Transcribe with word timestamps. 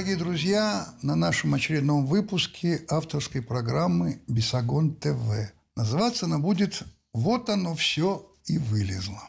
дорогие 0.00 0.16
друзья, 0.16 0.94
на 1.02 1.14
нашем 1.14 1.52
очередном 1.52 2.06
выпуске 2.06 2.86
авторской 2.88 3.42
программы 3.42 4.22
«Бесогон 4.28 4.94
ТВ». 4.94 5.52
Называться 5.76 6.24
она 6.24 6.38
будет 6.38 6.84
«Вот 7.12 7.50
оно 7.50 7.74
все 7.74 8.26
и 8.46 8.56
вылезло». 8.56 9.28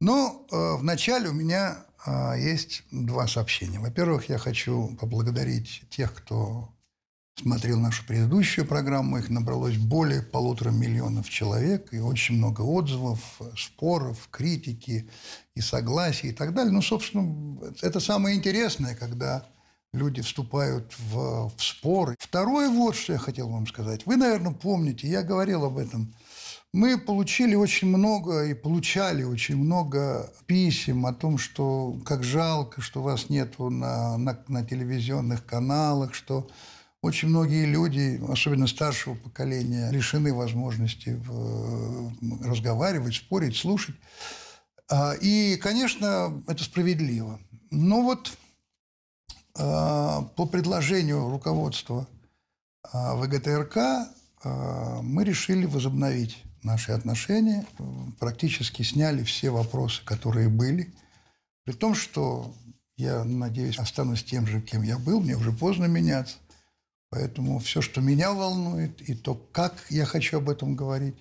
Но 0.00 0.44
э, 0.50 0.76
вначале 0.78 1.28
у 1.28 1.32
меня 1.32 1.76
э, 2.04 2.34
есть 2.40 2.82
два 2.90 3.28
сообщения. 3.28 3.78
Во-первых, 3.78 4.28
я 4.30 4.38
хочу 4.38 4.96
поблагодарить 5.00 5.84
тех, 5.90 6.12
кто 6.12 6.74
смотрел 7.36 7.78
нашу 7.78 8.04
предыдущую 8.04 8.66
программу. 8.66 9.18
Их 9.18 9.30
набралось 9.30 9.76
более 9.76 10.22
полутора 10.22 10.70
миллионов 10.70 11.30
человек, 11.30 11.94
и 11.94 12.00
очень 12.00 12.34
много 12.34 12.62
отзывов, 12.62 13.40
споров, 13.56 14.26
критики 14.32 15.08
и 15.54 15.60
согласий 15.60 16.30
и 16.30 16.32
так 16.32 16.52
далее. 16.52 16.72
Ну, 16.72 16.82
собственно, 16.82 17.60
это 17.80 18.00
самое 18.00 18.36
интересное, 18.36 18.96
когда 18.96 19.51
люди 19.92 20.22
вступают 20.22 20.92
в, 20.98 21.50
в 21.54 21.62
споры. 21.62 22.16
Второе 22.18 22.70
вот, 22.70 22.96
что 22.96 23.12
я 23.12 23.18
хотел 23.18 23.48
вам 23.48 23.66
сказать. 23.66 24.06
Вы, 24.06 24.16
наверное, 24.16 24.52
помните, 24.52 25.06
я 25.06 25.22
говорил 25.22 25.64
об 25.64 25.78
этом. 25.78 26.14
Мы 26.72 26.96
получили 26.96 27.54
очень 27.54 27.88
много 27.88 28.46
и 28.46 28.54
получали 28.54 29.24
очень 29.24 29.56
много 29.56 30.32
писем 30.46 31.04
о 31.04 31.12
том, 31.12 31.36
что 31.36 31.98
как 32.06 32.24
жалко, 32.24 32.80
что 32.80 33.02
вас 33.02 33.28
нету 33.28 33.68
на, 33.68 34.16
на, 34.16 34.38
на 34.48 34.64
телевизионных 34.64 35.44
каналах, 35.44 36.14
что 36.14 36.48
очень 37.02 37.28
многие 37.28 37.66
люди, 37.66 38.18
особенно 38.26 38.66
старшего 38.66 39.14
поколения, 39.14 39.90
лишены 39.90 40.32
возможности 40.32 41.20
разговаривать, 42.42 43.16
спорить, 43.16 43.56
слушать. 43.56 43.96
А, 44.88 45.12
и, 45.20 45.56
конечно, 45.56 46.42
это 46.46 46.64
справедливо. 46.64 47.38
Но 47.70 48.00
вот 48.02 48.32
по 49.54 50.48
предложению 50.50 51.28
руководства 51.28 52.06
а, 52.90 53.14
ВГТРК 53.16 54.08
мы 55.02 55.24
решили 55.24 55.66
возобновить 55.66 56.42
наши 56.62 56.92
отношения, 56.92 57.66
практически 58.18 58.82
сняли 58.82 59.22
все 59.22 59.50
вопросы, 59.50 60.04
которые 60.04 60.48
были. 60.48 60.92
При 61.64 61.72
том, 61.72 61.94
что 61.94 62.54
я, 62.96 63.24
надеюсь, 63.24 63.78
останусь 63.78 64.24
тем 64.24 64.46
же, 64.46 64.60
кем 64.60 64.82
я 64.82 64.98
был, 64.98 65.20
мне 65.20 65.36
уже 65.36 65.52
поздно 65.52 65.86
меняться. 65.86 66.36
Поэтому 67.10 67.58
все, 67.58 67.82
что 67.82 68.00
меня 68.00 68.32
волнует, 68.32 69.00
и 69.02 69.14
то, 69.14 69.34
как 69.34 69.74
я 69.90 70.06
хочу 70.06 70.38
об 70.38 70.48
этом 70.48 70.74
говорить, 70.74 71.16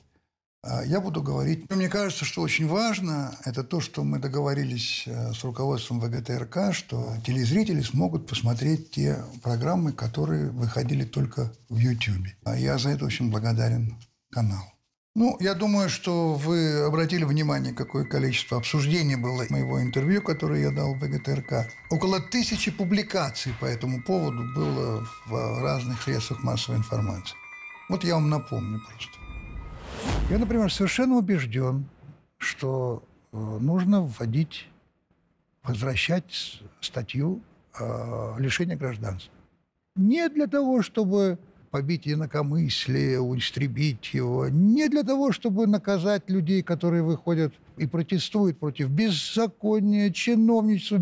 я 0.86 1.02
буду 1.02 1.24
говорить. 1.24 1.70
Мне 1.72 1.90
кажется, 1.90 2.24
что 2.24 2.42
очень 2.42 2.68
важно, 2.68 3.36
это 3.46 3.64
то, 3.64 3.80
что 3.80 4.04
мы 4.04 4.20
договорились 4.20 5.04
э, 5.08 5.34
с 5.34 5.44
руководством 5.44 6.00
ВГТРК, 6.00 6.74
что 6.74 7.16
телезрители 7.26 7.82
смогут 7.82 8.28
посмотреть 8.28 8.92
те 8.92 9.24
программы, 9.42 9.92
которые 9.92 10.52
выходили 10.52 11.04
только 11.04 11.52
в 11.70 11.78
YouTube. 11.78 12.28
А 12.44 12.58
я 12.58 12.78
за 12.78 12.90
это 12.90 13.06
очень 13.06 13.32
благодарен 13.32 13.98
каналу. 14.30 14.72
Ну, 15.14 15.36
я 15.42 15.56
думаю, 15.56 15.90
что 15.90 16.36
вы 16.36 16.84
обратили 16.86 17.26
внимание, 17.26 17.74
какое 17.74 18.06
количество 18.06 18.58
обсуждений 18.58 19.18
было 19.18 19.44
моего 19.50 19.82
интервью, 19.82 20.22
которое 20.22 20.62
я 20.62 20.72
дал 20.72 20.94
в 20.94 21.00
ВГТРК. 21.00 21.70
Около 21.90 22.22
тысячи 22.22 22.72
публикаций 22.72 23.54
по 23.60 23.66
этому 23.66 24.02
поводу 24.04 24.44
было 24.54 25.06
в 25.26 25.62
разных 25.62 26.02
средствах 26.04 26.44
массовой 26.44 26.78
информации. 26.78 27.36
Вот 27.90 28.06
я 28.06 28.14
вам 28.14 28.30
напомню 28.30 28.80
просто. 28.80 29.21
Я, 30.30 30.38
например, 30.38 30.72
совершенно 30.72 31.16
убежден, 31.18 31.86
что 32.38 33.04
э, 33.32 33.38
нужно 33.38 34.02
вводить, 34.02 34.68
возвращать 35.64 36.62
статью 36.80 37.42
э, 37.80 38.36
лишения 38.40 38.78
гражданства. 38.78 39.32
Не 39.96 40.30
для 40.30 40.48
того, 40.48 40.82
чтобы 40.82 41.38
побить 41.72 42.08
инакомыслие, 42.08 43.18
истребить 43.38 44.14
его. 44.14 44.50
Не 44.50 44.90
для 44.90 45.04
того, 45.04 45.32
чтобы 45.32 45.68
наказать 45.68 46.30
людей, 46.30 46.62
которые 46.62 47.02
выходят 47.02 47.54
и 47.78 47.88
протестуют 47.88 48.60
против 48.60 48.90
беззакония, 48.90 50.12
чиновничества, 50.12 51.02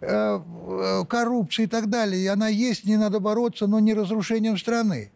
э, 0.00 0.40
э, 0.40 1.04
коррупции 1.08 1.64
и 1.64 1.66
так 1.66 1.88
далее. 1.88 2.22
И 2.22 2.26
она 2.26 2.48
есть, 2.48 2.84
не 2.84 2.96
надо 2.96 3.20
бороться, 3.20 3.66
но 3.66 3.80
не 3.80 3.94
разрушением 3.94 4.58
страны. 4.58 5.10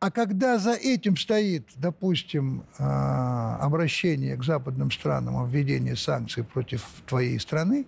А 0.00 0.10
когда 0.10 0.58
за 0.58 0.74
этим 0.74 1.16
стоит, 1.16 1.68
допустим, 1.76 2.64
э, 2.78 2.84
обращение 2.84 4.36
к 4.36 4.44
западным 4.44 4.90
странам 4.90 5.36
о 5.36 5.46
введении 5.46 5.94
санкций 5.94 6.44
против 6.44 6.84
твоей 7.06 7.38
страны, 7.40 7.86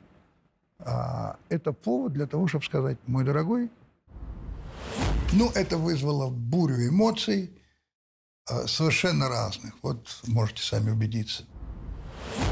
это 1.51 1.73
повод 1.73 2.15
для 2.15 2.27
того, 2.27 2.49
чтобы 2.49 2.65
сказать, 2.65 2.97
мой 3.07 3.23
дорогой, 3.23 3.71
ну, 5.33 5.51
это 5.55 5.77
вызвало 5.77 6.31
бурю 6.31 6.89
эмоций, 6.89 7.51
э, 8.49 8.67
совершенно 8.67 9.29
разных. 9.29 9.75
Вот 9.83 10.23
можете 10.27 10.63
сами 10.63 10.91
убедиться. 10.91 11.45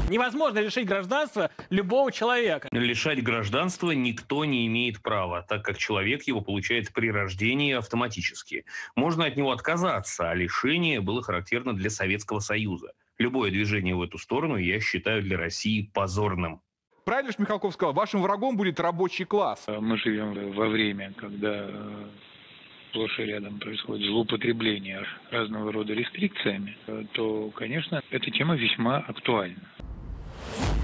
Невозможно 0.09 0.57
лишить 0.59 0.87
гражданства 0.87 1.51
любого 1.69 2.11
человека. 2.11 2.67
Лишать 2.71 3.21
гражданства 3.21 3.91
никто 3.91 4.43
не 4.43 4.65
имеет 4.65 5.01
права, 5.03 5.43
так 5.43 5.63
как 5.63 5.77
человек 5.77 6.23
его 6.23 6.41
получает 6.41 6.91
при 6.91 7.11
рождении 7.11 7.73
автоматически. 7.73 8.65
Можно 8.95 9.25
от 9.25 9.37
него 9.37 9.51
отказаться, 9.51 10.31
а 10.31 10.33
лишение 10.33 10.99
было 10.99 11.21
характерно 11.21 11.73
для 11.73 11.91
Советского 11.91 12.39
Союза. 12.39 12.93
Любое 13.19 13.51
движение 13.51 13.95
в 13.95 14.01
эту 14.01 14.17
сторону 14.17 14.57
я 14.57 14.79
считаю 14.79 15.21
для 15.21 15.37
России 15.37 15.89
позорным. 15.93 16.61
Правильно 17.05 17.31
же 17.31 17.37
Михалков 17.39 17.73
сказал, 17.73 17.93
вашим 17.93 18.21
врагом 18.21 18.57
будет 18.57 18.79
рабочий 18.79 19.25
класс. 19.25 19.67
Мы 19.67 19.97
живем 19.97 20.53
во 20.53 20.67
время, 20.67 21.13
когда 21.17 21.69
сплошь 22.89 23.19
и 23.19 23.23
рядом 23.23 23.59
происходит 23.59 24.07
злоупотребление 24.07 25.05
разного 25.29 25.71
рода 25.71 25.93
рестрикциями, 25.93 26.75
то, 27.13 27.51
конечно, 27.51 28.01
эта 28.09 28.31
тема 28.31 28.55
весьма 28.55 28.97
актуальна. 28.97 29.61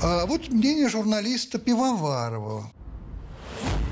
А 0.01 0.25
вот 0.25 0.49
мнение 0.49 0.89
журналиста 0.89 1.59
Пивоварова. 1.59 2.71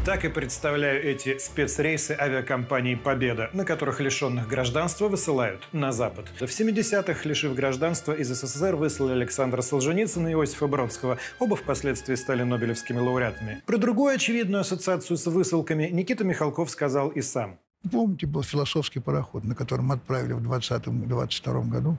Так 0.06 0.26
и 0.26 0.28
представляю 0.28 1.02
эти 1.02 1.38
спецрейсы 1.38 2.12
авиакомпании 2.20 2.96
«Победа», 2.96 3.50
на 3.54 3.64
которых 3.64 4.02
лишенных 4.02 4.50
гражданства 4.50 5.08
высылают 5.08 5.66
на 5.72 5.94
Запад. 5.94 6.26
В 6.38 6.44
70-х, 6.44 7.22
лишив 7.24 7.56
гражданства, 7.56 8.12
из 8.12 8.28
СССР 8.28 8.76
выслали 8.76 9.14
Александра 9.14 9.62
Солженицына 9.62 10.28
и 10.28 10.32
Иосифа 10.34 10.68
Бродского. 10.68 11.20
Оба 11.40 11.56
впоследствии 11.56 12.16
стали 12.16 12.44
нобелевскими 12.44 13.00
лауреатами. 13.00 13.62
Про 13.66 13.78
другую 13.78 14.14
очевидную 14.16 14.62
ассоциацию 14.62 15.16
с 15.16 15.26
высылками 15.26 15.88
Никита 15.88 16.26
Михалков 16.26 16.70
сказал 16.70 17.08
и 17.08 17.22
сам. 17.22 17.58
Помните, 17.90 18.28
был 18.28 18.44
философский 18.44 19.00
пароход, 19.00 19.46
на 19.46 19.56
котором 19.56 19.90
отправили 19.94 20.34
в 20.34 20.40
20-22 20.40 21.70
году, 21.70 21.98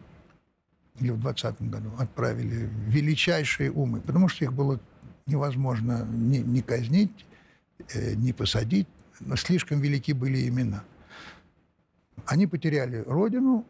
или 1.01 1.11
в 1.11 1.21
20 1.21 1.63
году, 1.63 1.91
отправили 1.99 2.69
величайшие 2.87 3.71
умы, 3.71 4.01
потому 4.01 4.29
что 4.29 4.45
их 4.45 4.53
было 4.53 4.81
невозможно 5.27 6.07
ни, 6.11 6.39
ни 6.39 6.61
казнить, 6.61 7.27
э, 7.93 8.15
ни 8.15 8.33
посадить, 8.33 8.87
но 9.21 9.37
слишком 9.37 9.81
велики 9.81 10.13
были 10.13 10.49
имена. 10.49 10.85
Они 12.27 12.47
потеряли 12.47 13.03
родину 13.07 13.67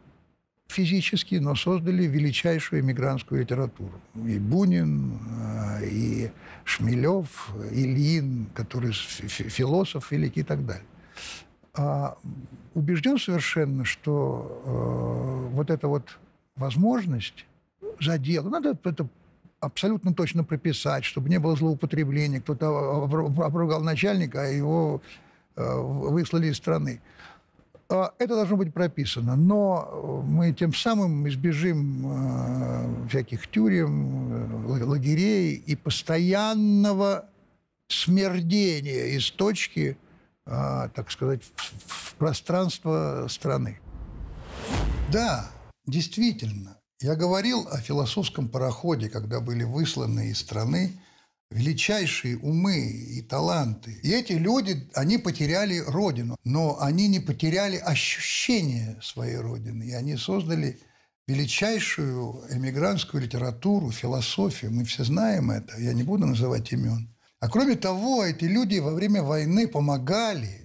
физически, 0.68 1.36
но 1.36 1.54
создали 1.54 2.04
величайшую 2.04 2.82
эмигрантскую 2.82 3.40
литературу. 3.40 4.00
И 4.14 4.38
Бунин, 4.38 5.18
э, 5.80 5.88
и 5.88 6.30
Шмелев, 6.64 7.54
и 7.72 7.84
Ильин, 7.84 8.46
который 8.54 8.92
философ 8.92 10.10
великий 10.10 10.40
и 10.40 10.44
так 10.44 10.64
далее 10.66 10.84
а, 11.76 12.16
убежден 12.74 13.18
совершенно, 13.18 13.84
что 13.84 14.62
э, 14.64 15.54
вот 15.54 15.70
эта 15.70 15.88
вот 15.88 16.18
возможность 16.56 17.46
задела, 18.00 18.48
надо 18.48 18.76
это 18.84 19.08
абсолютно 19.64 20.14
точно 20.14 20.44
прописать, 20.44 21.04
чтобы 21.04 21.28
не 21.28 21.38
было 21.38 21.56
злоупотребления, 21.56 22.40
кто-то 22.40 23.04
обругал 23.04 23.82
начальника, 23.82 24.42
а 24.42 24.46
его 24.46 25.02
э, 25.56 25.76
выслали 25.76 26.48
из 26.48 26.56
страны. 26.56 27.00
А, 27.88 28.12
это 28.18 28.34
должно 28.34 28.56
быть 28.56 28.72
прописано, 28.72 29.36
но 29.36 30.22
мы 30.26 30.52
тем 30.52 30.74
самым 30.74 31.28
избежим 31.28 32.06
э, 32.06 33.08
всяких 33.08 33.46
тюрем, 33.48 34.68
э, 34.68 34.84
лагерей 34.84 35.54
и 35.54 35.76
постоянного 35.76 37.26
смердения 37.88 39.16
из 39.16 39.30
точки 39.30 39.96
так 40.46 41.10
сказать, 41.10 41.40
в 41.86 42.14
пространство 42.16 43.28
страны. 43.30 43.78
Да, 45.10 45.48
действительно. 45.86 46.80
Я 47.00 47.16
говорил 47.16 47.66
о 47.70 47.78
философском 47.78 48.48
пароходе, 48.48 49.08
когда 49.08 49.40
были 49.40 49.64
высланы 49.64 50.30
из 50.30 50.38
страны 50.38 50.98
величайшие 51.50 52.38
умы 52.38 52.78
и 52.88 53.22
таланты. 53.22 53.92
И 54.02 54.10
эти 54.10 54.32
люди, 54.32 54.90
они 54.94 55.18
потеряли 55.18 55.78
родину, 55.78 56.36
но 56.44 56.80
они 56.80 57.08
не 57.08 57.20
потеряли 57.20 57.76
ощущение 57.76 58.98
своей 59.02 59.36
родины. 59.36 59.84
И 59.84 59.92
они 59.92 60.16
создали 60.16 60.80
величайшую 61.28 62.44
эмигрантскую 62.50 63.22
литературу, 63.22 63.90
философию. 63.90 64.72
Мы 64.72 64.84
все 64.84 65.04
знаем 65.04 65.50
это, 65.50 65.78
я 65.80 65.92
не 65.92 66.02
буду 66.02 66.26
называть 66.26 66.72
имен. 66.72 67.14
А 67.40 67.48
кроме 67.48 67.76
того, 67.76 68.24
эти 68.24 68.44
люди 68.44 68.78
во 68.78 68.92
время 68.92 69.22
войны 69.22 69.68
помогали. 69.68 70.63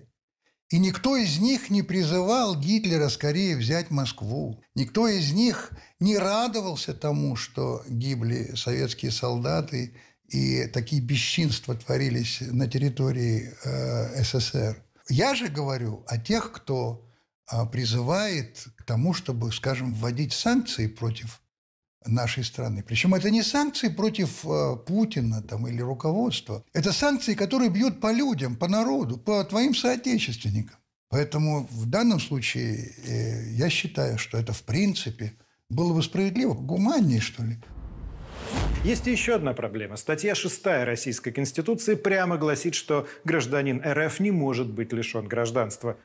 И 0.70 0.78
никто 0.78 1.18
из 1.18 1.40
них 1.40 1.72
не 1.72 1.82
призывал 1.82 2.56
Гитлера 2.56 3.10
скорее 3.10 3.58
взять 3.58 3.90
Москву. 3.90 4.62
Никто 4.76 5.08
из 5.08 5.32
них 5.32 5.72
не 6.00 6.18
радовался 6.18 6.94
тому, 6.94 7.36
что 7.36 7.84
гибли 7.88 8.54
советские 8.56 9.12
солдаты 9.12 9.96
и 10.28 10.68
такие 10.68 11.02
бесчинства 11.02 11.74
творились 11.74 12.42
на 12.42 12.68
территории 12.68 13.52
э, 13.64 14.24
СССР. 14.24 14.84
Я 15.10 15.34
же 15.34 15.48
говорю 15.48 16.04
о 16.06 16.20
тех, 16.20 16.52
кто 16.52 17.04
э, 17.52 17.66
призывает 17.66 18.68
к 18.78 18.84
тому, 18.84 19.16
чтобы, 19.16 19.52
скажем, 19.52 19.96
вводить 19.96 20.34
санкции 20.34 20.86
против 20.86 21.42
нашей 22.06 22.44
страны. 22.44 22.84
Причем 22.88 23.14
это 23.14 23.30
не 23.30 23.44
санкции 23.44 23.90
против 23.90 24.46
э, 24.46 24.78
Путина 24.88 25.42
там, 25.42 25.68
или 25.68 25.82
руководства. 25.82 26.64
Это 26.74 26.94
санкции, 26.94 27.34
которые 27.34 27.70
бьют 27.70 28.00
по 28.00 28.12
людям, 28.12 28.56
по 28.56 28.68
народу, 28.68 29.18
по 29.18 29.44
твоим 29.44 29.76
соотечественникам. 29.76 30.78
Поэтому 31.10 31.68
в 31.72 31.86
данном 31.88 32.20
случае 32.20 32.94
э, 33.06 33.52
я 33.52 33.70
считаю, 33.70 34.18
что 34.18 34.38
это 34.38 34.54
в 34.54 34.64
принципе 34.64 35.34
было 35.70 35.94
бы 35.94 36.02
справедливо, 36.02 36.54
гуманнее, 36.54 37.20
что 37.20 37.44
ли. 37.44 37.58
Есть 38.84 39.08
еще 39.08 39.36
одна 39.36 39.54
проблема. 39.54 39.98
Статья 39.98 40.36
6 40.36 40.66
Российской 40.66 41.32
Конституции 41.32 41.96
прямо 41.96 42.38
гласит, 42.38 42.76
что 42.76 43.08
гражданин 43.26 43.82
РФ 43.86 44.20
не 44.22 44.32
может 44.32 44.72
быть 44.72 44.94
лишен 44.94 45.28
гражданства. 45.28 45.98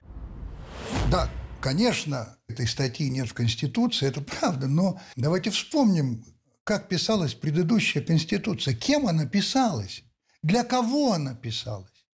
Да, 1.11 1.31
конечно, 1.65 2.37
этой 2.47 2.67
статьи 2.67 3.09
нет 3.09 3.27
в 3.27 3.33
Конституции, 3.33 4.07
это 4.07 4.21
правда, 4.21 4.69
но 4.69 5.01
давайте 5.17 5.49
вспомним, 5.49 6.23
как 6.63 6.91
писалась 6.91 7.33
предыдущая 7.33 8.03
Конституция, 8.03 8.75
кем 8.75 9.07
она 9.07 9.25
писалась, 9.25 10.03
для 10.43 10.63
кого 10.63 11.15
она 11.15 11.35
писалась, 11.35 12.07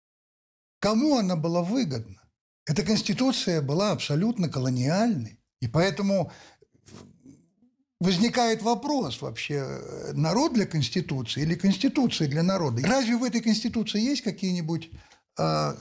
кому 0.80 1.18
она 1.18 1.36
была 1.36 1.64
выгодна. 1.64 2.22
Эта 2.68 2.84
Конституция 2.84 3.64
была 3.64 3.90
абсолютно 3.90 4.50
колониальной, 4.50 5.40
и 5.62 5.68
поэтому 5.68 6.32
возникает 8.00 8.62
вопрос 8.62 9.20
вообще, 9.20 9.66
народ 10.14 10.54
для 10.54 10.68
Конституции 10.68 11.42
или 11.42 11.56
Конституция 11.56 12.28
для 12.28 12.44
народа? 12.44 12.84
Разве 12.86 13.18
в 13.18 13.24
этой 13.24 13.42
Конституции 13.42 14.00
есть 14.00 14.22
какие-нибудь 14.22 14.92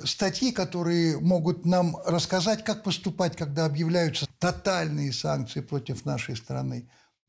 статьи, 0.04 0.52
которые 0.52 1.18
могут 1.18 1.66
нам 1.66 1.96
рассказать, 2.06 2.64
как 2.64 2.82
поступать, 2.82 3.36
когда 3.36 3.64
объявляются 3.64 4.26
тотальные 4.38 5.12
санкции 5.12 5.60
против 5.60 6.04
нашей 6.04 6.36
страны? 6.36 6.88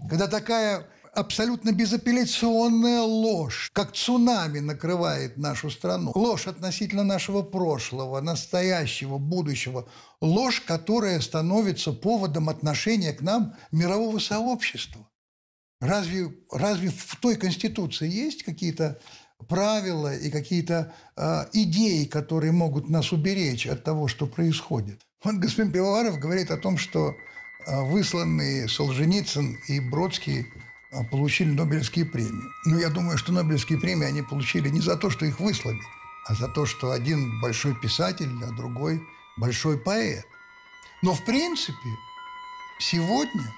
Когда 0.10 0.28
такая 0.28 0.88
абсолютно 1.14 1.72
безапелляционная 1.72 3.02
ложь, 3.02 3.70
как 3.74 3.94
цунами 3.94 4.60
накрывает 4.60 5.38
нашу 5.38 5.70
страну. 5.70 6.12
Ложь 6.16 6.48
относительно 6.48 7.04
нашего 7.04 7.42
прошлого, 7.42 8.22
настоящего, 8.22 9.18
будущего. 9.18 9.88
Ложь, 10.22 10.62
которая 10.62 11.20
становится 11.20 11.94
поводом 11.94 12.50
отношения 12.50 13.14
к 13.14 13.22
нам 13.22 13.56
мирового 13.72 14.20
сообщества. 14.20 15.08
Разве, 15.82 16.34
разве 16.52 16.90
в 16.90 17.16
той 17.22 17.36
Конституции 17.36 18.10
есть 18.10 18.44
какие-то 18.44 19.00
правила 19.48 20.16
и 20.16 20.30
какие-то 20.30 20.94
э, 21.16 21.46
идеи, 21.54 22.06
которые 22.06 22.52
могут 22.52 22.90
нас 22.90 23.12
уберечь 23.12 23.68
от 23.68 23.84
того, 23.84 24.08
что 24.08 24.28
происходит? 24.28 25.02
Вот 25.24 25.36
господин 25.36 25.72
Пивоваров 25.72 26.20
говорит 26.20 26.52
о 26.52 26.58
том, 26.58 26.78
что 26.78 27.10
э, 27.66 27.82
высланные 27.84 28.68
Солженицын 28.68 29.58
и 29.68 29.80
Бродский 29.80 30.46
а, 30.92 31.04
получили 31.04 31.52
Нобелевские 31.52 32.06
премии. 32.06 32.50
Но 32.66 32.80
я 32.80 32.90
думаю, 32.90 33.18
что 33.18 33.32
Нобелевские 33.32 33.80
премии 33.80 34.08
они 34.08 34.24
получили 34.24 34.70
не 34.70 34.82
за 34.82 34.98
то, 34.98 35.10
что 35.10 35.26
их 35.26 35.40
выслали, 35.40 35.80
а 36.26 36.34
за 36.34 36.48
то, 36.48 36.66
что 36.66 36.92
один 36.92 37.40
большой 37.42 37.76
писатель, 37.76 38.32
а 38.44 38.52
другой 38.52 39.02
большой 39.38 39.78
поэт. 39.78 40.26
Но 41.04 41.14
в 41.14 41.24
принципе 41.26 41.90
сегодня 42.80 43.54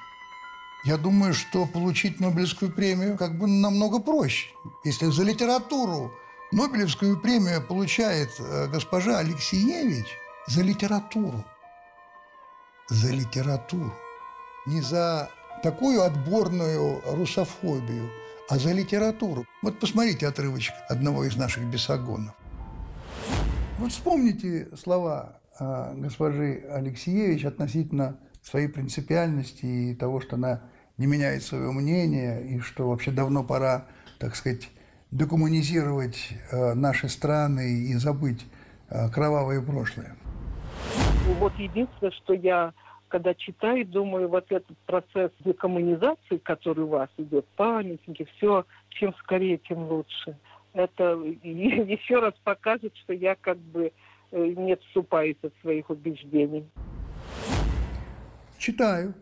я 0.83 0.97
думаю, 0.97 1.33
что 1.33 1.65
получить 1.65 2.19
Нобелевскую 2.19 2.71
премию 2.71 3.17
как 3.17 3.37
бы 3.37 3.47
намного 3.47 3.99
проще. 3.99 4.47
Если 4.83 5.05
за 5.05 5.23
литературу 5.23 6.11
Нобелевскую 6.51 7.19
премию 7.19 7.61
получает 7.61 8.29
э, 8.39 8.67
госпожа 8.67 9.19
Алексеевич 9.19 10.07
за 10.47 10.63
литературу. 10.63 11.45
За 12.89 13.11
литературу. 13.11 13.93
Не 14.65 14.81
за 14.81 15.29
такую 15.63 16.01
отборную 16.01 17.01
русофобию, 17.05 18.09
а 18.49 18.57
за 18.57 18.73
литературу. 18.73 19.45
Вот 19.61 19.79
посмотрите 19.79 20.27
отрывочек 20.27 20.73
одного 20.89 21.23
из 21.23 21.37
наших 21.37 21.63
бесогонов. 21.63 22.33
Вот 23.77 23.91
вспомните 23.91 24.67
слова 24.75 25.39
а, 25.57 25.93
госпожи 25.95 26.65
Алексеевич 26.69 27.45
относительно 27.45 28.19
своей 28.41 28.67
принципиальности 28.67 29.65
и 29.65 29.95
того, 29.95 30.19
что 30.19 30.35
она 30.35 30.63
не 31.01 31.07
меняет 31.07 31.41
свое 31.41 31.71
мнение, 31.71 32.45
и 32.45 32.59
что 32.59 32.87
вообще 32.87 33.09
давно 33.09 33.43
пора, 33.43 33.87
так 34.19 34.35
сказать, 34.35 34.69
декоммунизировать 35.09 36.29
а, 36.51 36.75
наши 36.75 37.09
страны 37.09 37.85
и 37.89 37.93
забыть 37.95 38.45
а, 38.87 39.09
кровавое 39.09 39.61
прошлое. 39.61 40.15
Вот 41.39 41.53
единственное, 41.57 42.11
что 42.11 42.33
я 42.33 42.73
когда 43.07 43.33
читаю, 43.33 43.85
думаю, 43.85 44.29
вот 44.29 44.45
этот 44.51 44.77
процесс 44.85 45.31
декоммунизации, 45.43 46.37
который 46.37 46.85
у 46.85 46.87
вас 46.87 47.09
идет, 47.17 47.45
памятники, 47.57 48.25
все, 48.37 48.65
чем 48.89 49.13
скорее, 49.15 49.57
тем 49.57 49.79
лучше. 49.89 50.37
Это 50.73 51.03
еще 51.43 52.19
раз 52.19 52.33
покажет, 52.45 52.95
что 53.03 53.11
я 53.11 53.35
как 53.35 53.57
бы 53.57 53.91
э, 54.31 54.53
не 54.55 54.73
отступаюсь 54.73 55.35
от 55.41 55.51
своих 55.61 55.89
убеждений. 55.89 56.63
Читаю. 58.57 59.13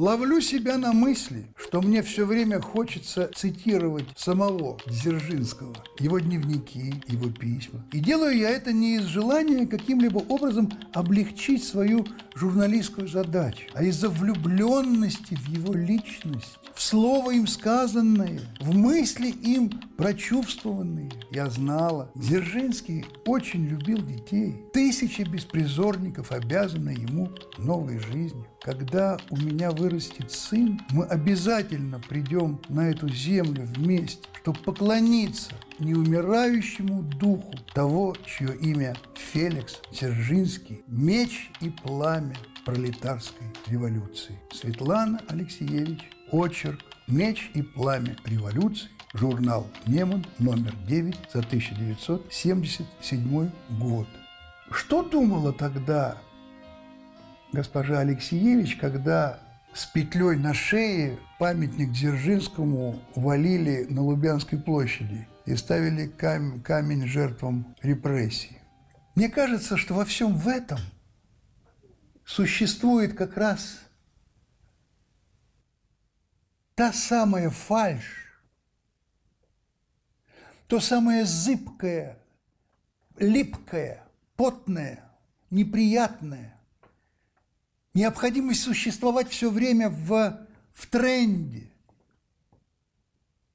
Ловлю 0.00 0.40
себя 0.40 0.78
на 0.78 0.94
мысли, 0.94 1.44
что 1.58 1.82
мне 1.82 2.02
все 2.02 2.24
время 2.24 2.58
хочется 2.58 3.30
цитировать 3.36 4.06
самого 4.16 4.78
Дзержинского, 4.86 5.76
его 5.98 6.18
дневники, 6.18 6.94
его 7.06 7.28
письма. 7.28 7.84
И 7.92 7.98
делаю 7.98 8.34
я 8.34 8.48
это 8.48 8.72
не 8.72 8.96
из 8.96 9.02
желания 9.02 9.66
каким-либо 9.66 10.16
образом 10.20 10.70
облегчить 10.94 11.64
свою 11.64 12.06
журналистскую 12.34 13.08
задачу, 13.08 13.68
а 13.74 13.82
из-за 13.84 14.08
влюбленности 14.08 15.34
в 15.34 15.46
его 15.48 15.74
личность, 15.74 16.58
в 16.74 16.80
слово 16.80 17.32
им 17.32 17.46
сказанное, 17.46 18.40
в 18.58 18.74
мысли 18.74 19.28
им 19.28 19.68
прочувствованные. 19.98 21.10
Я 21.30 21.50
знала, 21.50 22.10
Дзержинский 22.14 23.04
очень 23.26 23.66
любил 23.66 23.98
детей. 23.98 24.64
Тысячи 24.72 25.22
беспризорников 25.22 26.32
обязаны 26.32 26.90
ему 26.90 27.30
новой 27.58 27.98
жизнью. 27.98 28.46
Когда 28.62 29.18
у 29.30 29.36
меня 29.36 29.70
вырастет 29.90 30.30
сын, 30.30 30.80
мы 30.90 31.04
обязательно 31.06 31.98
придем 31.98 32.60
на 32.68 32.90
эту 32.90 33.08
землю 33.08 33.66
вместе, 33.74 34.22
чтобы 34.40 34.60
поклониться 34.60 35.50
неумирающему 35.80 37.02
духу 37.02 37.52
того, 37.74 38.14
чье 38.24 38.54
имя 38.56 38.94
Феликс 39.14 39.80
Дзержинский, 39.92 40.84
меч 40.86 41.50
и 41.60 41.70
пламя 41.70 42.36
пролетарской 42.64 43.48
революции. 43.66 44.38
Светлана 44.52 45.20
Алексеевич, 45.28 46.08
очерк 46.30 46.78
«Меч 47.08 47.50
и 47.54 47.62
пламя 47.62 48.14
революции», 48.24 48.88
журнал 49.14 49.66
«Неман», 49.86 50.24
номер 50.38 50.72
9 50.86 51.16
за 51.32 51.40
1977 51.40 53.50
год. 53.80 54.06
Что 54.70 55.02
думала 55.02 55.52
тогда 55.52 56.18
госпожа 57.52 57.98
Алексеевич, 57.98 58.76
когда 58.76 59.40
с 59.72 59.86
петлей 59.86 60.36
на 60.36 60.52
шее 60.52 61.18
памятник 61.38 61.92
Дзержинскому 61.92 63.00
валили 63.14 63.86
на 63.88 64.02
Лубянской 64.02 64.58
площади 64.58 65.28
и 65.46 65.54
ставили 65.56 66.06
камень, 66.06 66.60
камень 66.62 67.06
жертвам 67.06 67.74
репрессий. 67.82 68.58
Мне 69.14 69.28
кажется, 69.28 69.76
что 69.76 69.94
во 69.94 70.04
всем 70.04 70.36
в 70.36 70.48
этом 70.48 70.78
существует 72.24 73.16
как 73.16 73.36
раз 73.36 73.80
та 76.74 76.92
самая 76.92 77.50
фальшь, 77.50 78.42
то 80.66 80.80
самое 80.80 81.24
зыбкое, 81.24 82.18
липкое, 83.18 84.04
потное, 84.36 85.04
неприятное– 85.50 86.56
необходимость 87.94 88.62
существовать 88.62 89.28
все 89.28 89.50
время 89.50 89.90
в, 89.90 90.38
в 90.72 90.86
тренде, 90.86 91.70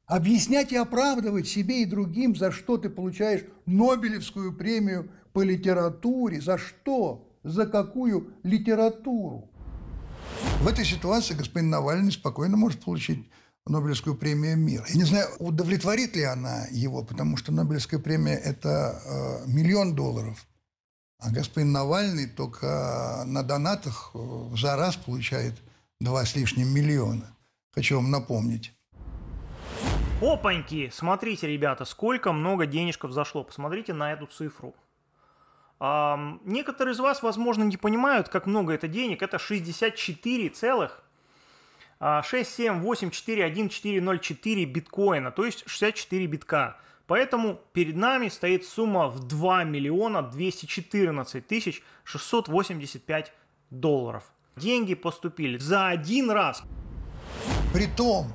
объяснять 0.06 0.72
и 0.72 0.76
оправдывать 0.76 1.48
себе 1.48 1.82
и 1.82 1.86
другим, 1.86 2.36
за 2.36 2.52
что 2.52 2.78
ты 2.78 2.90
получаешь 2.90 3.46
Нобелевскую 3.66 4.56
премию 4.56 5.10
по 5.34 5.42
литературе, 5.42 6.42
за 6.42 6.58
что, 6.58 7.28
за 7.44 7.66
какую 7.66 8.34
литературу. 8.44 9.50
В 10.62 10.68
этой 10.68 10.86
ситуации 10.86 11.34
господин 11.34 11.70
Навальный 11.70 12.12
спокойно 12.12 12.58
может 12.58 12.84
получить 12.84 13.30
Нобелевскую 13.68 14.16
премию 14.16 14.58
мира. 14.58 14.86
Я 14.90 14.96
не 14.96 15.06
знаю, 15.06 15.28
удовлетворит 15.40 16.16
ли 16.16 16.24
она 16.24 16.66
его, 16.70 17.04
потому 17.04 17.36
что 17.36 17.52
Нобелевская 17.52 18.00
премия– 18.00 18.36
это 18.44 19.02
э, 19.48 19.50
миллион 19.50 19.96
долларов. 19.96 20.46
А 21.20 21.32
господин 21.32 21.72
Навальный 21.72 22.28
только 22.28 23.24
на 23.26 23.42
донатах 23.44 24.12
э, 24.14 24.50
за 24.58 24.76
раз 24.76 24.96
получает 24.96 25.54
два 26.00 26.26
с 26.26 26.36
лишним 26.36 26.68
миллиона. 26.74 27.36
Хочу 27.72 27.96
вам 27.96 28.12
напомнить. 28.12 28.74
Опаньки! 30.22 30.90
Смотрите, 30.94 31.48
ребята, 31.48 31.86
сколько 31.86 32.32
много 32.32 32.66
денежков 32.66 33.12
зашло. 33.12 33.44
Посмотрите 33.44 33.94
на 33.94 34.14
эту 34.14 34.28
цифру. 34.28 34.74
А, 35.80 36.38
некоторые 36.44 36.94
из 36.94 37.00
вас, 37.00 37.22
возможно, 37.22 37.64
не 37.64 37.78
понимают, 37.78 38.30
как 38.30 38.46
много 38.46 38.74
это 38.74 38.88
денег. 38.88 39.22
Это 39.22 39.40
64 39.40 40.50
целых 40.50 41.04
6, 42.00 42.50
7, 42.50 42.82
8, 42.82 43.10
4, 43.10 43.44
1, 43.46 43.70
4, 43.70 44.02
0, 44.02 44.20
4 44.20 44.66
биткоина, 44.66 45.32
то 45.32 45.46
есть 45.46 45.64
64 45.66 46.26
битка. 46.28 46.78
Поэтому 47.08 47.62
перед 47.74 47.96
нами 47.96 48.30
стоит 48.30 48.66
сумма 48.66 49.08
в 49.10 49.28
2 49.28 49.64
миллиона 49.64 50.24
214 50.24 51.46
тысяч 51.46 51.84
685 52.04 53.32
долларов. 53.70 54.32
Деньги 54.56 54.96
поступили 54.96 55.58
за 55.58 55.90
один 55.90 56.32
раз. 56.32 56.64
Притом, 57.74 58.34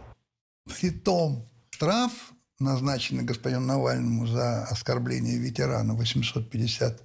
притом, 0.66 1.48
штраф, 1.70 2.12
назначенный 2.58 3.24
господину 3.24 3.62
Навальному 3.62 4.26
за 4.26 4.64
оскорбление 4.64 5.38
ветерана 5.38 5.94
850 5.94 7.02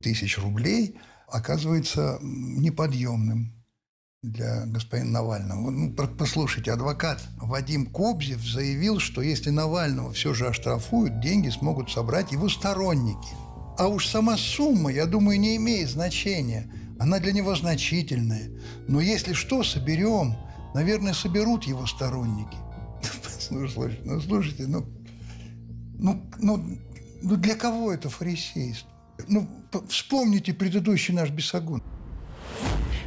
тысяч 0.00 0.38
рублей, 0.38 0.96
оказывается 1.26 2.18
неподъемным 2.22 3.52
для 4.22 4.66
господина 4.66 5.10
Навального. 5.10 5.70
Ну, 5.70 5.92
послушайте, 5.92 6.72
адвокат 6.72 7.20
Вадим 7.38 7.86
Кобзев 7.86 8.40
заявил, 8.40 9.00
что 9.00 9.20
если 9.20 9.50
Навального 9.50 10.12
все 10.12 10.32
же 10.32 10.46
оштрафуют, 10.46 11.20
деньги 11.20 11.48
смогут 11.48 11.90
собрать 11.90 12.30
его 12.30 12.48
сторонники. 12.48 13.34
А 13.78 13.88
уж 13.88 14.06
сама 14.06 14.36
сумма, 14.36 14.92
я 14.92 15.06
думаю, 15.06 15.40
не 15.40 15.56
имеет 15.56 15.90
значения. 15.90 16.72
Она 17.00 17.18
для 17.18 17.32
него 17.32 17.56
значительная. 17.56 18.48
Но 18.86 19.00
если 19.00 19.32
что, 19.32 19.64
соберем, 19.64 20.36
наверное, 20.72 21.14
соберут 21.14 21.64
его 21.64 21.86
сторонники. 21.86 22.56
Ну, 23.50 23.68
слушайте, 23.68 24.02
ну, 24.04 24.20
слушайте, 24.20 24.66
ну, 24.66 24.86
ну, 25.98 26.22
ну, 26.38 26.78
ну 27.20 27.36
для 27.36 27.54
кого 27.54 27.92
это 27.92 28.08
фарисейство? 28.08 28.88
Ну, 29.28 29.46
вспомните 29.88 30.54
предыдущий 30.54 31.12
наш 31.12 31.28
бесогон. 31.28 31.82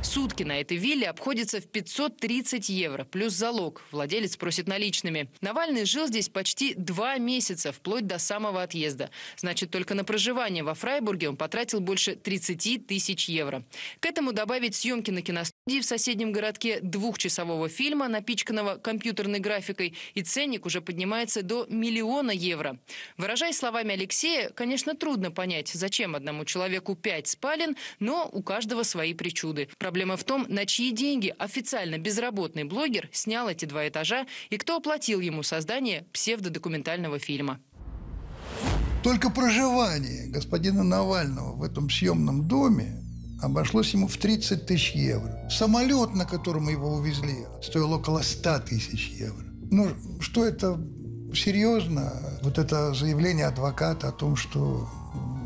Сутки 0.05 0.43
на 0.43 0.61
этой 0.61 0.77
вилле 0.77 1.09
обходятся 1.09 1.59
в 1.59 1.67
530 1.67 2.69
евро, 2.69 3.05
плюс 3.05 3.33
залог. 3.33 3.81
Владелец 3.91 4.37
просит 4.37 4.67
наличными. 4.67 5.29
Навальный 5.41 5.85
жил 5.85 6.07
здесь 6.07 6.29
почти 6.29 6.75
два 6.75 7.17
месяца, 7.17 7.71
вплоть 7.71 8.05
до 8.05 8.19
самого 8.19 8.61
отъезда. 8.61 9.09
Значит, 9.35 9.71
только 9.71 9.95
на 9.95 10.03
проживание 10.03 10.63
во 10.63 10.75
Фрайбурге 10.75 11.29
он 11.29 11.37
потратил 11.37 11.79
больше 11.79 12.15
30 12.15 12.85
тысяч 12.85 13.27
евро. 13.27 13.63
К 13.99 14.05
этому 14.05 14.31
добавить 14.31 14.75
съемки 14.75 15.09
на 15.09 15.23
киностудии 15.23 15.79
в 15.79 15.85
соседнем 15.85 16.31
городке 16.31 16.79
двухчасового 16.81 17.67
фильма, 17.67 18.07
напичканного 18.07 18.75
компьютерной 18.75 19.39
графикой, 19.39 19.95
и 20.13 20.21
ценник 20.21 20.67
уже 20.67 20.81
поднимается 20.81 21.41
до 21.41 21.65
миллиона 21.67 22.31
евро. 22.31 22.77
Выражаясь 23.17 23.57
словами 23.57 23.93
Алексея, 23.93 24.49
конечно, 24.49 24.93
трудно 24.95 25.31
понять, 25.31 25.69
зачем 25.69 26.15
одному 26.15 26.45
человеку 26.45 26.95
пять 26.95 27.27
спален, 27.27 27.75
но 27.99 28.29
у 28.31 28.43
каждого 28.43 28.83
свои 28.83 29.15
причуды. 29.15 29.44
Проблема 29.77 29.95
Проблема 29.95 30.17
в 30.17 30.23
том, 30.23 30.45
на 30.49 30.65
чьи 30.65 30.91
деньги 30.91 31.33
официально 31.39 31.97
безработный 31.97 32.63
блогер 32.63 33.09
снял 33.11 33.47
эти 33.47 33.65
два 33.65 33.87
этажа 33.87 34.25
и 34.49 34.57
кто 34.57 34.77
оплатил 34.77 35.19
ему 35.19 35.41
создание 35.41 36.05
псевдодокументального 36.11 37.17
фильма. 37.17 37.59
Только 39.03 39.29
проживание 39.29 40.27
господина 40.27 40.83
Навального 40.83 41.55
в 41.55 41.63
этом 41.63 41.89
съемном 41.89 42.47
доме 42.47 43.01
обошлось 43.41 43.93
ему 43.93 44.07
в 44.07 44.17
30 44.17 44.65
тысяч 44.65 44.91
евро. 44.91 45.47
Самолет, 45.49 46.13
на 46.13 46.25
котором 46.25 46.69
его 46.69 46.95
увезли, 46.95 47.45
стоил 47.63 47.93
около 47.93 48.21
100 48.21 48.59
тысяч 48.59 49.09
евро. 49.09 49.45
Ну, 49.71 49.89
что 50.19 50.43
это 50.43 50.79
серьезно? 51.33 52.11
Вот 52.41 52.57
это 52.57 52.93
заявление 52.93 53.47
адвоката 53.47 54.09
о 54.09 54.11
том, 54.11 54.35
что 54.35 54.89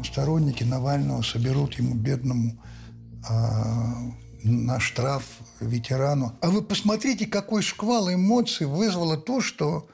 сторонники 0.03 0.63
Навального 0.63 1.21
соберут 1.21 1.75
ему, 1.75 1.95
бедному, 1.95 2.59
на 4.43 4.79
штраф 4.79 5.23
ветерану. 5.59 6.37
А 6.41 6.49
вы 6.49 6.61
посмотрите, 6.61 7.25
какой 7.25 7.61
шквал 7.61 8.11
эмоций 8.11 8.65
вызвало 8.65 9.17
то, 9.17 9.41
что 9.41 9.87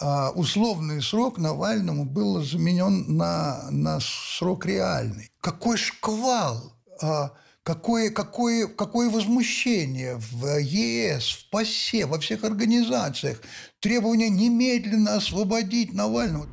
а, 0.00 0.30
условный 0.30 1.02
срок 1.02 1.38
Навальному 1.38 2.04
был 2.04 2.42
заменен 2.42 3.16
на, 3.16 3.70
на 3.70 4.00
срок 4.00 4.66
реальный. 4.66 5.30
Какой 5.40 5.76
шквал! 5.76 6.72
А, 7.00 7.32
какое, 7.62 8.10
какое, 8.10 8.66
какое 8.66 9.10
возмущение 9.10 10.16
в 10.16 10.58
ЕС, 10.58 11.28
в 11.28 11.50
ПАСЕ, 11.50 12.06
во 12.06 12.18
всех 12.18 12.44
организациях. 12.44 13.40
Требование 13.80 14.28
немедленно 14.28 15.14
освободить 15.14 15.92
Навального. 15.92 16.48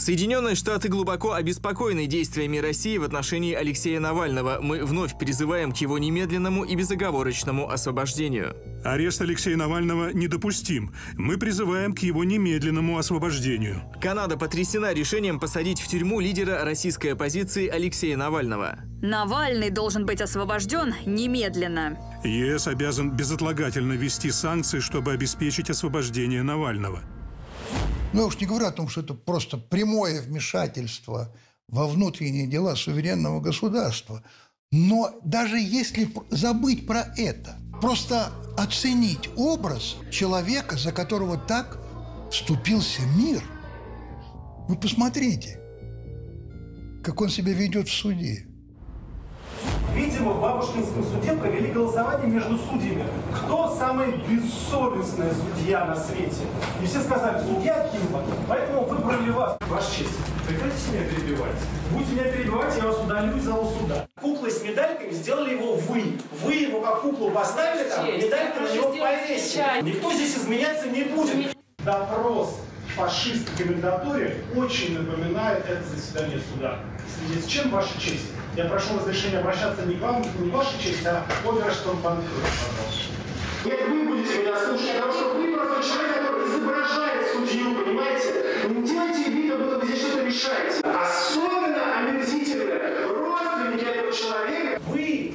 Соединенные 0.00 0.54
Штаты 0.54 0.88
глубоко 0.88 1.34
обеспокоены 1.34 2.06
действиями 2.06 2.56
России 2.56 2.96
в 2.96 3.04
отношении 3.04 3.52
Алексея 3.52 4.00
Навального. 4.00 4.58
Мы 4.62 4.82
вновь 4.82 5.18
призываем 5.18 5.72
к 5.72 5.76
его 5.76 5.98
немедленному 5.98 6.64
и 6.64 6.74
безоговорочному 6.74 7.70
освобождению. 7.70 8.56
Арест 8.82 9.20
Алексея 9.20 9.58
Навального 9.58 10.10
недопустим. 10.14 10.94
Мы 11.18 11.36
призываем 11.36 11.92
к 11.92 11.98
его 11.98 12.24
немедленному 12.24 12.96
освобождению. 12.96 13.82
Канада 14.00 14.38
потрясена 14.38 14.94
решением 14.94 15.38
посадить 15.38 15.82
в 15.82 15.86
тюрьму 15.86 16.20
лидера 16.20 16.64
российской 16.64 17.08
оппозиции 17.08 17.68
Алексея 17.68 18.16
Навального. 18.16 18.78
Навальный 19.02 19.68
должен 19.68 20.06
быть 20.06 20.22
освобожден 20.22 20.94
немедленно. 21.04 21.98
ЕС 22.24 22.68
обязан 22.68 23.10
безотлагательно 23.10 23.92
ввести 23.92 24.30
санкции, 24.30 24.80
чтобы 24.80 25.12
обеспечить 25.12 25.68
освобождение 25.68 26.42
Навального. 26.42 27.02
Ну, 28.12 28.20
я 28.20 28.26
уж 28.26 28.40
не 28.40 28.46
говорю 28.46 28.66
о 28.66 28.72
том, 28.72 28.88
что 28.88 29.02
это 29.02 29.14
просто 29.14 29.56
прямое 29.56 30.20
вмешательство 30.20 31.32
во 31.68 31.86
внутренние 31.86 32.46
дела 32.46 32.74
суверенного 32.74 33.40
государства. 33.40 34.22
Но 34.72 35.18
даже 35.24 35.58
если 35.58 36.12
забыть 36.30 36.86
про 36.86 37.12
это, 37.16 37.56
просто 37.80 38.32
оценить 38.56 39.30
образ 39.36 39.96
человека, 40.10 40.76
за 40.76 40.92
которого 40.92 41.38
так 41.38 41.78
вступился 42.30 43.02
мир, 43.16 43.42
вы 44.68 44.76
посмотрите, 44.76 45.60
как 47.02 47.20
он 47.20 47.28
себя 47.30 47.52
ведет 47.52 47.88
в 47.88 47.92
суде. 47.92 48.46
Видимо, 49.94 50.32
в 50.32 50.40
Бабушкинском 50.40 51.04
суде 51.04 51.32
провели 51.32 51.72
голосование 51.72 52.28
между 52.28 52.56
судьями. 52.58 53.04
Кто 53.34 53.74
самый 53.76 54.12
бессовестный 54.28 55.30
судья 55.32 55.84
на 55.84 55.96
свете? 55.96 56.42
И 56.82 56.86
все 56.86 57.00
сказали, 57.00 57.42
судья 57.44 57.88
Кимба. 57.88 58.22
Поэтому 58.48 58.84
выбрали 58.84 59.30
вас. 59.30 59.58
Ваша 59.68 59.90
честь, 59.90 60.16
прекратите 60.46 60.92
меня 60.92 61.04
перебивать. 61.08 61.56
Будете 61.92 62.12
меня 62.12 62.24
перебивать, 62.24 62.76
я 62.76 62.86
вас 62.86 62.98
удалю 62.98 63.36
из 63.36 63.44
зала 63.44 63.68
суда. 63.78 64.06
Куклы 64.20 64.50
с 64.50 64.62
медальками 64.62 65.10
сделали 65.10 65.54
его 65.54 65.74
вы. 65.74 66.18
Вы 66.44 66.54
его 66.54 66.80
как 66.80 67.02
куклу 67.02 67.30
поставили 67.30 67.88
там, 67.88 68.06
медальки 68.06 68.58
на 68.58 68.74
него 68.74 68.88
повесили. 68.90 69.82
Никто 69.82 70.12
здесь 70.12 70.36
изменяться 70.36 70.88
не 70.88 71.04
будет. 71.04 71.56
Допрос 71.84 72.58
фашистской 72.96 73.64
комендатуре 73.64 74.44
очень 74.54 74.98
напоминает 74.98 75.64
это 75.68 75.82
заседание 75.84 76.40
суда. 76.52 76.78
В 77.06 77.28
связи 77.28 77.42
с 77.42 77.46
чем, 77.46 77.70
Ваша 77.70 78.00
честь, 78.00 78.28
я 78.56 78.64
прошу 78.64 78.98
разрешения 78.98 79.38
обращаться 79.38 79.84
не 79.86 79.96
к 79.96 80.00
вам, 80.00 80.22
не 80.38 80.50
к 80.50 80.54
вашей 80.54 80.78
чести, 80.82 81.06
а 81.06 81.24
к 81.26 81.46
оберштурмбанфюреру, 81.46 82.42
пожалуйста. 82.42 83.10
Нет, 83.64 83.88
вы 83.88 84.08
будете 84.08 84.38
меня 84.38 84.58
слушать, 84.58 84.94
потому 84.94 85.12
что 85.12 85.34
вы 85.34 85.54
просто 85.54 85.82
человек, 85.82 86.16
который 86.16 86.48
изображает 86.48 87.32
судью, 87.32 87.74
понимаете? 87.74 88.68
Не 88.68 88.86
делайте 88.86 89.30
вида, 89.30 89.56
будто 89.56 89.78
вы 89.78 89.86
здесь 89.86 90.00
что-то 90.00 90.24
решаете. 90.24 90.80
Особенно 90.80 91.98
омерзительно 91.98 92.64
родственники 93.08 93.84
этого 93.84 94.12
человека. 94.12 94.80
Вы 94.86 95.34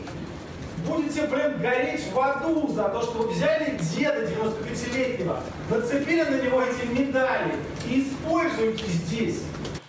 будете, 0.96 1.28
блин, 1.28 1.58
гореть 1.60 2.12
в 2.12 2.20
аду 2.20 2.68
за 2.74 2.90
то, 2.90 3.02
что 3.02 3.12
вы 3.20 3.30
взяли 3.30 3.78
деда 3.96 4.26
95-летнего, 4.26 5.44
нацепили 5.70 6.24
на 6.24 6.42
него 6.42 6.62
эти 6.62 6.86
медали 6.88 7.56
и 7.90 8.04
используете 8.04 8.86
здесь. 8.86 9.42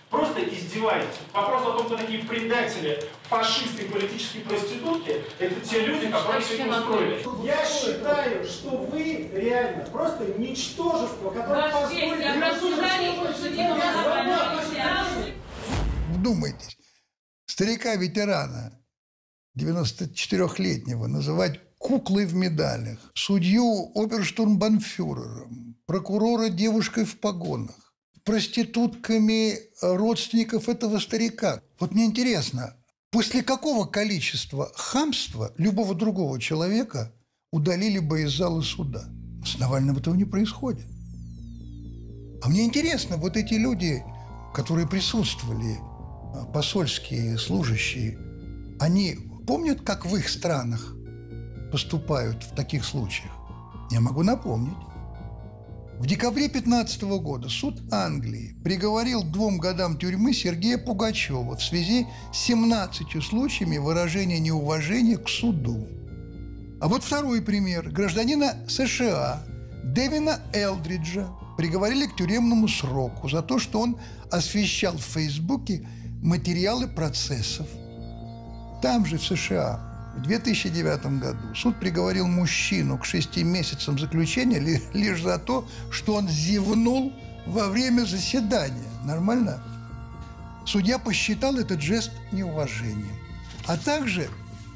Просто 0.09 0.41
издеваетесь. 0.41 1.19
Вопрос 1.33 1.61
о 1.63 1.77
том, 1.77 1.85
кто 1.87 1.97
такие 1.97 2.23
предатели, 2.23 3.03
фашисты 3.23 3.83
и 3.83 3.89
политические 3.89 4.43
проститутки, 4.43 5.21
это 5.37 5.59
те 5.59 5.81
люди, 5.85 6.09
которые 6.09 6.41
все 6.41 6.63
это 6.63 6.79
устроили. 6.79 7.45
Я 7.45 7.65
считаю, 7.65 8.45
что 8.45 8.69
вы 8.69 9.29
реально 9.33 9.85
просто 9.85 10.25
ничтожество, 10.37 11.29
которое 11.29 11.71
позволит... 11.71 12.25
Вдумайтесь, 16.09 16.77
старика-ветерана, 17.47 18.71
94-летнего, 19.57 21.07
называть 21.07 21.59
куклой 21.77 22.25
в 22.25 22.35
медалях, 22.35 22.99
судью 23.13 23.91
оберштурмбанфюрером, 23.95 25.75
прокурора 25.85 26.49
девушкой 26.49 27.05
в 27.05 27.19
погонах, 27.19 27.93
проститутками 28.23 29.57
родственников 29.81 30.69
этого 30.69 30.99
старика. 30.99 31.61
Вот 31.79 31.93
мне 31.93 32.05
интересно, 32.05 32.75
после 33.11 33.41
какого 33.41 33.85
количества 33.85 34.71
хамства 34.75 35.53
любого 35.57 35.95
другого 35.95 36.39
человека 36.39 37.13
удалили 37.51 37.99
бы 37.99 38.23
из 38.23 38.35
зала 38.35 38.61
суда? 38.61 39.05
С 39.45 39.57
Навальным 39.59 39.97
этого 39.97 40.15
не 40.15 40.25
происходит. 40.25 40.85
А 42.43 42.49
мне 42.49 42.65
интересно, 42.65 43.17
вот 43.17 43.37
эти 43.37 43.53
люди, 43.53 44.03
которые 44.53 44.87
присутствовали, 44.87 45.77
а, 45.79 46.45
посольские 46.53 47.37
служащие, 47.37 48.17
они 48.79 49.26
помнят, 49.47 49.81
как 49.81 50.05
в 50.05 50.15
их 50.15 50.29
странах 50.29 50.93
поступают 51.71 52.43
в 52.43 52.53
таких 52.53 52.85
случаях? 52.85 53.31
Я 53.89 54.01
могу 54.01 54.21
напомнить. 54.21 54.75
В 55.97 56.05
декабре 56.05 56.47
15 56.47 57.01
года 57.03 57.49
суд 57.49 57.81
Англии 57.91 58.55
приговорил 58.63 59.23
двум 59.23 59.57
годам 59.57 59.97
тюрьмы 59.97 60.33
Сергея 60.33 60.77
Пугачева 60.77 61.55
в 61.55 61.63
связи 61.63 62.05
с 62.31 62.37
17 62.37 63.23
случаями 63.23 63.77
выражения 63.77 64.39
неуважения 64.39 65.17
к 65.17 65.27
суду. 65.27 65.87
А 66.79 66.87
вот 66.87 67.03
второй 67.03 67.41
пример. 67.41 67.89
Гражданина 67.89 68.53
США 68.67 69.43
Дэвина 69.83 70.41
Элдриджа 70.53 71.29
приговорили 71.57 72.05
к 72.05 72.15
тюремному 72.15 72.67
сроку 72.67 73.27
за 73.27 73.41
то, 73.41 73.57
что 73.57 73.79
он 73.79 73.97
освещал 74.29 74.95
в 74.97 75.01
Фейсбуке 75.01 75.87
материалы 76.21 76.87
процессов. 76.87 77.67
Там 78.81 79.05
же, 79.05 79.17
в 79.17 79.23
США, 79.23 79.79
в 80.15 80.21
2009 80.21 81.19
году 81.19 81.55
суд 81.55 81.79
приговорил 81.79 82.27
мужчину 82.27 82.97
к 82.97 83.05
шести 83.05 83.43
месяцам 83.43 83.97
заключения 83.97 84.59
лишь 84.93 85.21
за 85.21 85.37
то, 85.37 85.67
что 85.91 86.15
он 86.15 86.27
зевнул 86.27 87.13
во 87.45 87.67
время 87.67 88.03
заседания. 88.03 88.89
Нормально? 89.03 89.61
Судья 90.65 90.99
посчитал 90.99 91.55
этот 91.57 91.81
жест 91.81 92.11
неуважением. 92.31 93.15
А 93.67 93.77
также 93.77 94.29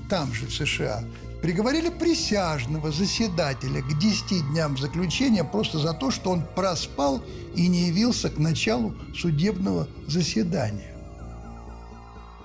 там 0.09 0.33
же, 0.33 0.45
в 0.45 0.53
США, 0.53 1.03
приговорили 1.41 1.89
присяжного 1.89 2.91
заседателя 2.91 3.81
к 3.81 3.97
10 3.97 4.51
дням 4.51 4.77
заключения 4.77 5.43
просто 5.43 5.79
за 5.79 5.93
то, 5.93 6.11
что 6.11 6.31
он 6.31 6.45
проспал 6.55 7.23
и 7.55 7.67
не 7.67 7.87
явился 7.87 8.29
к 8.29 8.37
началу 8.37 8.95
судебного 9.15 9.87
заседания. 10.07 10.95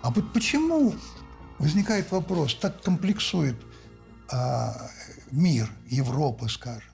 А 0.02 0.10
вот 0.10 0.32
почему 0.32 0.94
возникает 1.58 2.10
вопрос, 2.10 2.54
так 2.54 2.82
комплексует 2.82 3.56
а, 4.30 4.90
мир, 5.30 5.70
Европа, 5.86 6.48
скажем? 6.48 6.92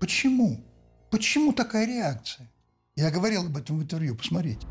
Почему? 0.00 0.64
Почему 1.10 1.52
такая 1.52 1.86
реакция? 1.86 2.50
Я 2.96 3.10
говорил 3.10 3.46
об 3.46 3.56
этом 3.56 3.78
в 3.78 3.82
интервью, 3.82 4.16
посмотрите. 4.16 4.66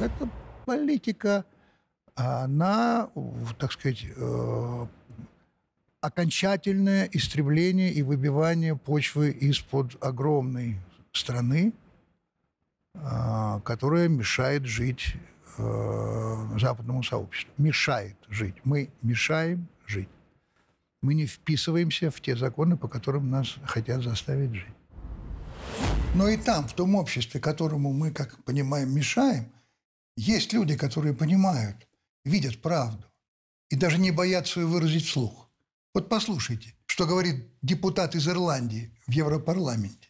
Это 0.00 0.28
политика, 0.66 1.44
она, 2.14 3.10
так 3.58 3.72
сказать, 3.72 4.04
э, 4.04 4.86
окончательное 6.00 7.08
истребление 7.12 7.92
и 7.92 8.02
выбивание 8.02 8.76
почвы 8.76 9.30
из-под 9.30 10.02
огромной 10.04 10.78
страны, 11.12 11.72
а, 12.94 13.60
которая 13.60 14.08
мешает 14.08 14.64
жить 14.66 15.14
э, 15.58 16.58
западному 16.58 17.02
сообществу. 17.02 17.52
Мешает 17.58 18.16
жить. 18.28 18.54
Мы 18.64 18.90
мешаем 19.02 19.68
жить. 19.86 20.08
Мы 21.02 21.14
не 21.14 21.26
вписываемся 21.26 22.10
в 22.10 22.20
те 22.20 22.36
законы, 22.36 22.76
по 22.76 22.88
которым 22.88 23.30
нас 23.30 23.56
хотят 23.64 24.02
заставить 24.02 24.54
жить. 24.54 24.74
Но 26.14 26.28
и 26.28 26.36
там, 26.36 26.68
в 26.68 26.74
том 26.74 26.94
обществе, 26.94 27.40
которому 27.40 27.92
мы, 27.92 28.10
как 28.12 28.42
понимаем, 28.44 28.94
мешаем, 28.94 29.50
есть 30.16 30.52
люди, 30.52 30.76
которые 30.76 31.14
понимают, 31.14 31.88
видят 32.24 32.60
правду 32.60 33.04
и 33.70 33.76
даже 33.76 33.98
не 33.98 34.10
боятся 34.10 34.60
ее 34.60 34.66
выразить 34.66 35.06
вслух. 35.06 35.48
Вот 35.94 36.08
послушайте, 36.08 36.74
что 36.86 37.06
говорит 37.06 37.46
депутат 37.62 38.14
из 38.14 38.28
Ирландии 38.28 38.94
в 39.06 39.12
Европарламенте. 39.12 40.08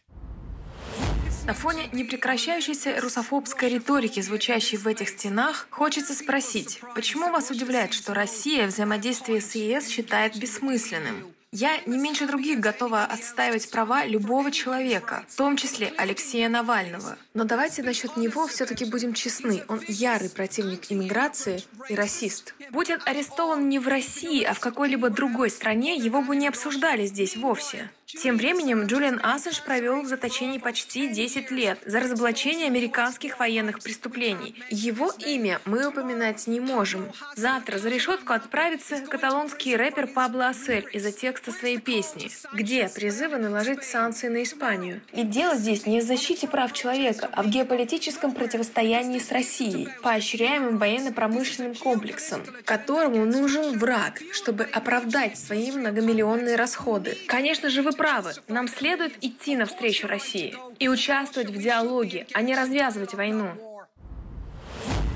На 1.45 1.53
фоне 1.53 1.89
непрекращающейся 1.91 3.01
русофобской 3.01 3.67
риторики, 3.67 4.21
звучащей 4.21 4.77
в 4.77 4.87
этих 4.87 5.09
стенах, 5.09 5.67
хочется 5.71 6.13
спросить, 6.13 6.79
почему 6.95 7.31
вас 7.31 7.51
удивляет, 7.51 7.93
что 7.93 8.13
Россия 8.13 8.65
взаимодействие 8.65 9.41
с 9.41 9.53
ЕС 9.53 9.89
считает 9.89 10.37
бессмысленным? 10.37 11.33
Я 11.51 11.77
не 11.85 11.97
меньше 11.97 12.25
других 12.27 12.61
готова 12.61 13.03
отстаивать 13.03 13.69
права 13.69 14.05
любого 14.05 14.51
человека, 14.51 15.25
в 15.27 15.35
том 15.35 15.57
числе 15.57 15.93
Алексея 15.97 16.47
Навального. 16.47 17.17
Но 17.33 17.43
давайте 17.43 17.83
насчет 17.83 18.15
него 18.15 18.47
все-таки 18.47 18.85
будем 18.85 19.13
честны. 19.13 19.63
Он 19.67 19.81
ярый 19.87 20.29
противник 20.29 20.91
иммиграции 20.91 21.61
и 21.89 21.95
расист. 21.95 22.55
Будь 22.71 22.89
он 22.89 23.01
арестован 23.05 23.69
не 23.69 23.79
в 23.79 23.87
России, 23.87 24.43
а 24.43 24.53
в 24.53 24.59
какой-либо 24.61 25.09
другой 25.09 25.49
стране, 25.49 25.95
его 25.95 26.21
бы 26.21 26.35
не 26.37 26.47
обсуждали 26.47 27.05
здесь 27.05 27.35
вовсе. 27.35 27.91
Тем 28.21 28.37
временем 28.37 28.85
Джулиан 28.85 29.19
Ассанж 29.23 29.61
провел 29.63 30.01
в 30.01 30.05
заточении 30.05 30.57
почти 30.57 31.07
10 31.07 31.51
лет 31.51 31.79
за 31.85 31.99
разоблачение 31.99 32.67
американских 32.67 33.39
военных 33.39 33.79
преступлений. 33.79 34.55
Его 34.69 35.11
имя 35.19 35.59
мы 35.65 35.87
упоминать 35.87 36.45
не 36.47 36.59
можем. 36.59 37.11
Завтра 37.35 37.79
за 37.79 37.89
решетку 37.89 38.33
отправится 38.33 38.99
каталонский 38.99 39.75
рэпер 39.75 40.07
Пабло 40.07 40.49
Асель 40.49 40.87
из-за 40.93 41.11
текста 41.11 41.51
своей 41.51 41.79
песни, 41.79 42.29
где 42.53 42.87
призывы 42.89 43.37
наложить 43.37 43.83
санкции 43.83 44.27
на 44.27 44.43
Испанию. 44.43 45.01
И 45.11 45.23
дело 45.23 45.55
здесь 45.55 45.85
не 45.85 45.99
в 45.99 46.03
защите 46.03 46.47
прав 46.47 46.71
человека, 46.73 47.29
а 47.31 47.43
в 47.43 47.47
геополитическом 47.49 48.31
противостоянии 48.31 49.19
с 49.19 49.31
Россией, 49.31 49.89
поощряемым 50.03 50.77
военно-промышленным 50.77 51.75
комплексом, 51.75 52.43
которому 52.65 53.25
нужен 53.25 53.77
враг, 53.77 54.21
чтобы 54.31 54.63
оправдать 54.65 55.37
свои 55.37 55.71
многомиллионные 55.71 56.55
расходы. 56.55 57.17
Конечно 57.27 57.69
же, 57.69 57.81
вы 57.81 57.91
правы. 58.03 58.33
Нам 58.49 58.67
следует 58.67 59.23
идти 59.23 59.55
навстречу 59.55 60.07
России 60.07 60.53
и 60.77 60.89
участвовать 60.89 61.49
в 61.49 61.57
диалоге, 61.57 62.27
а 62.33 62.41
не 62.41 62.53
развязывать 62.53 63.13
войну. 63.13 63.47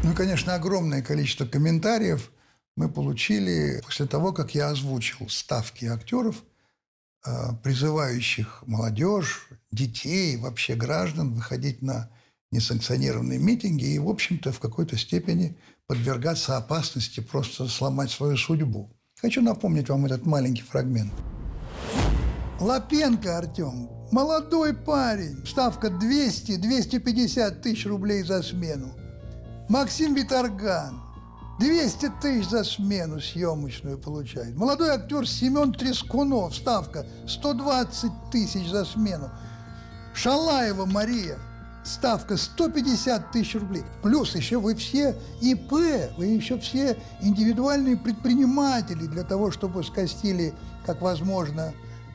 Ну, 0.04 0.14
конечно, 0.16 0.56
огромное 0.56 1.02
количество 1.02 1.46
комментариев 1.46 2.32
мы 2.78 2.88
получили 2.88 3.82
после 3.84 4.06
того, 4.06 4.32
как 4.32 4.56
я 4.56 4.70
озвучил 4.70 5.28
ставки 5.28 5.84
актеров, 5.84 6.42
а, 7.26 7.56
призывающих 7.56 8.64
молодежь, 8.66 9.50
детей, 9.70 10.38
вообще 10.38 10.76
граждан 10.76 11.34
выходить 11.34 11.82
на 11.82 12.10
несанкционированные 12.52 13.38
митинги 13.38 13.96
и, 13.96 14.00
в 14.00 14.08
общем-то, 14.08 14.54
в 14.54 14.62
какой-то 14.62 14.98
степени 14.98 15.58
подвергаться 15.88 16.56
опасности 16.56 17.20
просто 17.20 17.68
сломать 17.68 18.12
свою 18.12 18.38
судьбу. 18.38 18.90
Хочу 19.20 19.42
напомнить 19.42 19.90
вам 19.90 20.06
этот 20.06 20.26
маленький 20.26 20.64
фрагмент. 20.64 21.12
Лапенко 22.60 23.38
Артем, 23.38 23.88
молодой 24.12 24.74
парень, 24.74 25.46
ставка 25.46 25.90
200-250 25.90 27.62
тысяч 27.62 27.86
рублей 27.86 28.24
за 28.24 28.42
смену. 28.42 28.96
Максим 29.70 30.16
Виторган, 30.16 31.00
200 31.60 32.14
тысяч 32.20 32.50
за 32.50 32.64
смену 32.64 33.22
съемочную 33.22 34.00
получает. 34.00 34.56
Молодой 34.56 34.90
актер 34.90 35.28
Семен 35.28 35.72
Трескунов, 35.72 36.56
ставка 36.56 37.06
120 37.28 38.12
тысяч 38.32 38.68
за 38.72 38.86
смену. 38.86 39.30
Шалаева 40.16 40.86
Мария, 40.86 41.38
ставка 41.84 42.38
150 42.38 43.32
тысяч 43.34 43.54
рублей. 43.54 43.84
Плюс 44.02 44.34
еще 44.36 44.58
вы 44.60 44.74
все 44.74 45.16
ИП, 45.42 45.74
вы 46.18 46.26
еще 46.26 46.58
все 46.58 46.98
индивидуальные 47.22 47.98
предприниматели 47.98 49.06
для 49.06 49.24
того, 49.24 49.52
чтобы 49.52 49.84
скостили, 49.84 50.56
как 50.88 51.04
возможно, 51.04 51.72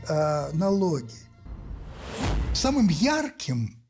э, 0.08 0.50
налоги. 0.52 1.12
Самым 2.54 2.88
ярким 2.88 3.82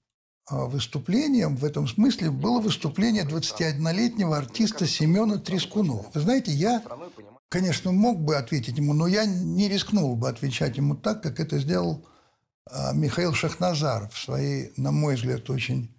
э, 0.50 0.54
выступлением 0.54 1.56
в 1.56 1.64
этом 1.64 1.88
смысле 1.88 2.30
было 2.30 2.60
выступление 2.60 3.24
21-летнего 3.24 4.36
артиста 4.36 4.86
Семена 4.86 5.38
Трескунова. 5.38 6.06
Вы 6.14 6.20
знаете, 6.20 6.52
я, 6.52 6.82
конечно, 7.48 7.92
мог 7.92 8.20
бы 8.20 8.36
ответить 8.36 8.78
ему, 8.78 8.92
но 8.92 9.06
я 9.06 9.24
не 9.26 9.68
рискнул 9.68 10.14
бы 10.16 10.28
отвечать 10.28 10.76
ему 10.76 10.94
так, 10.94 11.22
как 11.22 11.40
это 11.40 11.58
сделал 11.58 12.06
э, 12.70 12.94
Михаил 12.94 13.34
Шахназаров 13.34 14.14
в 14.14 14.22
своей, 14.22 14.72
на 14.76 14.92
мой 14.92 15.16
взгляд, 15.16 15.50
очень 15.50 15.94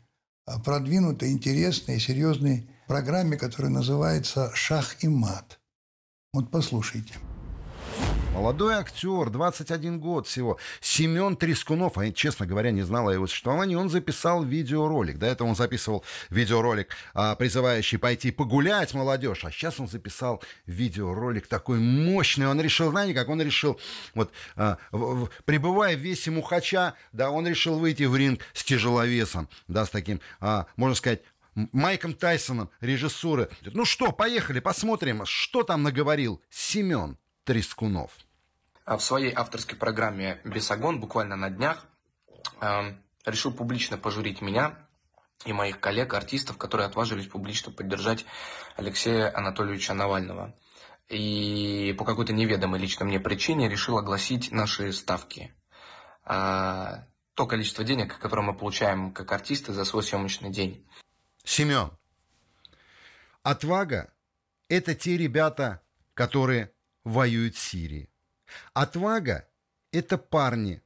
э, 0.48 0.54
продвинутой, 0.64 1.32
интересной 1.32 1.98
и 1.98 2.00
серьезной 2.00 2.70
программе, 2.88 3.38
которая 3.38 3.72
называется 3.72 4.52
«Шах 4.54 5.04
и 5.04 5.08
мат». 5.08 5.60
Вот 6.32 6.50
послушайте. 6.50 7.14
Молодой 8.34 8.74
актер, 8.74 9.30
21 9.30 10.00
год 10.00 10.28
всего. 10.28 10.58
Семен 10.82 11.38
Трескунов, 11.38 11.98
а 11.98 12.06
я, 12.06 12.12
честно 12.12 12.46
говоря, 12.46 12.72
не 12.72 12.82
знал 12.82 13.08
о 13.08 13.14
его 13.14 13.26
существовании, 13.26 13.76
он 13.76 13.90
записал 13.90 14.44
видеоролик. 14.44 15.18
До 15.20 15.28
этого 15.28 15.48
он 15.48 15.56
записывал 15.56 16.04
видеоролик, 16.30 16.90
а, 17.14 17.36
призывающий 17.36 18.00
пойти 18.00 18.32
погулять 18.32 18.94
молодежь. 18.96 19.46
А 19.46 19.52
сейчас 19.52 19.80
он 19.80 19.88
записал 19.88 20.44
видеоролик 20.66 21.48
такой 21.48 21.80
мощный. 21.80 22.48
Он 22.48 22.60
решил, 22.60 22.90
знаете, 22.90 23.14
как 23.14 23.30
он 23.30 23.42
решил, 23.42 23.80
вот, 24.16 24.32
а, 24.56 24.78
пребывая 25.46 25.96
в 25.96 26.00
весе 26.00 26.32
Мухача, 26.32 26.96
да, 27.12 27.30
он 27.30 27.48
решил 27.48 27.80
выйти 27.80 28.04
в 28.04 28.16
ринг 28.16 28.42
с 28.54 28.64
тяжеловесом, 28.64 29.48
да, 29.68 29.86
с 29.86 29.90
таким, 29.90 30.20
а, 30.40 30.66
можно 30.76 30.96
сказать, 30.96 31.22
Майком 31.56 32.14
Тайсоном 32.14 32.72
режиссуры. 32.82 33.50
Ну 33.62 33.86
что, 33.86 34.12
поехали, 34.12 34.60
посмотрим, 34.60 35.24
что 35.26 35.62
там 35.64 35.84
наговорил 35.84 36.42
Семен 36.50 37.18
Трескунов. 37.44 38.12
А 38.86 38.98
в 38.98 39.04
своей 39.04 39.34
авторской 39.34 39.78
программе 39.78 40.42
«Бесогон» 40.44 41.00
буквально 41.00 41.36
на 41.36 41.50
днях 41.50 41.86
э, 42.62 42.96
решил 43.26 43.54
публично 43.54 43.98
пожурить 43.98 44.42
меня 44.42 44.78
и 45.46 45.54
моих 45.54 45.80
коллег-артистов, 45.80 46.58
которые 46.58 46.88
отважились 46.88 47.28
публично 47.28 47.72
поддержать 47.72 48.26
Алексея 48.76 49.36
Анатольевича 49.36 49.94
Навального. 49.94 50.56
И 51.10 51.96
по 51.98 52.06
какой-то 52.06 52.34
неведомой 52.34 52.80
лично 52.80 53.06
мне 53.06 53.20
причине 53.20 53.70
решил 53.70 53.98
огласить 53.98 54.52
наши 54.52 54.92
ставки. 54.94 55.54
А, 56.24 57.06
то 57.34 57.46
количество 57.46 57.84
денег, 57.84 58.18
которое 58.20 58.42
мы 58.42 58.56
получаем 58.56 59.14
как 59.14 59.32
артисты 59.32 59.74
за 59.74 59.86
свой 59.86 60.04
съемочный 60.04 60.50
день. 60.50 60.88
Семен, 61.44 61.92
отвага– 63.44 64.14
это 64.70 64.96
те 64.96 65.18
ребята, 65.18 65.82
которые 66.14 66.72
воюют 67.04 67.56
в 67.56 67.60
Сирии. 67.60 68.10
Отвага– 68.74 69.48
это 69.92 70.18
парни 70.18 70.82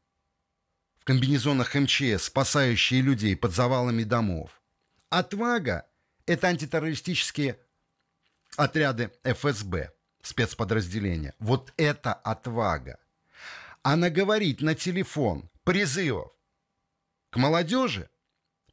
в 1.00 1.06
комбинезонах 1.06 1.76
МЧС, 1.76 2.24
спасающие 2.24 3.02
людей 3.02 3.36
под 3.36 3.54
завалами 3.54 4.04
домов. 4.04 4.62
Отвага– 5.10 5.88
это 6.26 6.48
антитеррористические 6.48 7.60
отряды 8.56 9.12
ФСБ, 9.24 9.92
спецподразделения. 10.22 11.34
Вот 11.40 11.74
это 11.78 12.14
отвага. 12.14 13.00
А 13.84 13.96
наговорить 13.96 14.62
на 14.62 14.76
телефон 14.76 15.50
призывов 15.64 16.32
к 17.30 17.38
молодежи, 17.38 18.10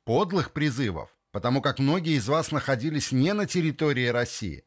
подлых 0.04 0.52
призывов, 0.52 1.11
потому 1.30 1.61
как 1.61 1.78
многие 1.78 2.16
из 2.16 2.28
вас 2.28 2.50
находились 2.52 3.12
не 3.12 3.33
на 3.33 3.46
территории 3.46 4.07
России, 4.07 4.64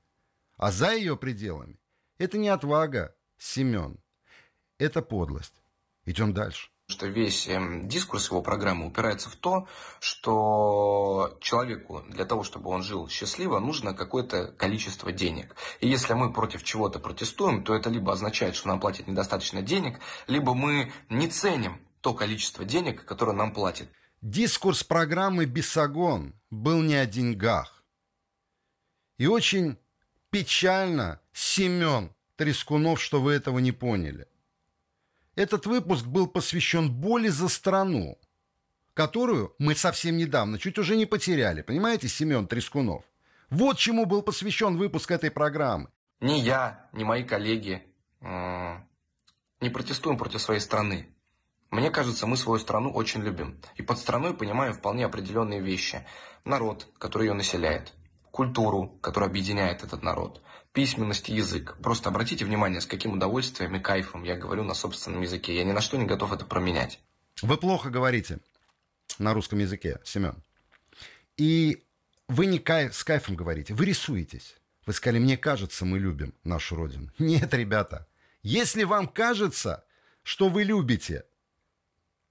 а 0.58 0.72
за 0.72 0.94
ее 0.94 1.18
пределами. 1.18 1.80
Это 2.17 2.38
не 2.38 2.49
отвага, 2.49 3.15
Семен. 3.38 3.99
Это 4.77 5.01
подлость. 5.01 5.62
Идем 6.06 6.34
дальше 6.34 6.69
что 6.89 7.06
весь 7.08 7.49
э, 7.49 7.82
дискурс 7.84 8.30
его 8.30 8.41
программы 8.41 8.88
упирается 8.88 9.30
в 9.30 9.36
то, 9.36 9.67
что 9.99 11.38
человеку 11.41 12.03
для 12.08 12.23
того, 12.23 12.43
чтобы 12.43 12.69
он 12.69 12.82
жил 12.82 13.10
счастливо, 13.10 13.60
нужно 13.60 13.93
какое-то 13.93 14.53
количество 14.53 15.12
денег. 15.12 15.53
И 15.82 15.89
если 15.89 16.13
мы 16.13 16.32
против 16.32 16.63
чего-то 16.63 16.99
протестуем, 16.99 17.63
то 17.63 17.75
это 17.75 17.89
либо 17.89 18.13
означает, 18.13 18.56
что 18.56 18.69
нам 18.69 18.80
платят 18.80 19.08
недостаточно 19.08 19.62
денег, 19.62 19.99
либо 20.27 20.53
мы 20.53 20.93
не 21.10 21.27
ценим 21.27 21.82
то 21.99 22.13
количество 22.13 22.63
денег, 22.63 23.03
которое 23.03 23.34
нам 23.34 23.53
платят. 23.53 23.89
Дискурс 24.21 24.84
программы 24.84 25.45
«Бесогон» 25.45 26.34
был 26.49 26.82
не 26.82 26.95
о 26.95 27.06
деньгах. 27.06 27.84
И 29.17 29.27
очень 29.27 29.77
печально, 30.30 31.19
Семен 31.39 32.15
Трескунов, 32.36 33.00
что 33.00 33.21
вы 33.21 33.34
этого 33.34 33.60
не 33.60 33.71
поняли. 33.71 34.28
Этот 35.36 35.67
выпуск 35.67 36.04
был 36.04 36.26
посвящен 36.26 36.91
боли 36.91 37.28
за 37.28 37.47
страну, 37.47 38.17
которую 38.95 39.54
мы 39.60 39.76
совсем 39.76 40.17
недавно 40.17 40.58
чуть 40.58 40.80
уже 40.80 40.95
не 40.95 41.06
потеряли. 41.06 41.62
Понимаете, 41.62 42.08
Семен 42.08 42.47
Трескунов? 42.47 43.04
Вот 43.52 43.78
чему 43.78 44.08
был 44.08 44.23
посвящен 44.23 44.78
выпуск 44.78 45.12
этой 45.12 45.30
программы. 45.30 45.91
Ни 46.21 46.39
я, 46.39 46.89
ни 46.91 47.04
мои 47.04 47.23
коллеги 47.23 47.84
не 48.21 49.69
протестуем 49.69 50.17
против 50.17 50.41
своей 50.41 50.60
страны. 50.60 51.08
Мне 51.69 51.91
кажется, 51.91 52.26
мы 52.26 52.36
свою 52.36 52.58
страну 52.60 52.91
очень 52.91 53.21
любим. 53.21 53.62
И 53.76 53.84
под 53.84 54.00
страной 54.00 54.34
понимаем 54.34 54.73
вполне 54.73 55.06
определенные 55.06 55.62
вещи. 55.62 56.04
Народ, 56.45 56.88
который 56.97 57.28
ее 57.28 57.34
населяет. 57.34 57.93
Культуру, 58.32 58.97
которая 59.02 59.30
объединяет 59.30 59.84
этот 59.84 60.02
народ. 60.02 60.41
Письменность 60.78 61.28
и 61.30 61.34
язык. 61.34 61.76
Просто 61.82 62.10
обратите 62.10 62.46
внимание, 62.46 62.82
с 62.82 62.86
каким 62.86 63.13
удовольствием 63.13 63.76
и 63.76 63.80
кайфом 63.80 64.22
я 64.22 64.36
говорю 64.36 64.63
на 64.63 64.76
собственном 64.76 65.24
языке. 65.24 65.56
Я 65.56 65.63
ни 65.63 65.72
на 65.72 65.82
что 65.82 65.98
не 65.98 66.06
готов 66.06 66.32
это 66.32 66.46
променять. 66.46 67.00
Вы 67.42 67.58
плохо 67.58 67.90
говорите 67.90 68.38
на 69.18 69.34
русском 69.34 69.58
языке, 69.58 70.00
Семен. 70.04 70.36
И 71.36 71.84
вы 72.28 72.46
не 72.46 72.60
кайф, 72.60 72.94
с 72.94 73.04
кайфом 73.04 73.36
говорите, 73.36 73.74
вы 73.74 73.86
рисуетесь. 73.86 74.56
Вы 74.86 74.94
сказали, 74.94 75.18
мне 75.18 75.36
кажется, 75.36 75.84
мы 75.84 75.98
любим 75.98 76.36
нашу 76.44 76.76
родину. 76.76 77.12
Нет, 77.18 77.56
ребята, 77.56 78.08
если 78.44 78.84
вам 78.84 79.08
кажется, 79.08 79.84
что 80.22 80.48
вы 80.48 80.62
любите 80.63 81.26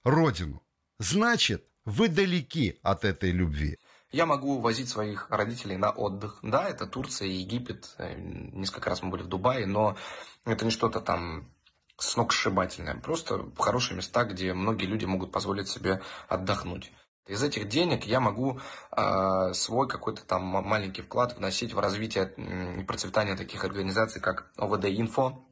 родину. 0.05 0.63
Значит, 0.99 1.65
вы 1.83 2.07
далеки 2.07 2.79
от 2.81 3.03
этой 3.03 3.31
любви. 3.31 3.77
Я 4.11 4.25
могу 4.25 4.59
возить 4.59 4.89
своих 4.89 5.29
родителей 5.29 5.77
на 5.77 5.91
отдых. 5.91 6.39
Да, 6.41 6.69
это 6.69 6.87
Турция, 6.87 7.27
Египет. 7.27 7.93
Э, 7.97 8.15
несколько 8.17 8.89
раз 8.89 9.01
мы 9.01 9.09
были 9.09 9.23
в 9.23 9.27
Дубае, 9.27 9.65
но 9.65 9.97
это 10.45 10.63
не 10.63 10.71
что-то 10.71 11.01
там 11.01 11.51
сногсшибательное. 11.97 12.95
Просто 12.95 13.49
хорошие 13.57 13.97
места, 13.97 14.23
где 14.23 14.53
многие 14.53 14.85
люди 14.85 15.05
могут 15.05 15.31
позволить 15.31 15.67
себе 15.67 16.01
отдохнуть. 16.29 16.91
Из 17.27 17.43
этих 17.43 17.67
денег 17.67 18.05
я 18.05 18.21
могу 18.21 18.61
э, 18.95 19.53
свой 19.53 19.89
какой-то 19.89 20.25
там 20.25 20.43
маленький 20.43 21.01
вклад 21.01 21.37
вносить 21.37 21.73
в 21.73 21.79
развитие 21.79 22.33
и 22.79 22.83
процветание 22.83 23.35
таких 23.35 23.65
организаций, 23.65 24.21
как 24.21 24.51
ОВД-Инфо, 24.57 25.43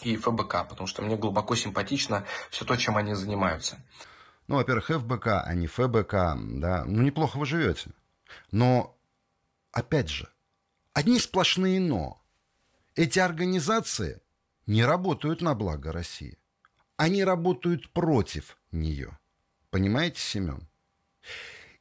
и 0.00 0.16
ФБК, 0.16 0.68
потому 0.68 0.86
что 0.86 1.02
мне 1.02 1.16
глубоко 1.16 1.54
симпатично 1.54 2.24
все 2.50 2.64
то, 2.64 2.76
чем 2.76 2.96
они 2.96 3.14
занимаются. 3.14 3.78
Ну, 4.48 4.56
во-первых, 4.56 4.86
ФБК, 4.86 5.28
а 5.44 5.54
не 5.54 5.66
ФБК, 5.66 6.12
да, 6.60 6.84
ну, 6.84 7.02
неплохо 7.02 7.38
вы 7.38 7.46
живете. 7.46 7.90
Но, 8.50 8.98
опять 9.70 10.08
же, 10.08 10.28
одни 10.92 11.18
сплошные 11.18 11.80
«но». 11.80 12.22
Эти 12.94 13.18
организации 13.18 14.20
не 14.66 14.84
работают 14.84 15.40
на 15.40 15.54
благо 15.54 15.92
России. 15.92 16.38
Они 16.96 17.24
работают 17.24 17.90
против 17.92 18.58
нее. 18.70 19.18
Понимаете, 19.70 20.20
Семен? 20.20 20.68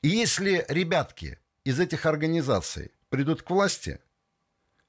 И 0.02 0.08
если 0.08 0.65
ребятки 0.69 1.39
из 1.65 1.80
этих 1.80 2.06
организаций 2.06 2.91
придут 3.10 3.41
к 3.41 3.50
власти, 3.50 4.00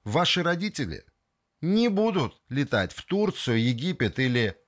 ваши 0.04 0.42
родители– 0.42 1.04
не 1.62 1.88
будут 1.88 2.42
летать 2.48 2.92
в 2.92 3.04
Турцию, 3.06 3.62
Египет 3.62 4.18
или 4.18 4.58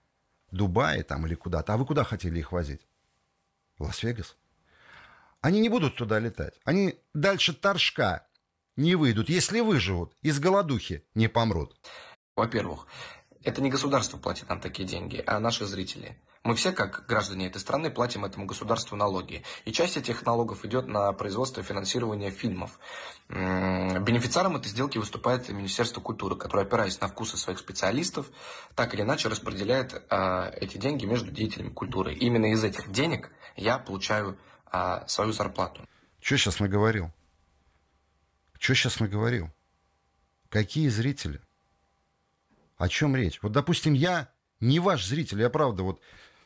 Дубай 0.51 1.03
там 1.03 1.27
или 1.27 1.35
куда-то. 1.35 1.75
А 1.75 1.77
вы 1.77 1.85
куда 1.85 2.05
хотели 2.05 2.39
их 2.39 2.53
возить? 2.53 2.87
Лас-Вегас? 3.79 4.37
Они 5.41 5.61
не 5.61 5.69
будут 5.69 5.97
туда 5.97 6.19
летать. 6.19 6.55
Они 6.65 6.99
дальше 7.13 7.53
Торжка 7.53 8.27
не 8.77 8.95
выйдут, 8.95 9.29
если 9.29 9.61
выживут, 9.61 10.17
из 10.23 10.39
голодухи 10.39 11.05
не 11.15 11.29
помрут. 11.29 11.77
Во-первых, 12.35 12.87
это 13.43 13.61
не 13.61 13.71
государство 13.71 14.17
платит 14.17 14.49
нам 14.49 14.61
такие 14.61 14.89
деньги, 14.89 15.23
а 15.27 15.39
наши 15.39 15.67
зрители. 15.67 16.19
Мы 16.45 16.55
все, 16.57 16.73
как 16.73 17.07
граждане 17.07 17.47
этой 17.47 17.57
страны, 17.57 17.91
платим 17.91 18.27
этому 18.27 18.45
государству 18.45 18.97
налоги. 18.97 19.43
И 19.65 19.73
часть 19.73 19.97
этих 19.97 20.27
налогов 20.27 20.63
идет 20.67 20.87
на 20.87 21.11
производство 21.15 21.63
и 21.63 21.65
финансирование 21.65 22.31
фильмов. 22.31 22.79
Бенефициаром 23.31 24.57
этой 24.57 24.69
сделки 24.69 24.99
выступает 24.99 25.49
Министерство 25.49 26.03
культуры, 26.03 26.37
которое, 26.37 26.67
опираясь 26.67 27.01
на 27.01 27.09
вкусы 27.09 27.39
своих 27.39 27.59
специалистов, 27.59 28.27
так 28.75 28.93
или 28.93 29.01
иначе 29.01 29.31
распределяет 29.31 30.05
а, 30.11 30.51
эти 30.51 30.77
деньги 30.77 31.07
между 31.07 31.31
деятелями 31.31 31.71
культуры. 31.71 32.13
И 32.13 32.27
именно 32.27 32.53
из 32.53 32.63
этих 32.63 32.93
денег 32.93 33.31
я 33.57 33.79
получаю 33.79 34.39
а, 34.67 35.09
свою 35.09 35.33
зарплату. 35.33 35.89
Что 36.21 36.37
сейчас 36.37 36.61
наговорил? 36.61 37.11
Что 38.59 38.75
сейчас 38.75 39.01
наговорил? 39.01 39.49
Какие 40.51 40.89
зрители? 40.89 41.41
О 42.77 42.87
чем 42.89 43.17
речь? 43.17 43.39
Вот, 43.41 43.53
допустим, 43.53 43.95
я 43.95 44.29
не 44.61 44.79
ваш 44.79 45.07
зритель, 45.07 45.41
я 45.41 45.49
правда, 45.49 45.85
вот 45.85 46.03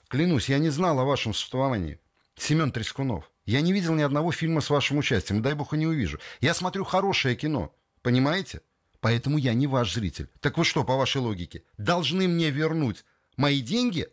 Клянусь, 0.08 0.48
я 0.48 0.58
не 0.58 0.70
знал 0.70 0.98
о 0.98 1.04
вашем 1.04 1.34
существовании. 1.34 2.00
Семен 2.34 2.72
Трескунов. 2.72 3.30
Я 3.44 3.60
не 3.60 3.72
видел 3.72 3.94
ни 3.94 4.02
одного 4.02 4.32
фильма 4.32 4.60
с 4.60 4.70
вашим 4.70 4.98
участием. 4.98 5.42
Дай 5.42 5.54
бог 5.54 5.74
и 5.74 5.76
не 5.76 5.86
увижу. 5.86 6.18
Я 6.40 6.54
смотрю 6.54 6.84
хорошее 6.84 7.36
кино. 7.36 7.74
Понимаете? 8.02 8.62
Поэтому 9.00 9.38
я 9.38 9.54
не 9.54 9.66
ваш 9.66 9.92
зритель. 9.92 10.28
Так 10.40 10.56
вы 10.56 10.64
что, 10.64 10.82
по 10.82 10.96
вашей 10.96 11.20
логике, 11.20 11.62
должны 11.76 12.26
мне 12.26 12.50
вернуть 12.50 13.04
мои 13.36 13.60
деньги? 13.60 14.08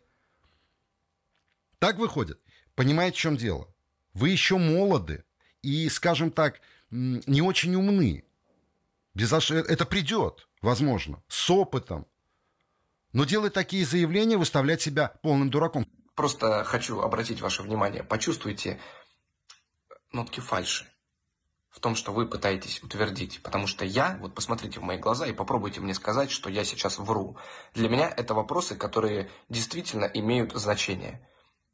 Так 1.80 1.98
выходит. 1.98 2.40
Понимаете, 2.76 3.18
в 3.18 3.22
чем 3.22 3.38
дело? 3.38 3.74
Вы 4.14 4.30
еще 4.30 4.58
молоды 4.58 5.24
и, 5.62 5.88
скажем 5.90 6.30
так, 6.30 6.62
не 6.92 7.42
очень 7.42 7.76
умны. 7.76 8.26
Это 9.16 9.86
придет, 9.86 10.48
возможно, 10.62 11.24
с 11.28 11.50
опытом. 11.50 12.06
Но 13.16 13.24
делать 13.24 13.54
такие 13.54 13.86
заявления, 13.86 14.36
выставлять 14.36 14.82
себя 14.82 15.08
полным 15.24 15.50
дураком. 15.50 15.88
Просто 16.16 16.66
хочу 16.66 17.00
обратить 17.00 17.40
ваше 17.40 17.64
внимание. 17.64 18.04
Почувствуйте 18.04 18.78
нотки 20.12 20.42
фальши 20.42 20.86
в 21.70 21.80
том, 21.80 21.96
что 21.96 22.12
вы 22.12 22.28
пытаетесь 22.28 22.84
утвердить. 22.84 23.42
Потому 23.42 23.68
что 23.68 23.86
я, 23.86 24.18
вот 24.20 24.36
посмотрите 24.36 24.82
в 24.82 24.84
мои 24.84 24.98
глаза 24.98 25.28
и 25.28 25.32
попробуйте 25.32 25.80
мне 25.80 25.94
сказать, 25.94 26.30
что 26.30 26.50
я 26.50 26.66
сейчас 26.66 27.00
вру. 27.00 27.38
Для 27.74 27.88
меня 27.88 28.10
это 28.10 28.34
вопросы, 28.34 28.76
которые 28.76 29.32
действительно 29.48 30.04
имеют 30.04 30.52
значение. 30.52 31.26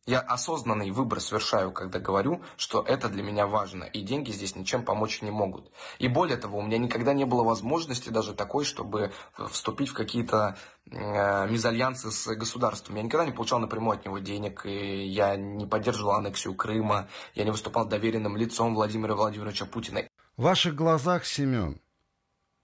Я 0.07 0.19
осознанный 0.19 0.89
выбор 0.89 1.21
совершаю, 1.21 1.71
когда 1.71 1.99
говорю, 1.99 2.41
что 2.57 2.81
это 2.81 3.07
для 3.07 3.21
меня 3.21 3.45
важно, 3.45 3.83
и 3.83 4.01
деньги 4.01 4.31
здесь 4.31 4.55
ничем 4.55 4.83
помочь 4.83 5.21
не 5.21 5.29
могут. 5.29 5.71
И 5.99 6.07
более 6.07 6.37
того, 6.37 6.57
у 6.57 6.63
меня 6.63 6.79
никогда 6.79 7.13
не 7.13 7.25
было 7.25 7.43
возможности 7.43 8.09
даже 8.09 8.33
такой, 8.33 8.65
чтобы 8.65 9.11
вступить 9.51 9.89
в 9.89 9.93
какие-то 9.93 10.57
э, 10.89 11.47
мезальянсы 11.47 12.09
с 12.09 12.35
государством. 12.35 12.95
Я 12.95 13.03
никогда 13.03 13.27
не 13.27 13.31
получал 13.31 13.59
напрямую 13.59 13.99
от 13.99 14.03
него 14.03 14.17
денег, 14.17 14.65
и 14.65 15.05
я 15.05 15.35
не 15.35 15.67
поддерживал 15.67 16.13
аннексию 16.13 16.55
Крыма, 16.55 17.07
я 17.35 17.43
не 17.43 17.51
выступал 17.51 17.85
доверенным 17.85 18.35
лицом 18.37 18.73
Владимира 18.73 19.13
Владимировича 19.13 19.67
Путина. 19.67 20.01
В 20.35 20.41
ваших 20.41 20.73
глазах, 20.73 21.25
Семен, 21.25 21.79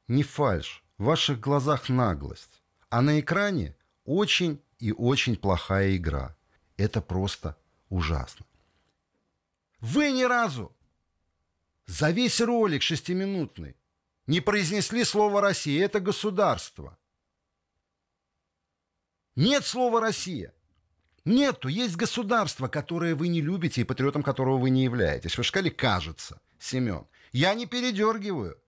не 0.08 0.23
фальш, 0.23 0.84
в 0.97 1.04
ваших 1.04 1.39
глазах 1.39 1.88
наглость. 1.88 2.63
А 2.89 3.02
на 3.02 3.19
экране 3.19 3.76
очень 4.06 4.60
и 4.80 4.91
очень 4.91 5.36
плохая 5.36 5.95
игра– 5.95 6.34
это 6.78 7.02
просто 7.02 7.58
ужасно. 7.90 8.46
Вы 9.80 10.12
ни 10.12 10.24
разу 10.24 10.76
за 11.86 12.12
весь 12.12 12.42
ролик 12.42 12.82
шестиминутный 12.82 13.76
не 14.26 14.42
произнесли 14.42 15.04
слово 15.04 15.42
«Россия». 15.42 15.86
Это 15.86 16.00
государство. 16.00 16.98
Нет 19.36 19.66
слова 19.66 20.02
«Россия». 20.02 20.54
Нету. 21.24 21.68
Есть 21.68 21.98
государство, 21.98 22.68
которое 22.68 23.16
вы 23.16 23.28
не 23.28 23.42
любите 23.42 23.82
и 23.82 23.84
патриотом 23.84 24.24
которого 24.24 24.58
вы 24.58 24.70
не 24.70 24.84
являетесь. 24.84 25.38
Вы 25.38 25.44
сказали 25.44 25.70
«кажется», 25.70 26.42
Семен. 26.60 27.08
Я 27.32 27.54
не 27.54 27.66
передергиваю. 27.66 28.62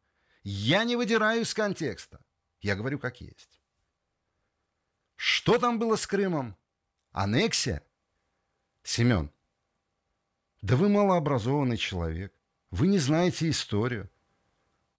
Я 0.43 0.83
не 0.83 0.95
выдираю 0.95 1.41
из 1.41 1.53
контекста. 1.53 2.19
Я 2.61 2.75
говорю 2.75 2.99
как 2.99 3.21
есть. 3.21 3.61
Что 5.15 5.57
там 5.57 5.79
было 5.79 5.95
с 5.95 6.05
Крымом? 6.07 6.57
Аннексия? 7.11 7.83
Семен, 8.83 9.31
да 10.61 10.75
вы 10.75 10.89
малообразованный 10.89 11.77
человек. 11.77 12.33
Вы 12.71 12.87
не 12.87 12.99
знаете 12.99 13.49
историю. 13.49 14.09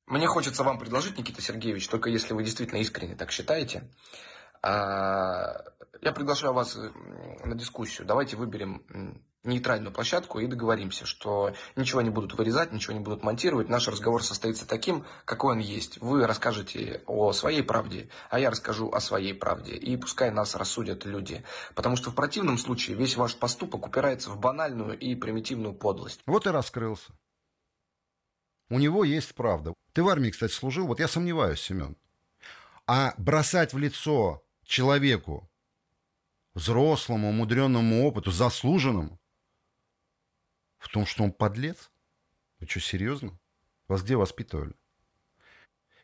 Мне 0.07 0.27
хочется 0.27 0.65
вам 0.65 0.79
предложить, 0.79 1.19
Никита 1.19 1.41
Сергеевич, 1.41 1.89
только 1.89 2.11
если 2.11 2.35
вы 2.35 2.43
действительно 2.43 2.79
искренне 2.79 3.15
так 3.15 3.31
считаете. 3.31 3.89
А, 4.63 5.65
я 6.01 6.13
приглашаю 6.13 6.53
вас 6.53 6.77
на 7.45 7.55
дискуссию. 7.55 8.07
Давайте 8.07 8.37
выберем 8.37 9.23
нейтральную 9.45 9.93
площадку 9.93 10.41
и 10.41 10.47
договоримся, 10.47 11.07
что 11.07 11.55
ничего 11.77 12.03
не 12.03 12.11
будут 12.11 12.35
вырезать, 12.35 12.73
ничего 12.73 12.95
не 12.95 13.01
будут 13.01 13.23
монтировать. 13.23 13.69
Наш 13.69 13.89
разговор 13.89 14.23
состоится 14.23 14.67
таким, 14.67 15.05
какой 15.25 15.55
он 15.55 15.61
есть. 15.61 15.99
Вы 16.01 16.27
расскажете 16.27 17.03
о 17.07 17.33
своей 17.33 17.63
правде, 17.63 18.09
а 18.29 18.39
я 18.39 18.51
расскажу 18.51 18.91
о 18.91 19.01
своей 19.01 19.33
правде. 19.33 19.75
И 19.75 19.97
пускай 19.97 20.31
нас 20.31 20.55
рассудят 20.55 21.05
люди. 21.05 21.43
Потому 21.75 21.97
что 21.97 22.11
в 22.11 22.15
противном 22.15 22.59
случае 22.59 22.97
весь 22.97 23.17
ваш 23.17 23.37
поступок 23.37 23.87
упирается 23.87 24.31
в 24.31 24.39
банальную 24.39 24.99
и 24.99 25.15
примитивную 25.15 25.75
подлость. 25.75 26.21
Вот 26.27 26.47
и 26.47 26.51
раскрылся. 26.51 27.13
У 28.69 28.79
него 28.79 29.05
есть 29.05 29.35
правда. 29.35 29.75
Ты 29.93 30.03
в 30.03 30.09
армии, 30.09 30.31
кстати, 30.31 30.53
служил. 30.53 30.87
Вот 30.87 31.01
я 31.01 31.09
сомневаюсь, 31.09 31.61
Семен. 31.61 31.97
А 32.87 33.15
бросать 33.19 33.73
в 33.73 33.79
лицо 33.79 34.43
человеку, 34.65 35.49
взрослому, 36.55 37.31
умудренному 37.31 38.07
опыту, 38.07 38.31
заслуженному, 38.31 39.20
в 40.81 40.89
том, 40.89 41.07
что 41.07 41.23
он 41.23 41.31
подлец? 41.31 41.91
Вы 42.59 42.67
что, 42.67 42.81
серьезно? 42.81 43.39
Вас 43.87 44.03
где 44.03 44.17
воспитывали? 44.17 44.75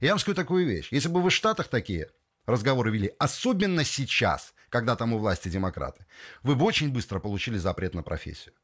Я 0.00 0.10
вам 0.10 0.18
скажу 0.18 0.36
такую 0.36 0.66
вещь. 0.66 0.92
Если 0.92 1.08
бы 1.08 1.20
вы 1.20 1.30
в 1.30 1.34
Штатах 1.34 1.68
такие 1.68 2.10
разговоры 2.44 2.92
вели, 2.92 3.12
особенно 3.18 3.82
сейчас, 3.82 4.54
когда 4.68 4.94
там 4.94 5.14
у 5.14 5.18
власти 5.18 5.48
демократы, 5.48 6.06
вы 6.42 6.54
бы 6.54 6.64
очень 6.64 6.92
быстро 6.92 7.18
получили 7.18 7.56
запрет 7.56 7.94
на 7.94 8.02
профессию. 8.02 8.54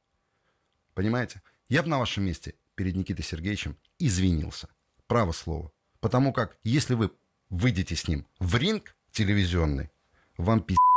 Понимаете? 0.94 1.42
Я 1.68 1.82
бы 1.82 1.88
на 1.88 1.98
вашем 1.98 2.24
месте 2.24 2.54
перед 2.74 2.94
Никитой 2.94 3.24
Сергеевичем 3.24 3.78
извинился. 3.98 4.68
Право 5.06 5.32
слово. 5.32 5.72
Потому 6.00 6.32
как, 6.32 6.58
если 6.62 6.94
вы 6.94 7.10
выйдете 7.48 7.96
с 7.96 8.06
ним 8.08 8.26
в 8.38 8.56
ринг 8.56 8.94
телевизионный, 9.10 9.90
вам 10.36 10.60
пиздец. 10.60 10.91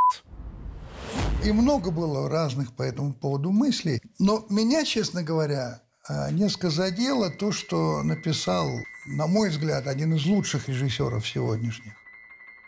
И 1.45 1.51
много 1.51 1.91
было 1.91 2.27
разных 2.27 2.73
по 2.73 2.81
этому 2.81 3.13
поводу 3.13 3.51
мыслей. 3.51 4.01
Но 4.17 4.47
меня, 4.49 4.83
честно 4.83 5.21
говоря, 5.21 5.83
а, 6.09 6.31
несколько 6.31 6.71
задело 6.71 7.29
то, 7.29 7.51
что 7.51 8.01
написал, 8.01 8.67
на 9.05 9.27
мой 9.27 9.51
взгляд, 9.51 9.85
один 9.85 10.15
из 10.15 10.25
лучших 10.25 10.69
режиссеров 10.69 11.27
сегодняшних. 11.27 11.93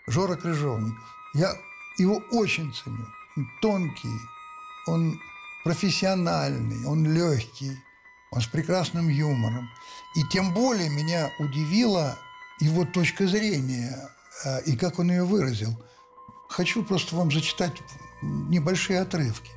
Жора 0.06 0.36
Крыжовников. 0.36 1.04
Я 1.34 1.54
его 1.98 2.22
очень 2.32 2.72
ценю. 2.72 3.08
Он 3.36 3.48
тонкий, 3.64 4.20
он 4.86 5.20
профессиональный, 5.64 6.86
он 6.86 7.12
легкий, 7.12 7.76
он 8.32 8.42
с 8.42 8.46
прекрасным 8.46 9.10
юмором. 9.10 9.68
И 10.16 10.22
тем 10.32 10.54
более 10.54 10.90
меня 10.92 11.32
удивила 11.40 12.16
его 12.60 12.86
точка 12.86 13.26
зрения 13.26 14.08
а, 14.46 14.60
и 14.60 14.78
как 14.78 15.00
он 15.00 15.10
ее 15.10 15.24
выразил. 15.24 15.76
Хочу 16.50 16.84
просто 16.84 17.16
вам 17.16 17.32
зачитать 17.32 17.74
небольшие 18.22 19.00
отрывки. 19.00 19.52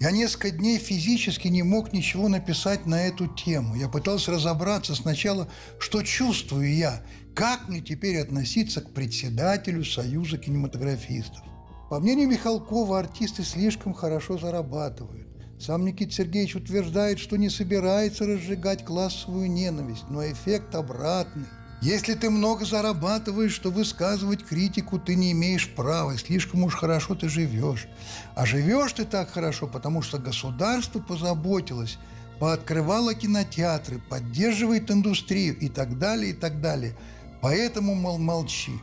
Я 0.00 0.10
несколько 0.10 0.50
дней 0.50 0.78
физически 0.78 1.46
не 1.46 1.62
мог 1.62 1.92
ничего 1.92 2.28
написать 2.28 2.86
на 2.86 3.06
эту 3.06 3.28
тему. 3.28 3.76
Я 3.76 3.88
пытался 3.88 4.32
разобраться 4.32 4.96
сначала, 4.96 5.48
что 5.78 6.02
чувствую 6.02 6.74
я, 6.74 7.02
как 7.36 7.68
мне 7.68 7.80
теперь 7.80 8.18
относиться 8.18 8.80
к 8.80 8.92
председателю 8.92 9.84
Союза 9.84 10.38
кинематографистов. 10.38 11.44
По 11.88 12.00
мнению 12.00 12.28
Михалкова, 12.28 12.98
артисты 12.98 13.44
слишком 13.44 13.94
хорошо 13.94 14.38
зарабатывают. 14.38 15.28
Сам 15.60 15.84
Никита 15.84 16.12
Сергеевич 16.12 16.56
утверждает, 16.56 17.20
что 17.20 17.36
не 17.36 17.48
собирается 17.48 18.26
разжигать 18.26 18.84
классовую 18.84 19.48
ненависть, 19.48 20.06
но 20.10 20.26
эффект 20.26 20.74
обратный. 20.74 21.46
Если 21.82 22.14
ты 22.14 22.30
много 22.30 22.64
зарабатываешь, 22.64 23.58
то 23.58 23.70
высказывать 23.70 24.44
критику 24.44 25.00
ты 25.00 25.16
не 25.16 25.32
имеешь 25.32 25.68
права, 25.68 26.16
слишком 26.16 26.62
уж 26.62 26.76
хорошо 26.76 27.16
ты 27.16 27.28
живешь. 27.28 27.88
А 28.36 28.46
живешь 28.46 28.92
ты 28.92 29.04
так 29.04 29.30
хорошо, 29.30 29.66
потому 29.66 30.00
что 30.00 30.18
государство 30.18 31.00
позаботилось, 31.00 31.98
пооткрывало 32.38 33.14
кинотеатры, 33.14 33.98
поддерживает 33.98 34.92
индустрию 34.92 35.58
и 35.58 35.68
так 35.68 35.98
далее, 35.98 36.30
и 36.30 36.34
так 36.34 36.60
далее. 36.60 36.96
Поэтому, 37.40 37.96
мол, 37.96 38.18
молчи. 38.18 38.74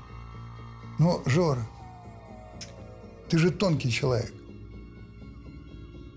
Но, 1.00 1.24
Жора, 1.26 1.66
ты 3.30 3.38
же 3.38 3.50
тонкий 3.50 3.92
человек. 3.92 4.34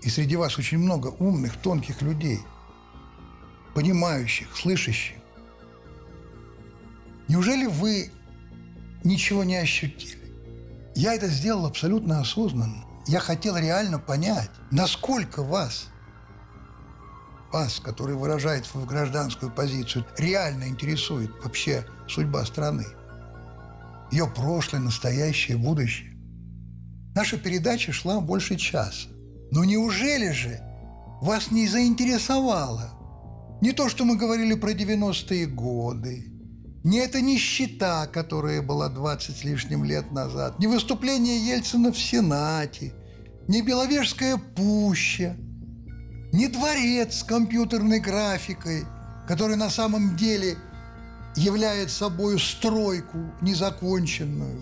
И 0.03 0.11
среди 0.11 0.35
вас 0.35 0.59
очень 0.59 0.79
много 0.79 1.15
умных, 1.21 1.57
тонких 1.59 2.03
людей, 2.03 2.41
понимающих, 3.73 4.57
слышащих. 4.57 5.22
Неужели 7.33 7.65
вы 7.65 8.11
ничего 9.05 9.43
не 9.43 9.57
ощутили? 9.57 10.19
Я 10.95 11.15
это 11.15 11.29
сделал 11.29 11.65
абсолютно 11.65 12.21
осознанно. 12.21 12.85
Я 13.07 13.21
хотел 13.21 13.57
реально 13.57 13.99
понять, 13.99 14.51
насколько 14.71 15.43
вас, 15.43 15.89
вас, 17.51 17.81
который 17.81 18.17
выражает 18.17 18.67
свою 18.67 18.87
гражданскую 18.87 19.51
позицию, 19.51 20.05
реально 20.19 20.69
интересует 20.69 21.31
вообще 21.43 21.87
судьба 22.07 22.45
страны. 22.45 22.85
Ее 24.11 24.27
прошлое, 24.27 24.83
настоящее, 24.83 25.57
будущее. 25.57 26.15
Наша 27.15 27.39
передача 27.39 27.93
шла 27.93 28.21
больше 28.21 28.57
часа. 28.57 29.09
Но 29.51 29.65
неужели 29.65 30.33
же 30.33 30.61
вас 31.23 31.51
не 31.51 31.67
заинтересовало 31.67 32.91
не 33.63 33.73
то, 33.73 33.89
что 33.89 34.05
мы 34.05 34.19
говорили 34.19 34.53
про 34.53 34.73
90-е 34.73 35.47
годы, 35.47 36.32
не 36.85 36.99
эта 36.99 37.21
нищета, 37.21 38.07
которая 38.07 38.61
была 38.61 38.89
20 38.89 39.37
с 39.37 39.45
лишним 39.45 39.85
лет 39.85 40.11
назад, 40.11 40.59
не 40.59 40.67
выступление 40.67 41.39
Ельцина 41.39 41.93
в 41.93 41.99
Сенате, 41.99 42.93
не 43.47 43.63
Беловежская 43.63 44.37
пуща, 44.37 45.37
не 46.33 46.49
дворец 46.49 47.21
с 47.21 47.23
компьютерной 47.23 48.01
графикой, 48.01 48.85
который 49.29 49.57
на 49.57 49.71
самом 49.71 50.17
деле 50.17 50.57
является 51.37 51.99
собой 51.99 52.41
стройку 52.41 53.19
незаконченную, 53.41 54.61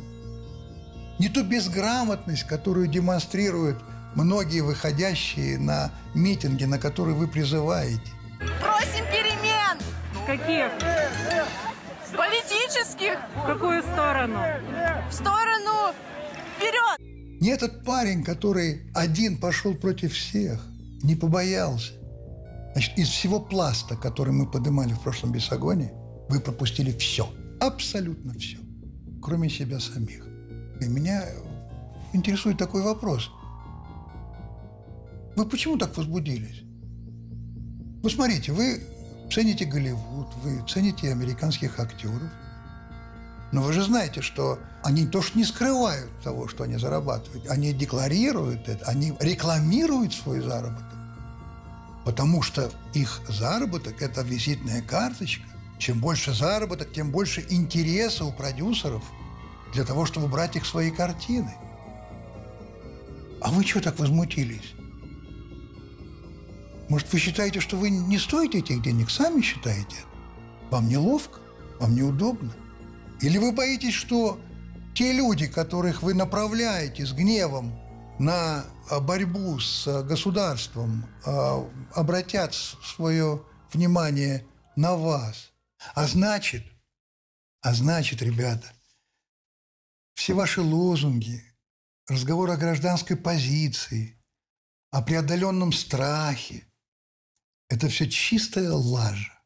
не 1.19 1.29
ту 1.29 1.43
безграмотность, 1.43 2.45
которую 2.45 2.87
демонстрируют 2.87 3.83
многие 4.15 4.61
выходящие 4.61 5.59
на 5.59 5.91
митинги, 6.15 6.65
на 6.65 6.79
которые 6.79 7.15
вы 7.15 7.29
призываете. 7.29 8.13
Просим 8.61 9.05
перемен! 9.07 9.79
Каких? 10.27 10.71
Политических. 12.17 13.19
В 13.37 13.47
какую 13.47 13.83
сторону? 13.83 14.39
В 15.09 15.13
сторону 15.13 15.95
вперед! 16.57 16.99
Не 17.41 17.51
этот 17.51 17.85
парень, 17.85 18.23
который 18.23 18.83
один 18.95 19.39
пошел 19.39 19.75
против 19.75 20.13
всех, 20.13 20.65
не 21.03 21.15
побоялся. 21.15 21.93
Значит, 22.73 22.99
из 22.99 23.09
всего 23.09 23.41
пласта, 23.41 23.97
который 23.97 24.33
мы 24.33 24.47
поднимали 24.47 24.93
в 24.93 25.01
прошлом 25.01 25.33
бесогоне, 25.33 25.93
вы 26.29 26.41
пропустили 26.41 26.93
все, 26.93 27.29
абсолютно 27.61 28.35
все, 28.35 28.59
кроме 29.23 29.49
себя 29.49 29.81
самих. 29.81 30.25
И 30.81 30.85
меня 30.87 31.25
интересует 32.13 32.59
такой 32.59 32.83
вопрос. 32.83 33.31
Вы 35.37 35.47
почему 35.47 35.79
так 35.79 35.97
возбудились? 35.97 36.63
Вы 38.03 38.11
смотрите, 38.11 38.53
вы 38.53 38.83
цените 39.31 39.65
Голливуд, 39.65 40.29
вы 40.43 40.65
цените 40.69 41.11
американских 41.13 41.79
актеров, 41.79 42.31
но 43.53 43.63
вы 43.63 43.73
же 43.73 43.83
знаете, 43.83 44.23
что 44.23 44.59
они 44.83 45.07
то 45.07 45.23
что 45.23 45.39
не 45.39 45.45
скрывают 45.45 46.11
того, 46.23 46.49
что 46.49 46.65
они 46.65 46.77
зарабатывают. 46.77 47.49
Они 47.51 47.73
декларируют 47.73 48.69
это, 48.69 48.85
они 48.87 49.13
рекламируют 49.21 50.15
свой 50.15 50.41
заработок. 50.41 50.87
Потому 52.05 52.43
что 52.43 52.71
их 52.95 53.21
заработок– 53.29 54.01
это 54.03 54.23
визитная 54.23 54.83
карточка. 54.83 55.45
Чем 55.79 56.01
больше 56.01 56.33
заработок, 56.33 56.93
тем 56.93 57.11
больше 57.11 57.45
интереса 57.49 58.25
у 58.25 58.33
продюсеров 58.33 59.03
для 59.73 59.85
того, 59.85 60.07
чтобы 60.07 60.29
брать 60.29 60.57
их 60.57 60.65
свои 60.65 60.91
картины. 60.91 61.55
А 63.41 63.51
вы 63.51 63.65
чего 63.65 63.81
так 63.81 63.99
возмутились? 63.99 64.75
Может, 66.91 67.13
вы 67.13 67.21
считаете, 67.21 67.61
что 67.61 67.77
вы 67.77 67.89
не 67.89 68.19
стоите 68.19 68.59
этих 68.59 68.83
денег? 68.83 69.11
Сами 69.11 69.43
считаете? 69.43 69.95
Вам 70.71 70.89
неловко? 70.89 71.39
Вам 71.79 71.95
неудобно? 71.95 72.53
Или 73.21 73.39
вы 73.39 73.53
боитесь, 73.53 73.95
что 73.95 74.41
те 74.93 75.13
люди, 75.13 75.47
которых 75.47 76.03
вы 76.03 76.15
направляете 76.15 77.07
с 77.07 77.13
гневом 77.13 77.79
на 78.19 78.65
а, 78.91 78.99
борьбу 78.99 79.61
с 79.61 79.87
а, 79.87 80.03
государством, 80.03 81.07
а, 81.25 81.65
обратят 81.95 82.55
свое 82.55 83.41
внимание 83.73 84.45
на 84.75 84.97
вас. 84.97 85.53
А 85.95 86.09
значит, 86.09 86.65
а 87.63 87.73
значит, 87.73 88.21
ребята, 88.21 88.67
все 90.15 90.35
ваши 90.35 90.61
лозунги, 90.61 91.41
разговор 92.09 92.51
о 92.51 92.57
гражданской 92.57 93.17
позиции, 93.17 94.21
о 94.91 95.03
преодоленном 95.03 95.73
страхе, 95.73 96.67
это 97.71 97.89
все 97.89 98.11
чистая 98.11 98.73
лажа 98.73 99.41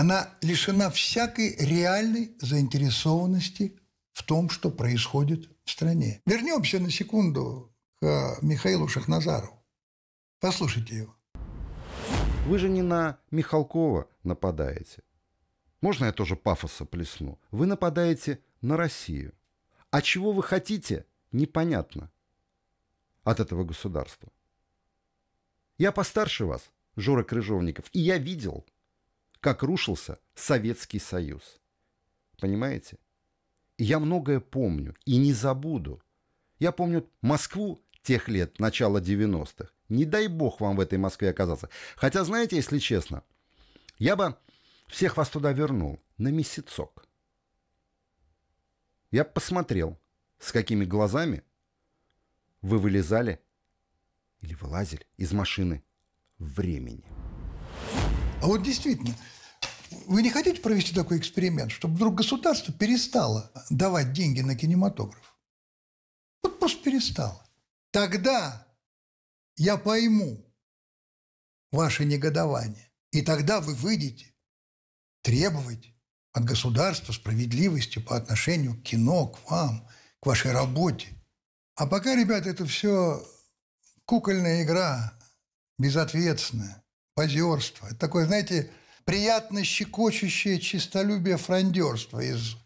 она 0.00 0.30
лишена 0.40 0.88
всякой 0.88 1.56
реальной 1.56 2.34
заинтересованности 2.40 3.78
в 4.12 4.22
том, 4.22 4.48
что 4.48 4.70
происходит 4.70 5.50
в 5.62 5.70
стране. 5.70 6.22
Вернемся 6.24 6.80
на 6.80 6.90
секунду 6.90 7.70
к 8.00 8.38
Михаилу 8.40 8.88
Шахназарову. 8.88 9.62
Послушайте 10.40 10.96
его. 10.96 11.16
Вы 12.46 12.58
же 12.58 12.70
не 12.70 12.80
на 12.80 13.18
Михалкова 13.30 14.08
нападаете. 14.22 15.02
Можно 15.82 16.06
я 16.06 16.12
тоже 16.12 16.34
пафоса 16.34 16.86
плесну? 16.86 17.38
Вы 17.50 17.66
нападаете 17.66 18.40
на 18.62 18.78
Россию. 18.78 19.34
А 19.90 20.00
чего 20.00 20.32
вы 20.32 20.42
хотите, 20.42 21.04
непонятно 21.30 22.10
от 23.22 23.40
этого 23.40 23.64
государства. 23.64 24.32
Я 25.80 25.92
постарше 25.92 26.44
вас, 26.44 26.70
Жора 26.94 27.24
Крыжовников, 27.24 27.86
и 27.92 28.00
я 28.00 28.18
видел– 28.18 28.66
как 29.40 29.62
рушился 29.62 30.18
Советский 30.34 30.98
Союз. 30.98 31.58
Понимаете? 32.38 32.98
Я 33.78 33.98
многое 33.98 34.40
помню 34.40 34.94
и 35.06 35.16
не 35.16 35.32
забуду. 35.32 36.02
Я 36.58 36.72
помню 36.72 37.08
Москву 37.22 37.82
тех 38.02 38.28
лет, 38.28 38.58
начала 38.58 38.98
90-х. 38.98 39.70
Не 39.88 40.04
дай 40.04 40.28
бог 40.28 40.60
вам 40.60 40.76
в 40.76 40.80
этой 40.80 40.98
Москве 40.98 41.30
оказаться. 41.30 41.70
Хотя, 41.96 42.24
знаете, 42.24 42.56
если 42.56 42.78
честно, 42.78 43.24
я 43.98 44.16
бы 44.16 44.36
всех 44.86 45.16
вас 45.16 45.30
туда 45.30 45.52
вернул 45.52 45.98
на 46.18 46.28
месяцок. 46.28 47.06
Я 49.10 49.24
посмотрел, 49.24 49.98
с 50.38 50.52
какими 50.52 50.84
глазами 50.84 51.42
вы 52.60 52.78
вылезали 52.78 53.40
или 54.40 54.54
вылазили 54.54 55.06
из 55.16 55.32
машины 55.32 55.82
времени. 56.38 57.04
А 58.42 58.46
вот 58.46 58.62
действительно, 58.62 59.14
вы 60.06 60.22
не 60.22 60.30
хотите 60.30 60.60
провести 60.60 60.94
такой 60.94 61.18
эксперимент, 61.18 61.72
чтобы 61.72 61.94
вдруг 61.94 62.14
государство 62.14 62.72
перестало 62.72 63.52
давать 63.70 64.12
деньги 64.12 64.40
на 64.40 64.56
кинематограф? 64.56 65.36
Вот 66.42 66.58
просто 66.58 66.82
перестало. 66.82 67.46
Тогда 67.90 68.66
я 69.56 69.76
пойму 69.76 70.46
ваше 71.70 72.04
негодование. 72.04 72.90
И 73.12 73.22
тогда 73.22 73.60
вы 73.60 73.74
выйдете 73.74 74.32
требовать 75.22 75.92
от 76.32 76.44
государства 76.44 77.12
справедливости 77.12 77.98
по 77.98 78.16
отношению 78.16 78.80
к 78.80 78.82
кино, 78.82 79.26
к 79.26 79.50
вам, 79.50 79.88
к 80.20 80.26
вашей 80.26 80.52
работе. 80.52 81.08
А 81.74 81.86
пока, 81.86 82.14
ребята, 82.14 82.48
это 82.50 82.64
все 82.66 83.26
кукольная 84.10 84.64
игра, 84.64 85.12
безответственная 85.78 86.82
позерство. 87.14 87.86
Это 87.86 87.94
такое, 87.94 88.26
знаете, 88.26 88.68
приятно 89.04 89.62
щекочущее 89.62 90.58
чистолюбие 90.58 91.36
фрондерства 91.36 92.18
из 92.18 92.56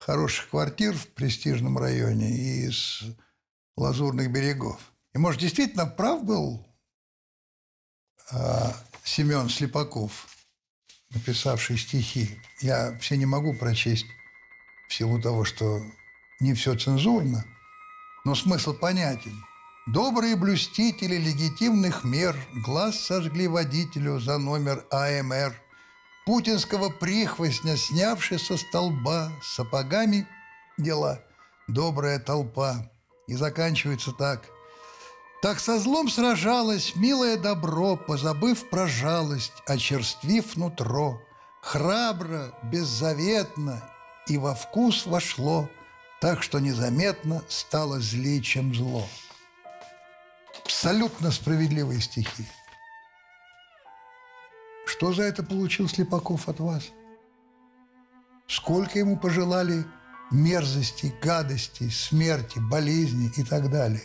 хороших 0.00 0.50
квартир 0.50 0.94
в 0.94 1.06
престижном 1.10 1.78
районе 1.78 2.36
и 2.36 2.66
из 2.66 3.02
лазурных 3.76 4.32
берегов. 4.32 4.92
И, 5.14 5.18
может, 5.18 5.40
действительно 5.40 5.86
прав 5.86 6.24
был 6.24 6.66
э, 8.32 8.36
Семен 9.04 9.48
Слепаков, 9.48 10.26
написавший 11.10 11.78
стихи. 11.78 12.40
Я 12.60 12.98
все 12.98 13.16
не 13.16 13.26
могу 13.26 13.54
прочесть 13.54 14.06
в 14.88 14.94
силу 14.94 15.22
того, 15.22 15.44
что 15.44 15.80
не 16.40 16.54
все 16.54 16.76
цензурно, 16.76 17.44
но 18.24 18.34
смысл 18.34 18.74
понятен. 18.74 19.44
Добрые 19.92 20.36
блюстители 20.36 21.16
легитимных 21.16 22.04
мер 22.04 22.36
глаз 22.62 23.00
сожгли 23.00 23.48
водителю 23.48 24.20
за 24.20 24.36
номер 24.36 24.84
АМР. 24.90 25.54
Путинского 26.26 26.90
прихвостня, 26.90 27.74
снявший 27.78 28.38
со 28.38 28.58
столба, 28.58 29.32
сапогами 29.42 30.28
дела 30.76 31.20
добрая 31.68 32.18
толпа. 32.18 32.90
И 33.28 33.34
заканчивается 33.34 34.12
так. 34.12 34.50
Так 35.40 35.58
со 35.58 35.78
злом 35.78 36.10
сражалась 36.10 36.94
милое 36.94 37.38
добро, 37.38 37.96
позабыв 37.96 38.68
про 38.68 38.86
жалость, 38.88 39.54
очерствив 39.66 40.54
нутро. 40.56 41.18
Храбро, 41.62 42.52
беззаветно 42.64 43.82
и 44.26 44.36
во 44.36 44.54
вкус 44.54 45.06
вошло, 45.06 45.66
так 46.20 46.42
что 46.42 46.58
незаметно 46.58 47.42
стало 47.48 48.00
злее, 48.00 48.42
чем 48.42 48.74
зло 48.74 49.08
абсолютно 50.68 51.30
справедливые 51.30 51.98
стихи. 51.98 52.44
Что 54.84 55.14
за 55.14 55.22
это 55.22 55.42
получил 55.42 55.88
Слепаков 55.88 56.46
от 56.46 56.60
вас? 56.60 56.90
Сколько 58.46 58.98
ему 58.98 59.16
пожелали 59.16 59.86
мерзости, 60.30 61.14
гадости, 61.22 61.88
смерти, 61.88 62.58
болезни 62.58 63.32
и 63.38 63.44
так 63.44 63.70
далее? 63.70 64.02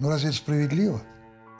Но 0.00 0.08
разве 0.08 0.30
это 0.30 0.38
справедливо? 0.38 1.00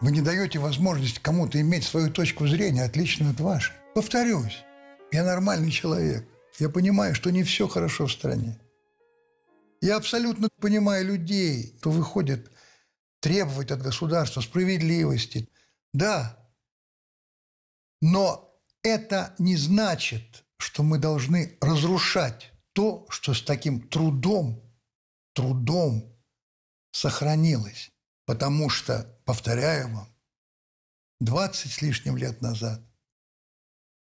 Вы 0.00 0.10
не 0.10 0.20
даете 0.20 0.58
возможность 0.58 1.20
кому-то 1.20 1.60
иметь 1.60 1.84
свою 1.84 2.10
точку 2.10 2.48
зрения, 2.48 2.82
отличную 2.82 3.30
от 3.34 3.40
вашей. 3.40 3.72
Повторюсь, 3.94 4.64
я 5.12 5.22
нормальный 5.22 5.70
человек. 5.70 6.26
Я 6.58 6.68
понимаю, 6.68 7.14
что 7.14 7.30
не 7.30 7.44
все 7.44 7.68
хорошо 7.68 8.06
в 8.06 8.12
стране. 8.12 8.58
Я 9.80 9.96
абсолютно 9.96 10.48
понимаю 10.60 11.04
людей, 11.06 11.76
кто 11.78 11.90
выходит 11.90 12.50
требовать 13.24 13.70
от 13.70 13.80
государства 13.80 14.42
справедливости. 14.42 15.48
Да, 15.94 16.46
но 18.02 18.54
это 18.82 19.34
не 19.38 19.56
значит, 19.56 20.44
что 20.58 20.82
мы 20.82 20.98
должны 20.98 21.56
разрушать 21.62 22.52
то, 22.74 23.06
что 23.08 23.32
с 23.32 23.40
таким 23.40 23.88
трудом, 23.88 24.62
трудом 25.32 26.14
сохранилось. 26.92 27.92
Потому 28.26 28.68
что, 28.68 29.18
повторяю 29.24 29.94
вам, 29.94 30.08
20 31.20 31.72
с 31.72 31.80
лишним 31.80 32.18
лет 32.18 32.42
назад 32.42 32.82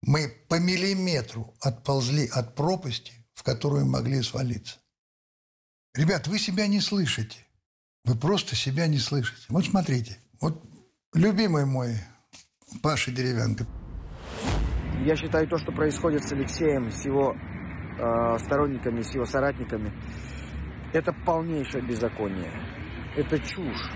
мы 0.02 0.28
по 0.28 0.56
миллиметру 0.56 1.56
отползли 1.60 2.26
от 2.26 2.54
пропасти, 2.54 3.14
в 3.32 3.42
которую 3.42 3.86
могли 3.86 4.22
свалиться. 4.22 4.78
Ребят, 5.94 6.26
вы 6.26 6.38
себя 6.38 6.66
не 6.66 6.82
слышите. 6.82 7.45
Вы 8.06 8.14
просто 8.14 8.54
себя 8.54 8.86
не 8.86 8.98
слышите. 8.98 9.42
Вот 9.48 9.64
смотрите, 9.64 10.18
вот 10.40 10.62
любимый 11.12 11.66
мой 11.66 11.96
Паша 12.80 13.10
Деревянко. 13.10 13.66
Я 15.04 15.16
считаю, 15.16 15.48
то, 15.48 15.58
что 15.58 15.72
происходит 15.72 16.22
с 16.22 16.32
Алексеем, 16.32 16.92
с 16.92 17.04
его 17.04 17.34
э, 17.34 18.38
сторонниками, 18.38 19.02
с 19.02 19.12
его 19.12 19.24
соратниками. 19.24 19.92
Это 20.92 21.12
полнейшее 21.26 21.84
беззаконие. 21.84 22.52
Это 23.16 23.40
чушь. 23.40 23.90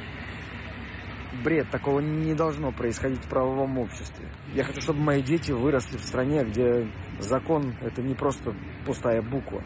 Бред. 1.44 1.70
Такого 1.70 2.00
не 2.00 2.34
должно 2.34 2.72
происходить 2.72 3.24
в 3.24 3.28
правовом 3.28 3.78
обществе. 3.78 4.28
Я 4.54 4.64
хочу, 4.64 4.80
чтобы 4.80 5.00
мои 5.00 5.22
дети 5.22 5.52
выросли 5.52 5.96
в 5.96 6.02
стране, 6.02 6.44
где 6.44 6.92
закон– 7.20 7.76
это 7.80 8.02
не 8.02 8.16
просто 8.16 8.56
пустая 8.84 9.22
буква. 9.22 9.62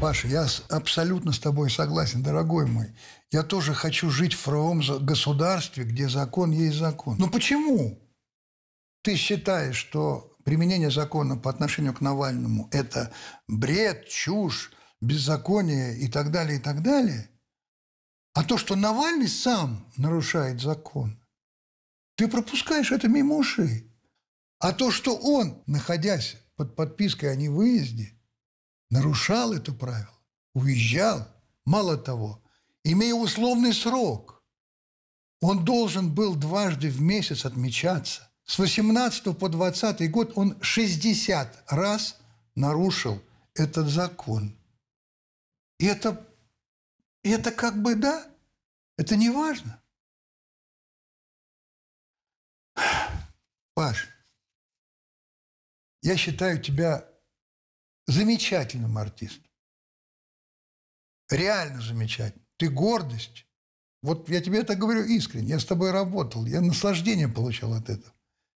Паша, 0.00 0.28
я 0.28 0.46
абсолютно 0.68 1.32
с 1.32 1.38
тобой 1.38 1.70
согласен, 1.70 2.22
дорогой 2.22 2.66
мой. 2.66 2.94
Я 3.30 3.42
тоже 3.42 3.74
хочу 3.74 4.10
жить 4.10 4.34
в 4.34 4.44
правовом 4.44 4.80
государстве, 5.00 5.84
где 5.84 6.08
закон 6.08 6.50
есть 6.50 6.76
закон. 6.76 7.16
Но 7.18 7.28
почему 7.28 7.98
ты 9.02 9.16
считаешь, 9.16 9.76
что 9.76 10.36
применение 10.44 10.90
закона 10.90 11.36
по 11.36 11.50
отношению 11.50 11.94
к 11.94 12.00
Навальному– 12.00 12.68
это 12.72 13.12
бред, 13.48 14.08
чушь, 14.08 14.72
беззаконие 15.00 15.98
и 15.98 16.08
так 16.08 16.30
далее, 16.30 16.58
и 16.58 16.60
так 16.60 16.82
далее? 16.82 17.30
А 18.34 18.44
то, 18.44 18.58
что 18.58 18.76
Навальный 18.76 19.28
сам 19.28 19.86
нарушает 19.96 20.60
закон, 20.60 21.18
ты 22.16 22.28
пропускаешь 22.28 22.92
это 22.92 23.08
мимо 23.08 23.36
ушей. 23.36 23.90
А 24.58 24.72
то, 24.72 24.90
что 24.90 25.16
он, 25.16 25.62
находясь 25.66 26.36
под 26.56 26.76
подпиской 26.76 27.32
о 27.32 27.36
невыезде, 27.36 28.13
нарушал 28.94 29.52
это 29.52 29.72
правило, 29.72 30.16
уезжал, 30.54 31.26
мало 31.64 31.96
того, 31.96 32.40
имея 32.84 33.14
условный 33.14 33.74
срок, 33.74 34.40
он 35.40 35.64
должен 35.64 36.14
был 36.14 36.36
дважды 36.36 36.90
в 36.90 37.00
месяц 37.00 37.44
отмечаться. 37.44 38.30
С 38.44 38.56
18 38.56 39.36
по 39.36 39.48
20 39.48 40.10
год 40.12 40.32
он 40.36 40.56
60 40.62 41.64
раз 41.72 42.18
нарушил 42.54 43.20
этот 43.54 43.88
закон. 43.88 44.56
И 45.78 45.86
это 45.86 46.24
и 47.24 47.30
это 47.30 47.50
как 47.50 47.82
бы 47.82 47.96
да, 47.96 48.24
это 48.96 49.16
не 49.16 49.30
важно. 49.30 49.82
Паш, 53.74 54.08
я 56.00 56.16
считаю 56.16 56.62
тебя 56.62 57.08
замечательным 58.06 58.98
артистом. 58.98 59.50
Реально 61.30 61.80
замечательным. 61.80 62.46
Ты 62.56 62.68
гордость. 62.68 63.46
Вот 64.02 64.28
я 64.28 64.40
тебе 64.40 64.60
это 64.60 64.76
говорю 64.76 65.04
искренне. 65.04 65.48
Я 65.48 65.58
с 65.58 65.64
тобой 65.64 65.90
работал. 65.90 66.44
Я 66.46 66.60
наслаждение 66.60 67.28
получал 67.28 67.72
от 67.72 67.88
этого. 67.88 68.14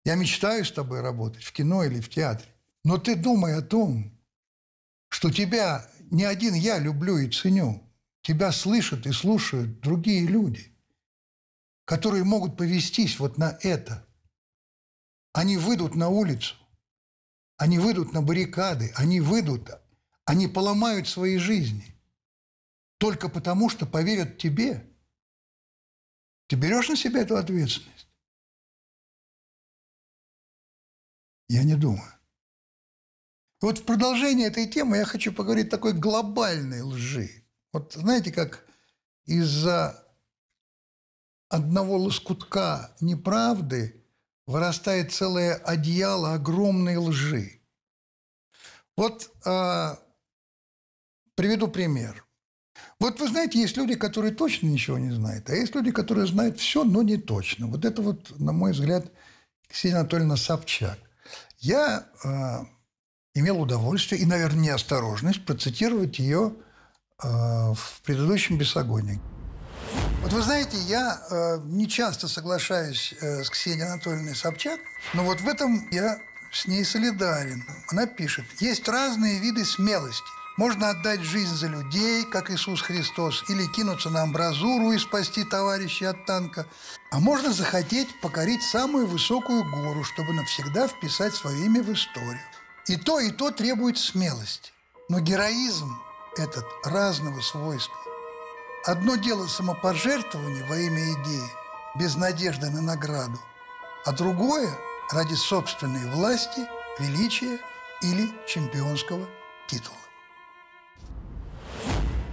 Я 0.04 0.14
мечтаю 0.16 0.64
с 0.64 0.72
тобой 0.72 1.00
работать 1.00 1.44
в 1.44 1.52
кино 1.52 1.84
или 1.84 2.00
в 2.00 2.08
театре. 2.08 2.48
Но 2.84 2.98
ты 2.98 3.16
думай 3.16 3.54
о 3.54 3.62
том, 3.62 4.18
что 5.08 5.30
тебя 5.30 5.88
не 6.10 6.24
один 6.24 6.54
я 6.54 6.78
люблю 6.78 7.18
и 7.18 7.30
ценю. 7.30 7.82
Тебя 8.22 8.52
слышат 8.52 9.06
и 9.06 9.12
слушают 9.12 9.80
другие 9.80 10.26
люди, 10.26 10.74
которые 11.84 12.24
могут 12.24 12.56
повестись 12.56 13.18
вот 13.18 13.36
на 13.36 13.58
это. 13.62 14.06
Они 15.32 15.58
выйдут 15.58 15.94
на 15.94 16.08
улицу, 16.08 16.56
они 17.56 17.78
выйдут 17.78 18.12
на 18.12 18.22
баррикады, 18.22 18.92
они 18.96 19.20
выйдут, 19.20 19.70
они 20.24 20.48
поломают 20.48 21.08
свои 21.08 21.38
жизни. 21.38 21.94
Только 22.98 23.28
потому, 23.28 23.68
что 23.68 23.86
поверят 23.86 24.38
тебе. 24.38 24.90
Ты 26.46 26.56
берешь 26.56 26.88
на 26.88 26.96
себя 26.96 27.22
эту 27.22 27.36
ответственность? 27.36 28.08
Я 31.48 31.62
не 31.62 31.76
думаю. 31.76 32.12
вот 33.60 33.78
в 33.78 33.84
продолжение 33.84 34.48
этой 34.48 34.66
темы 34.66 34.96
я 34.96 35.04
хочу 35.04 35.32
поговорить 35.32 35.68
о 35.68 35.70
такой 35.70 35.92
глобальной 35.92 36.80
лжи– 36.82 37.30
вот 37.74 37.92
знаете, 37.92 38.30
как 38.30 38.64
из-за 39.24 40.06
одного 41.48 41.96
лоскутка 41.96 42.94
неправды 43.00 44.03
вырастает 44.46 45.12
целое 45.12 45.54
одеяло 45.54 46.34
огромной 46.34 46.96
лжи. 46.96 47.60
Вот 48.96 49.30
э, 49.44 49.96
приведу 51.34 51.68
пример. 51.68 52.24
Вот 53.00 53.20
вы 53.20 53.28
знаете, 53.28 53.60
есть 53.60 53.76
люди, 53.76 53.94
которые 53.94 54.34
точно 54.34 54.66
ничего 54.66 54.98
не 54.98 55.10
знают, 55.10 55.50
а 55.50 55.54
есть 55.54 55.74
люди, 55.74 55.90
которые 55.90 56.26
знают 56.26 56.58
все, 56.58 56.84
но 56.84 57.02
не 57.02 57.16
точно. 57.16 57.66
Вот 57.66 57.84
это 57.84 58.02
вот, 58.02 58.38
на 58.38 58.52
мой 58.52 58.72
взгляд, 58.72 59.10
Ксения 59.68 59.98
Анатольевна 59.98 60.36
Собчак. 60.36 60.98
Я 61.58 62.06
э, 62.22 62.64
имел 63.34 63.60
удовольствие 63.60 64.20
и, 64.20 64.26
наверное, 64.26 64.64
неосторожность 64.64 65.44
процитировать 65.44 66.18
ее 66.18 66.54
Э, 67.22 67.72
в 67.74 68.02
предыдущем 68.02 68.58
бесогоне. 68.58 69.20
Вот 70.22 70.32
вы 70.32 70.42
знаете, 70.42 70.76
я 70.78 71.20
э, 71.30 71.58
не 71.64 71.88
часто 71.88 72.28
соглашаюсь 72.28 73.14
э, 73.20 73.44
с 73.44 73.50
Ксенией 73.50 73.86
Анатольевной 73.86 74.34
Собчак, 74.34 74.80
но 75.12 75.24
вот 75.24 75.40
в 75.40 75.48
этом 75.48 75.88
я 75.90 76.18
с 76.50 76.66
ней 76.66 76.84
солидарен. 76.84 77.64
Она 77.88 78.06
пишет, 78.06 78.44
есть 78.60 78.88
разные 78.88 79.38
виды 79.40 79.64
смелости. 79.64 80.24
Можно 80.56 80.90
отдать 80.90 81.20
жизнь 81.20 81.54
за 81.56 81.66
людей, 81.66 82.24
как 82.24 82.48
Иисус 82.50 82.80
Христос, 82.80 83.44
или 83.48 83.66
кинуться 83.66 84.08
на 84.08 84.22
амбразуру 84.22 84.92
и 84.92 84.98
спасти 84.98 85.42
товарища 85.42 86.10
от 86.10 86.26
танка. 86.26 86.66
А 87.10 87.18
можно 87.18 87.52
захотеть 87.52 88.08
покорить 88.20 88.62
самую 88.62 89.08
высокую 89.08 89.68
гору, 89.68 90.04
чтобы 90.04 90.32
навсегда 90.32 90.86
вписать 90.86 91.34
свое 91.34 91.66
имя 91.66 91.82
в 91.82 91.92
историю. 91.92 92.40
И 92.86 92.96
то, 92.96 93.18
и 93.18 93.32
то 93.32 93.50
требует 93.50 93.98
смелости. 93.98 94.70
Но 95.08 95.18
героизм 95.18 95.98
этот 96.36 96.64
разного 96.84 97.40
свойства. 97.40 98.03
Одно 98.86 99.16
дело 99.16 99.46
самопожертвование 99.46 100.62
во 100.64 100.76
имя 100.76 101.14
идеи, 101.14 101.48
без 101.98 102.16
надежды 102.16 102.68
на 102.68 102.82
награду, 102.82 103.40
а 104.04 104.12
другое– 104.12 104.70
ради 105.10 105.32
собственной 105.32 106.06
власти, 106.10 106.60
величия 106.98 107.58
или 108.02 108.28
чемпионского 108.46 109.26
титула. 109.68 109.96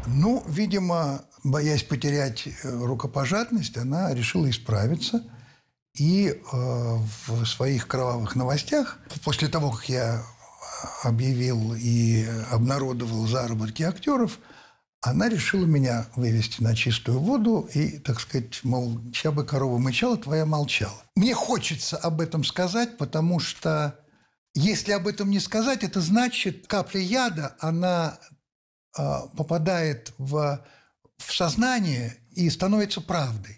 Ну, 0.08 0.43
видимо, 0.45 1.22
боясь 1.45 1.84
потерять 1.84 2.47
э, 2.47 2.52
рукопожатность, 2.64 3.78
она 3.78 4.14
решила 4.14 4.49
исправиться 4.49 5.24
и 5.93 6.28
э, 6.28 6.38
в 6.52 7.45
своих 7.45 7.88
кровавых 7.88 8.36
новостях, 8.36 8.97
после 9.24 9.47
того, 9.47 9.72
как 9.72 9.88
я 9.88 10.22
объявил 11.04 11.76
и 11.76 12.26
обнародовал 12.52 13.26
заработки 13.28 13.84
актеров, 13.84 14.38
она 15.02 15.30
решила 15.30 15.66
меня 15.66 16.08
вывести 16.16 16.62
на 16.62 16.76
чистую 16.76 17.20
воду 17.20 17.68
и, 17.74 17.97
так 17.97 18.20
сказать, 18.20 18.64
мол, 18.64 18.99
чья 19.12 19.32
бы 19.32 19.43
корова 19.43 19.80
мычала, 19.80 20.16
твоя 20.16 20.45
молчала. 20.45 21.02
Мне 21.16 21.34
хочется 21.34 21.97
об 21.97 22.22
этом 22.22 22.43
сказать, 22.43 22.97
потому 22.97 23.39
что 23.39 23.99
если 24.54 24.91
об 24.91 25.08
этом 25.08 25.32
не 25.32 25.39
сказать, 25.39 25.84
это 25.84 26.02
значит, 26.02 26.68
капля 26.68 27.02
яда, 27.02 27.56
она 27.60 28.20
э, 28.97 29.02
попадает 29.36 30.14
в, 30.20 30.64
в 31.18 31.34
сознание 31.34 32.18
и 32.32 32.49
становится 32.49 33.02
правдой. 33.02 33.58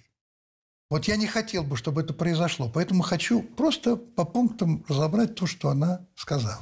Вот 0.89 1.05
я 1.05 1.17
не 1.17 1.27
хотел 1.27 1.63
бы, 1.63 1.75
чтобы 1.75 2.01
это 2.01 2.13
произошло, 2.13 2.69
поэтому 2.69 3.03
хочу 3.03 3.41
просто 3.41 3.95
по 3.95 4.23
пунктам 4.23 4.85
разобрать 4.87 5.35
то, 5.35 5.45
что 5.45 5.69
она 5.69 6.07
сказала. 6.15 6.61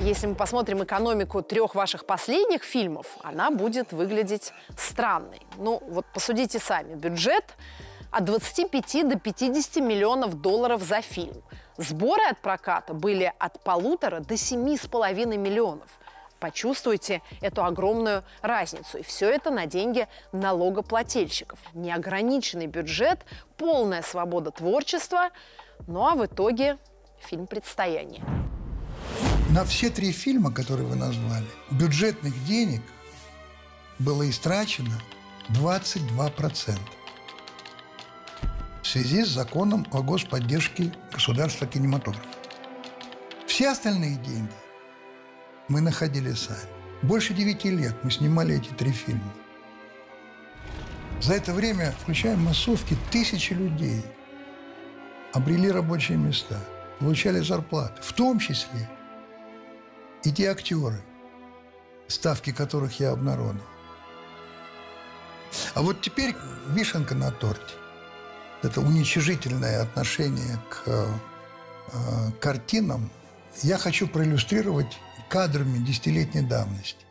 Если 0.00 0.26
мы 0.26 0.34
посмотрим 0.34 0.82
экономику 0.84 1.40
трех 1.40 1.74
ваших 1.74 2.04
последних 2.04 2.62
фильмов, 2.62 3.06
она 3.22 3.50
будет 3.50 3.92
выглядеть 3.92 4.52
странной. 4.76 5.40
Ну, 5.56 5.82
вот 5.88 6.04
посудите 6.12 6.58
сами. 6.58 6.94
Бюджет 6.94 7.54
от 8.10 8.24
25 8.24 9.08
до 9.08 9.18
50 9.18 9.76
миллионов 9.76 10.40
долларов 10.40 10.82
за 10.82 11.00
фильм. 11.00 11.42
Сборы 11.78 12.22
от 12.30 12.38
проката 12.38 12.92
были 12.92 13.32
от 13.38 13.62
полутора 13.64 14.20
до 14.20 14.36
семи 14.36 14.76
с 14.76 14.86
половиной 14.86 15.38
миллионов. 15.38 15.88
Почувствуйте 16.38 17.22
эту 17.40 17.64
огромную 17.64 18.24
разницу. 18.42 18.98
И 18.98 19.02
все 19.02 19.30
это 19.30 19.50
на 19.50 19.66
деньги 19.66 20.06
налогоплательщиков. 20.32 21.58
Неограниченный 21.72 22.66
бюджет, 22.66 23.24
полная 23.56 24.02
свобода 24.02 24.50
творчества. 24.50 25.30
Ну 25.86 26.06
а 26.06 26.14
в 26.14 26.26
итоге 26.26 26.76
фильм 27.20 27.46
«Предстояние». 27.46 28.22
На 29.50 29.64
все 29.64 29.90
три 29.90 30.10
фильма, 30.10 30.52
которые 30.52 30.86
вы 30.86 30.96
назвали, 30.96 31.46
бюджетных 31.70 32.44
денег 32.44 32.82
было 33.98 34.28
истрачено 34.28 35.00
22% 35.50 36.78
в 38.82 38.86
связи 38.86 39.24
с 39.24 39.28
законом 39.28 39.86
о 39.92 40.02
господдержке 40.02 40.92
государства 41.12 41.66
кинематографа. 41.66 42.26
Все 43.46 43.70
остальные 43.70 44.16
деньги 44.16 44.52
мы 45.68 45.80
находили 45.80 46.32
сами. 46.32 46.58
Больше 47.02 47.34
девяти 47.34 47.70
лет 47.70 47.94
мы 48.02 48.10
снимали 48.10 48.56
эти 48.56 48.70
три 48.70 48.90
фильма. 48.90 49.32
За 51.20 51.34
это 51.34 51.52
время, 51.52 51.94
включая 52.02 52.36
массовки, 52.36 52.96
тысячи 53.10 53.52
людей 53.52 54.02
обрели 55.32 55.70
рабочие 55.70 56.18
места, 56.18 56.58
получали 56.98 57.40
зарплаты, 57.40 58.00
в 58.02 58.12
том 58.12 58.38
числе 58.38 58.88
и 60.22 60.32
те 60.32 60.50
актеры, 60.50 61.02
ставки 62.08 62.52
которых 62.52 62.98
я 63.00 63.12
обнародовал. 63.12 63.60
А 65.74 65.82
вот 65.82 66.00
теперь 66.00 66.34
вишенка 66.68 67.14
на 67.14 67.30
торте. 67.30 67.74
Это 68.62 68.80
уничижительное 68.80 69.82
отношение 69.82 70.58
к 70.70 70.82
э, 70.86 71.06
картинам 72.40 73.10
я 73.62 73.78
хочу 73.78 74.08
проиллюстрировать 74.08 74.98
кадрами 75.28 75.78
десятилетней 75.78 76.42
давности. 76.42 77.04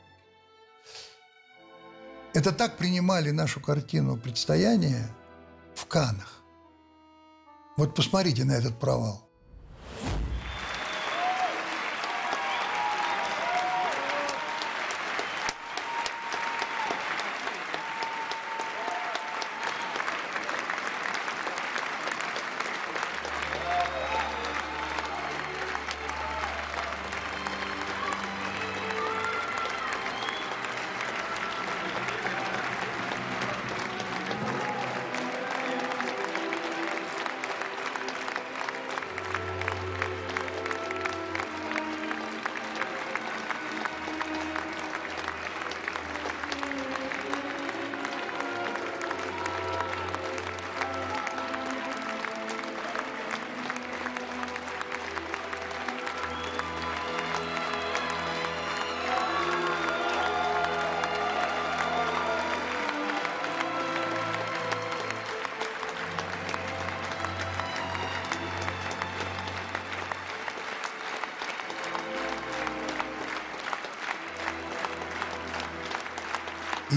Это 2.34 2.52
так 2.52 2.78
принимали 2.78 3.30
нашу 3.32 3.62
картину 3.62 4.18
«Предстояние» 4.18 5.08
в 5.76 5.86
Канах. 5.86 6.42
Вот 7.78 7.96
посмотрите 7.96 8.44
на 8.44 8.54
этот 8.54 8.80
провал. 8.80 9.23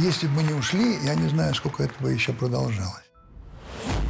Если 0.06 0.28
бы 0.28 0.34
мы 0.34 0.42
не 0.44 0.54
ушли, 0.54 0.98
я 1.04 1.14
не 1.16 1.28
знаю, 1.28 1.54
сколько 1.54 1.82
это 1.82 1.94
бы 2.00 2.12
еще 2.12 2.32
продолжалось. 2.32 3.02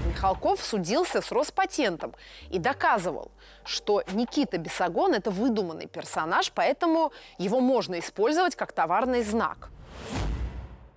Михалков 0.07 0.61
судился 0.63 1.23
с 1.23 1.33
Роспатентом 1.33 2.15
и 2.51 2.59
доказывал, 2.59 3.31
что 3.65 4.03
Никита 4.13 4.59
Бесогон– 4.59 5.15
это 5.15 5.31
выдуманный 5.31 5.87
персонаж, 5.87 6.53
поэтому 6.55 7.13
его 7.39 7.61
можно 7.61 7.99
использовать 7.99 8.57
как 8.57 8.73
товарный 8.73 9.25
знак. 9.25 9.71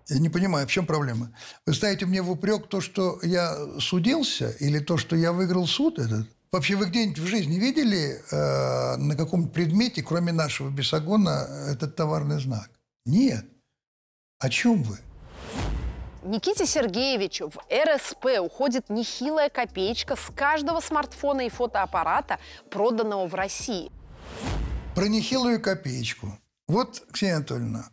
Я 0.08 0.20
не 0.20 0.30
понимаю, 0.30 0.68
в 0.68 0.72
чем 0.72 0.86
проблема? 0.86 1.32
Вы 1.66 1.74
ставите 1.74 2.06
мне 2.06 2.22
в 2.22 2.32
упрек 2.32 2.68
то, 2.68 2.82
что 2.82 3.20
я 3.22 3.56
судился, 3.80 4.50
или 4.60 4.80
то, 4.80 4.98
что 4.98 5.16
я 5.16 5.32
выиграл 5.32 5.68
суд 5.68 6.00
этот? 6.00 6.28
Вообще, 6.52 6.76
вы 6.76 6.88
где-нибудь 6.88 7.20
в 7.20 7.28
жизни 7.28 7.60
видели 7.60 8.22
э, 8.32 8.96
на 8.98 9.16
каком 9.16 9.50
предмете, 9.50 10.02
кроме 10.02 10.34
нашего 10.34 10.70
Бесогона, 10.70 11.48
этот 11.70 11.96
товарный 11.96 12.40
знак? 12.40 12.70
Нет. 13.06 13.46
О 14.40 14.50
чем 14.50 14.84
вы? 14.84 14.98
Никите 16.24 16.66
Сергеевичу 16.66 17.50
в 17.50 17.58
РСП 17.70 18.40
уходит 18.40 18.90
нехилая 18.90 19.50
копеечка 19.50 20.16
с 20.16 20.32
каждого 20.34 20.80
смартфона 20.80 21.46
и 21.46 21.50
фотоаппарата, 21.50 22.40
проданного 22.70 23.28
в 23.28 23.36
России. 23.36 23.92
Про 24.96 25.08
нехилую 25.10 25.62
копеечку. 25.62 26.40
Вот, 26.70 27.04
Ксения 27.12 27.36
Анатольевна, 27.36 27.90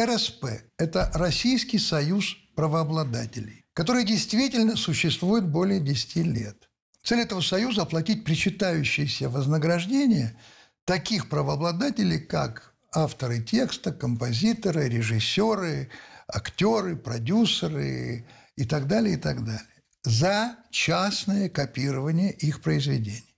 РСП– 0.00 0.46
это 0.78 1.10
Российский 1.12 1.78
союз 1.78 2.36
правообладателей, 2.54 3.66
который 3.74 4.04
действительно 4.04 4.76
существует 4.76 5.46
более 5.46 5.80
10 5.80 6.16
лет. 6.24 6.70
Цель 7.02 7.20
этого 7.20 7.42
союза– 7.42 7.82
оплатить 7.82 8.24
причитающиеся 8.24 9.28
вознаграждения 9.28 10.38
таких 10.86 11.28
правообладателей, 11.28 12.18
как 12.18 12.75
авторы 12.96 13.42
текста, 13.42 13.92
композиторы, 13.92 14.88
режиссеры, 14.88 15.90
актеры, 16.26 16.96
продюсеры 16.96 18.26
и 18.56 18.64
так 18.64 18.86
далее, 18.86 19.14
и 19.14 19.18
так 19.18 19.44
далее. 19.44 19.62
За 20.02 20.56
частное 20.70 21.48
копирование 21.50 22.32
их 22.32 22.62
произведений. 22.62 23.36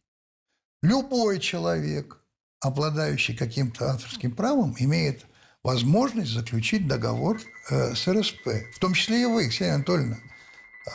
Любой 0.83 1.41
человек, 1.41 2.19
обладающий 2.61 3.35
каким-то 3.37 3.91
авторским 3.91 4.35
правом, 4.37 4.77
имеет 4.79 5.27
возможность 5.65 6.31
заключить 6.31 6.87
договор 6.87 7.41
э, 7.71 7.95
с 7.95 8.07
РСП. 8.07 8.47
В 8.75 8.79
том 8.79 8.95
числе 8.95 9.23
и 9.23 9.27
вы, 9.27 9.49
Ксения 9.49 9.75
Анатольевна, 9.75 10.19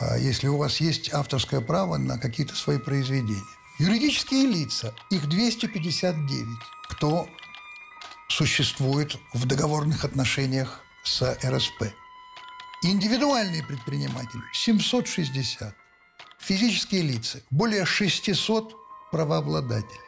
э, 0.00 0.20
если 0.20 0.48
у 0.48 0.56
вас 0.56 0.80
есть 0.80 1.12
авторское 1.12 1.60
право 1.60 1.98
на 1.98 2.18
какие-то 2.18 2.54
свои 2.54 2.78
произведения. 2.78 3.42
Юридические 3.78 4.46
лица, 4.46 4.94
их 5.10 5.28
259. 5.28 6.46
Кто 6.88 7.28
существует 8.28 9.16
в 9.32 9.46
договорных 9.46 10.04
отношениях 10.04 10.80
с 11.04 11.38
РСП. 11.44 11.92
Индивидуальные 12.82 13.64
предприниматели– 13.64 14.42
760. 14.52 15.74
Физические 16.38 17.02
лица– 17.02 17.40
более 17.50 17.86
600 17.86 18.74
правообладателей. 19.10 20.00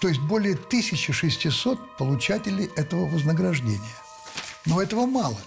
То 0.00 0.08
есть 0.08 0.20
более 0.20 0.54
1600 0.54 1.96
получателей 1.96 2.70
этого 2.76 3.06
вознаграждения. 3.06 3.80
Но 4.64 4.80
этого 4.80 5.06
мало. 5.06 5.38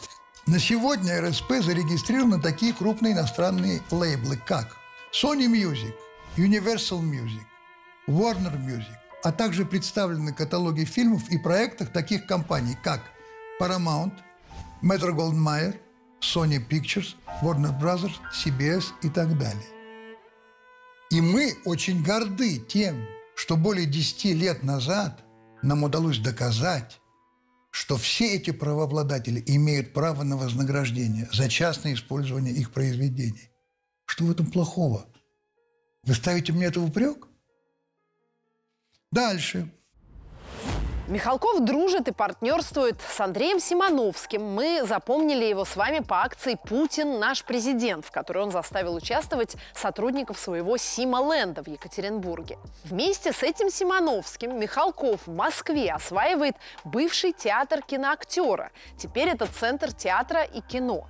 На 0.47 0.59
сегодня 0.59 1.21
РСП 1.21 1.61
зарегистрированы 1.61 2.41
такие 2.41 2.73
крупные 2.73 3.13
иностранные 3.13 3.81
лейблы, 3.91 4.37
как 4.37 4.75
Sony 5.13 5.47
Music, 5.47 5.93
Universal 6.35 7.01
Music, 7.01 7.45
Warner 8.07 8.57
Music, 8.57 8.97
а 9.23 9.31
также 9.31 9.65
представлены 9.65 10.33
каталоги 10.33 10.83
фильмов 10.83 11.29
и 11.29 11.37
проектов 11.37 11.89
таких 11.89 12.25
компаний, 12.25 12.77
как 12.83 13.01
Paramount, 13.59 14.13
Metro 14.81 15.15
Goldwyn 15.15 15.43
Mayer, 15.43 15.75
Sony 16.21 16.59
Pictures, 16.67 17.15
Warner 17.41 17.77
Brothers, 17.79 18.13
CBS 18.33 18.85
и 19.03 19.09
так 19.09 19.37
далее. 19.37 19.65
И 21.11 21.19
мы 21.21 21.55
очень 21.65 22.03
горды 22.03 22.57
тем, 22.57 23.05
что 23.35 23.57
более 23.57 23.85
10 23.85 24.25
лет 24.35 24.63
назад 24.63 25.23
нам 25.61 25.83
удалось 25.83 26.19
доказать, 26.19 26.99
что 27.71 27.97
все 27.97 28.35
эти 28.35 28.51
правообладатели 28.51 29.43
имеют 29.47 29.93
право 29.93 30.23
на 30.23 30.37
вознаграждение 30.37 31.27
за 31.31 31.49
частное 31.49 31.93
использование 31.93 32.53
их 32.53 32.71
произведений. 32.71 33.49
Что 34.05 34.25
в 34.25 34.31
этом 34.31 34.51
плохого? 34.51 35.05
Вы 36.03 36.15
ставите 36.15 36.53
мне 36.53 36.65
это 36.65 36.79
в 36.79 36.85
упрек? 36.85 37.27
Дальше. 39.11 39.67
Михалков 41.11 41.65
дружит 41.65 42.07
и 42.07 42.13
партнерствует 42.13 42.95
с 43.01 43.19
Андреем 43.19 43.59
Симоновским. 43.59 44.41
Мы 44.41 44.85
запомнили 44.87 45.43
его 45.43 45.65
с 45.65 45.75
вами 45.75 45.99
по 45.99 46.21
акции 46.21 46.57
«Путин– 46.69 47.19
наш 47.19 47.43
президент», 47.43 48.05
в 48.05 48.11
которой 48.11 48.43
он 48.45 48.51
заставил 48.51 48.95
участвовать 48.95 49.57
сотрудников 49.73 50.39
своего 50.39 50.77
Сима-ленда 50.77 51.63
в 51.63 51.67
Екатеринбурге. 51.67 52.57
Вместе 52.85 53.33
с 53.33 53.43
этим 53.43 53.69
Симоновским 53.69 54.57
Михалков 54.57 55.27
в 55.27 55.35
Москве 55.35 55.91
осваивает 55.91 56.55
бывший 56.85 57.33
театр 57.33 57.81
киноактера. 57.81 58.71
Теперь 58.97 59.27
это 59.27 59.47
Центр 59.47 59.91
театра 59.91 60.43
и 60.43 60.61
кино 60.61 61.09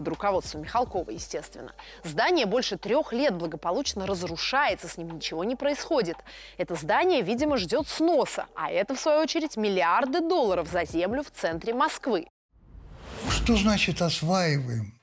под 0.00 0.08
руководством 0.08 0.62
Михалкова, 0.62 1.10
естественно. 1.10 1.74
Здание 2.04 2.46
больше 2.46 2.78
трех 2.78 3.12
лет 3.12 3.34
благополучно 3.34 4.06
разрушается, 4.06 4.88
с 4.88 4.96
ним 4.96 5.10
ничего 5.10 5.44
не 5.44 5.56
происходит. 5.56 6.16
Это 6.56 6.74
здание, 6.74 7.20
видимо, 7.20 7.58
ждет 7.58 7.86
сноса, 7.86 8.46
а 8.54 8.70
это, 8.70 8.94
в 8.94 9.00
свою 9.00 9.20
очередь, 9.20 9.58
миллиарды 9.58 10.20
долларов 10.20 10.68
за 10.68 10.86
землю 10.86 11.22
в 11.22 11.30
центре 11.30 11.74
Москвы. 11.74 12.26
Что 13.28 13.56
значит 13.56 14.00
осваиваем? 14.00 14.98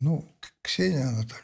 Ну, 0.00 0.26
Ксения 0.60 1.08
Анатольевна, 1.08 1.38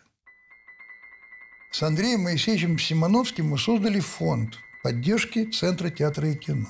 с 1.73 1.83
Андреем 1.83 2.25
Моисеевичем 2.25 2.79
Симоновским 2.79 3.49
мы 3.49 3.59
создали 3.59 4.01
фонд 4.01 4.59
поддержки 4.83 5.51
Центра 5.51 5.89
театра 5.89 6.29
и 6.29 6.35
кино. 6.35 6.67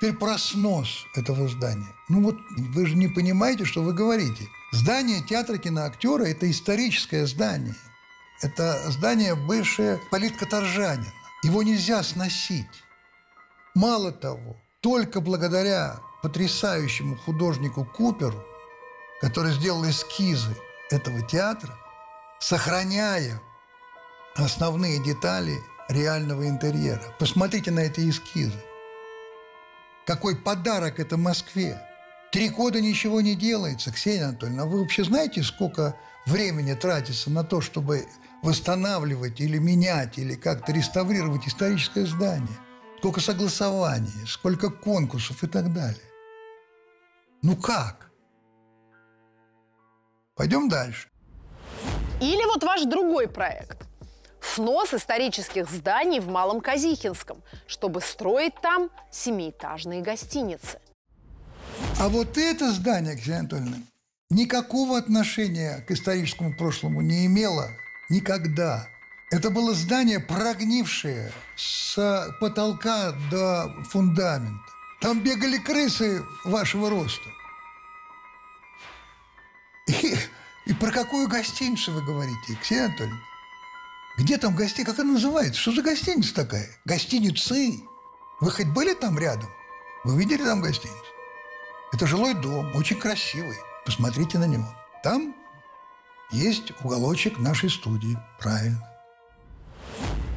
Теперь 0.00 0.14
про 0.14 0.38
снос 0.38 1.04
этого 1.14 1.48
здания. 1.48 1.92
Ну 2.08 2.22
вот 2.22 2.36
вы 2.56 2.86
же 2.86 2.96
не 2.96 3.08
понимаете, 3.08 3.64
что 3.64 3.82
вы 3.82 3.92
говорите. 3.92 4.44
Здание 4.74 5.22
театра 5.22 5.56
киноактера– 5.56 6.24
это 6.26 6.50
историческое 6.50 7.28
здание. 7.28 7.76
Это 8.42 8.90
здание 8.90 9.36
бывшее 9.36 10.00
политкоторжанина. 10.10 11.12
Его 11.44 11.62
нельзя 11.62 12.02
сносить. 12.02 12.82
Мало 13.76 14.10
того, 14.10 14.56
только 14.80 15.20
благодаря 15.20 16.00
потрясающему 16.22 17.16
художнику 17.16 17.84
Куперу, 17.84 18.44
который 19.20 19.52
сделал 19.52 19.88
эскизы 19.88 20.56
этого 20.90 21.22
театра, 21.22 21.78
сохраняя 22.40 23.40
основные 24.34 25.00
детали 25.04 25.56
реального 25.88 26.48
интерьера. 26.48 27.14
Посмотрите 27.20 27.70
на 27.70 27.78
эти 27.78 28.10
эскизы. 28.10 28.60
Какой 30.04 30.34
подарок 30.34 30.98
это 30.98 31.16
Москве. 31.16 31.80
Три 32.34 32.48
года 32.48 32.80
ничего 32.80 33.20
не 33.20 33.36
делается, 33.36 33.92
Ксения 33.92 34.26
Анатольевна. 34.26 34.64
А 34.64 34.66
вы 34.66 34.80
вообще 34.80 35.04
знаете, 35.04 35.44
сколько 35.44 35.96
времени 36.26 36.74
тратится 36.74 37.30
на 37.30 37.44
то, 37.44 37.60
чтобы 37.60 38.08
восстанавливать 38.42 39.40
или 39.40 39.58
менять, 39.58 40.18
или 40.18 40.34
как-то 40.34 40.72
реставрировать 40.72 41.46
историческое 41.46 42.04
здание? 42.06 42.58
Сколько 42.98 43.20
согласований, 43.20 44.26
сколько 44.26 44.68
конкурсов 44.68 45.44
и 45.44 45.46
так 45.46 45.72
далее. 45.72 46.02
Ну 47.42 47.54
как? 47.54 48.10
Пойдем 50.34 50.68
дальше. 50.68 51.08
Или 52.20 52.44
вот 52.46 52.64
ваш 52.64 52.82
другой 52.82 53.28
проект. 53.28 53.86
Снос 54.40 54.92
исторических 54.92 55.70
зданий 55.70 56.18
в 56.18 56.26
Малом 56.26 56.60
Казихинском, 56.60 57.44
чтобы 57.68 58.00
строить 58.00 58.60
там 58.60 58.90
семиэтажные 59.12 60.02
гостиницы. 60.02 60.80
А 62.00 62.08
вот 62.08 62.36
это 62.36 62.72
здание, 62.72 63.16
Ксения 63.16 63.40
Анатольевна, 63.40 63.78
никакого 64.28 64.98
отношения 64.98 65.84
к 65.86 65.92
историческому 65.92 66.54
прошлому 66.54 67.00
не 67.00 67.26
имело 67.26 67.70
никогда. 68.10 68.88
Это 69.30 69.48
было 69.48 69.74
здание, 69.74 70.18
прогнившее 70.18 71.32
с 71.56 72.28
потолка 72.40 73.12
до 73.30 73.72
фундамента. 73.90 74.60
Там 75.00 75.22
бегали 75.22 75.56
крысы 75.58 76.22
вашего 76.44 76.90
роста. 76.90 77.30
И, 79.86 80.16
и 80.66 80.74
про 80.74 80.90
какую 80.90 81.28
гостиницу 81.28 81.92
вы 81.92 82.02
говорите, 82.02 82.58
Ксения 82.60 82.86
Анатольевна? 82.86 83.20
Где 84.18 84.36
там 84.38 84.54
гостиница? 84.54 84.92
Как 84.92 85.00
она 85.00 85.12
называется? 85.12 85.60
Что 85.60 85.72
за 85.72 85.82
гостиница 85.82 86.34
такая? 86.34 86.68
Гостиницы. 86.84 87.80
Вы 88.40 88.50
хоть 88.50 88.68
были 88.68 88.94
там 88.94 89.18
рядом? 89.18 89.48
Вы 90.04 90.18
видели 90.18 90.44
там 90.44 90.60
гостиницу? 90.60 91.13
Это 91.92 92.06
жилой 92.06 92.34
дом, 92.34 92.74
очень 92.74 92.98
красивый. 92.98 93.56
Посмотрите 93.84 94.38
на 94.38 94.46
него. 94.46 94.66
Там 95.02 95.34
есть 96.30 96.72
уголочек 96.82 97.38
нашей 97.38 97.70
студии. 97.70 98.18
Правильно. 98.40 98.82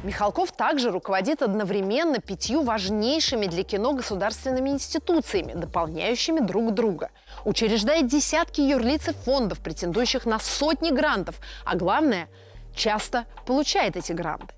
Михалков 0.04 0.52
также 0.52 0.92
руководит 0.92 1.42
одновременно 1.42 2.20
пятью 2.20 2.62
важнейшими 2.62 3.46
для 3.46 3.64
кино 3.64 3.94
государственными 3.94 4.70
институциями, 4.70 5.54
дополняющими 5.54 6.38
друг 6.38 6.72
друга. 6.72 7.10
Учреждает 7.44 8.06
десятки 8.06 8.60
юрлиц 8.60 9.08
и 9.08 9.12
фондов, 9.12 9.58
претендующих 9.58 10.24
на 10.24 10.38
сотни 10.38 10.90
грантов. 10.90 11.40
А 11.64 11.74
главное, 11.74 12.28
часто 12.76 13.26
получает 13.44 13.96
эти 13.96 14.12
гранты. 14.12 14.54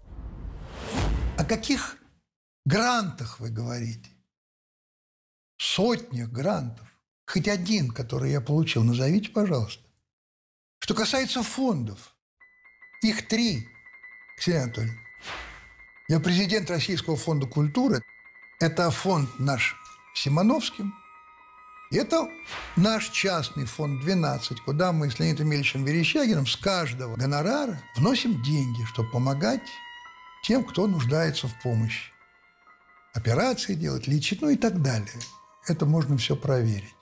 О 1.39 1.45
каких 1.45 1.97
грантах 2.67 3.41
вы 3.41 3.49
говорите? 3.49 4.10
Сотнях 5.61 6.31
грантов. 6.31 6.87
Хоть 7.27 7.47
один, 7.47 7.91
который 7.91 8.31
я 8.31 8.41
получил, 8.41 8.83
назовите, 8.83 9.29
пожалуйста. 9.29 9.85
Что 10.79 10.95
касается 10.95 11.43
фондов, 11.43 12.15
их 13.03 13.29
три, 13.29 13.69
Ксения 14.39 14.63
Анатольевна. 14.63 14.99
Я 16.09 16.19
президент 16.19 16.71
Российского 16.71 17.17
фонда 17.17 17.47
культуры. 17.47 18.01
Это 18.59 18.91
фонд 18.91 19.29
наш 19.39 19.77
Симоновским. 20.15 20.95
Это 21.91 22.27
наш 22.77 23.11
частный 23.11 23.67
фонд 23.67 24.01
12, 24.01 24.63
куда 24.63 24.93
мы 24.93 25.11
с 25.11 25.19
Леонидом 25.19 25.53
Ильичем 25.53 25.85
Верещагиным 25.85 26.47
с 26.47 26.57
каждого 26.57 27.17
гонорара 27.17 27.79
вносим 27.97 28.43
деньги, 28.43 28.83
чтобы 28.85 29.11
помогать 29.11 29.61
тем, 30.43 30.65
кто 30.65 30.87
нуждается 30.87 31.49
в 31.49 31.63
помощи. 31.63 32.13
Операции 33.13 33.75
делать, 33.75 34.07
лечить, 34.07 34.41
ну 34.41 34.49
и 34.49 34.57
так 34.57 34.81
далее. 34.81 35.21
Это 35.67 35.87
можно 35.87 36.17
все 36.17 36.37
проверить. 36.37 36.95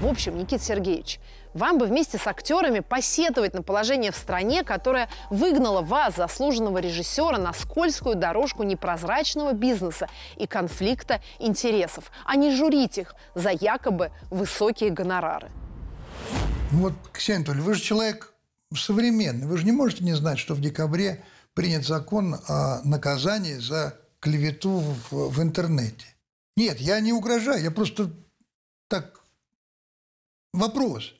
В 0.00 0.06
общем, 0.06 0.36
Никита 0.36 0.62
Сергеевич, 0.62 1.20
вам 1.54 1.78
бы 1.78 1.86
вместе 1.86 2.18
с 2.18 2.26
актерами 2.26 2.80
посетовать 2.80 3.54
на 3.54 3.62
положение 3.62 4.10
в 4.10 4.16
стране, 4.16 4.64
которое 4.64 5.08
выгнало 5.30 5.80
вас, 5.80 6.16
заслуженного 6.16 6.78
режиссера, 6.78 7.38
на 7.38 7.52
скользкую 7.52 8.16
дорожку 8.16 8.64
непрозрачного 8.64 9.52
бизнеса 9.52 10.08
и 10.36 10.46
конфликта 10.46 11.22
интересов, 11.38 12.10
а 12.24 12.36
не 12.36 12.54
журить 12.54 12.98
их 12.98 13.14
за 13.34 13.50
якобы 13.50 14.10
высокие 14.30 14.90
гонорары. 14.90 15.50
Ну 16.72 16.80
вот, 16.80 16.94
Ксения 17.12 17.38
Анатольевна, 17.38 17.66
вы 17.66 17.74
же 17.74 17.80
человек 17.82 18.32
современный. 18.74 19.46
Вы 19.46 19.58
же 19.58 19.64
не 19.64 19.72
можете 19.72 20.04
не 20.04 20.14
знать, 20.14 20.38
что 20.38 20.54
в 20.54 20.60
декабре 20.60 21.22
принят 21.54 21.84
закон 21.84 22.36
о 22.48 22.80
наказании 22.82 23.54
за 23.54 23.98
клевету 24.20 24.82
в, 25.10 25.28
в 25.28 25.42
интернете. 25.42 26.06
Нет, 26.56 26.80
я 26.80 27.00
не 27.00 27.12
угрожаю, 27.12 27.62
я 27.62 27.70
просто 27.70 28.12
так 28.88 29.22
Вопрос. 30.52 31.14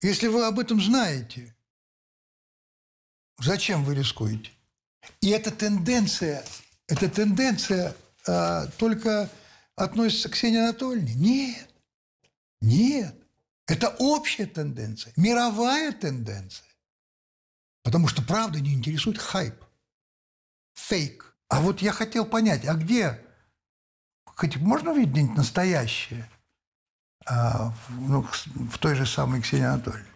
Если 0.00 0.26
вы 0.26 0.46
об 0.46 0.58
этом 0.58 0.80
знаете, 0.80 1.54
зачем 3.38 3.84
вы 3.84 3.94
рискуете? 3.94 4.50
И 5.20 5.28
эта 5.28 5.50
тенденция, 5.50 6.44
эта 6.88 7.10
тенденция 7.10 7.94
а, 8.26 8.66
только 8.78 9.30
относится 9.76 10.28
к 10.28 10.32
Ксении 10.32 10.58
Анатольевне? 10.58 11.14
Нет. 11.14 11.70
Нет. 12.60 13.16
Это 13.66 13.94
общая 13.98 14.46
тенденция, 14.46 15.12
мировая 15.16 15.92
тенденция. 15.92 16.66
Потому 17.82 18.08
что 18.08 18.22
правда 18.22 18.60
не 18.60 18.74
интересует 18.74 19.18
хайп, 19.18 19.54
фейк. 20.74 21.34
А 21.48 21.60
вот 21.60 21.82
я 21.82 21.92
хотел 21.92 22.24
понять, 22.24 22.64
а 22.66 22.74
где, 22.74 23.23
хоть 24.36 24.56
можно 24.56 24.92
увидеть 24.92 25.12
где-нибудь 25.12 25.36
настоящее? 25.36 26.28
а, 27.26 27.70
ну, 27.88 28.22
в 28.22 28.78
той 28.78 28.94
же 28.94 29.06
самой 29.06 29.40
Ксении 29.40 29.66
Анатольевне. 29.66 30.06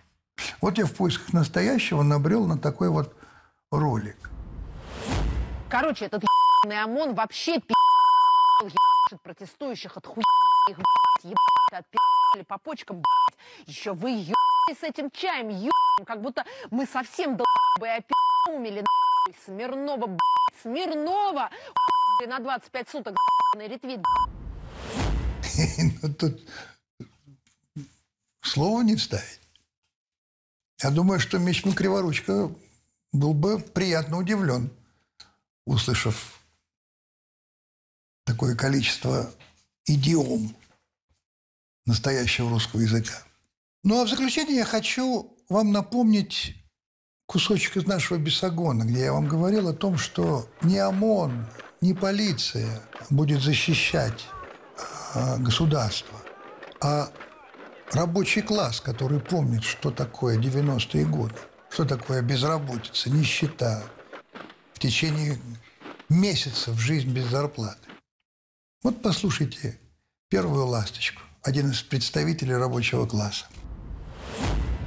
Вот 0.60 0.78
я 0.78 0.86
в 0.86 0.94
поисках 0.94 1.32
настоящего 1.32 2.02
набрел 2.02 2.46
на 2.46 2.58
такой 2.58 2.90
вот 2.90 3.14
ролик. 3.70 4.30
Короче, 5.68 6.06
этот 6.06 6.24
ебаный 6.64 6.82
ОМОН 6.84 7.14
вообще 7.14 7.54
ебашит 7.56 9.22
протестующих 9.22 9.96
от 9.96 10.06
хуй 10.06 10.22
их, 10.70 10.78
ебать, 11.22 11.36
отпи***ли 11.72 12.44
по 12.44 12.58
почкам, 12.58 12.96
блядь. 12.96 13.66
Еще 13.66 13.92
вы 13.92 14.10
ебали 14.10 14.78
с 14.78 14.82
этим 14.82 15.10
чаем, 15.10 15.48
ебаем, 15.48 16.04
как 16.06 16.20
будто 16.20 16.44
мы 16.70 16.86
совсем 16.86 17.36
долбы 17.36 17.88
опи***умели, 17.88 18.80
нахуй. 18.80 19.36
Смирнова, 19.44 20.06
блядь, 20.06 20.62
Смирнова, 20.62 21.50
на 22.26 22.38
25 22.38 22.88
суток, 22.88 23.14
ебаный 23.14 23.38
ретвит, 23.57 24.01
Ну, 26.03 26.14
тут 26.14 26.42
слова 28.42 28.82
не 28.82 28.96
вставить. 28.96 29.40
Я 30.82 30.90
думаю, 30.90 31.18
что 31.18 31.38
Мичман 31.38 31.74
Криворучка 31.74 32.53
был 33.12 33.34
бы 33.34 33.59
приятно 33.59 34.18
удивлен, 34.18 34.70
услышав 35.66 36.40
такое 38.24 38.55
количество 38.55 39.32
идиом 39.86 40.55
настоящего 41.86 42.51
русского 42.51 42.80
языка. 42.80 43.24
Ну 43.82 44.01
а 44.01 44.05
в 44.05 44.09
заключение 44.09 44.57
я 44.57 44.64
хочу 44.64 45.34
вам 45.49 45.72
напомнить 45.72 46.55
кусочек 47.26 47.78
из 47.78 47.86
нашего 47.86 48.18
Бесогона, 48.18 48.84
где 48.84 49.05
я 49.05 49.12
вам 49.12 49.26
говорил 49.26 49.68
о 49.68 49.72
том, 49.74 49.96
что 49.96 50.49
не 50.62 50.78
ОМОН, 50.78 51.46
не 51.80 51.94
полиция 51.94 52.82
будет 53.10 53.42
защищать 53.42 54.26
э, 55.14 55.38
государство, 55.38 56.18
а 56.80 57.10
рабочий 57.92 58.42
класс, 58.42 58.80
который 58.80 59.20
помнит, 59.20 59.64
что 59.64 59.90
такое 59.90 60.38
90-е 60.38 61.04
годы, 61.04 61.36
что 61.70 61.84
такое 61.84 62.22
безработица, 62.22 63.10
нищета, 63.10 63.84
в 64.74 64.78
течение 64.78 65.38
месяцев 66.08 66.78
жизнь 66.78 67.10
без 67.10 67.26
зарплаты. 67.26 67.88
Вот 68.82 69.02
послушайте 69.02 69.78
первую 70.28 70.66
ласточку, 70.66 71.22
один 71.42 71.70
из 71.70 71.82
представителей 71.82 72.54
рабочего 72.54 73.06
класса. 73.06 73.46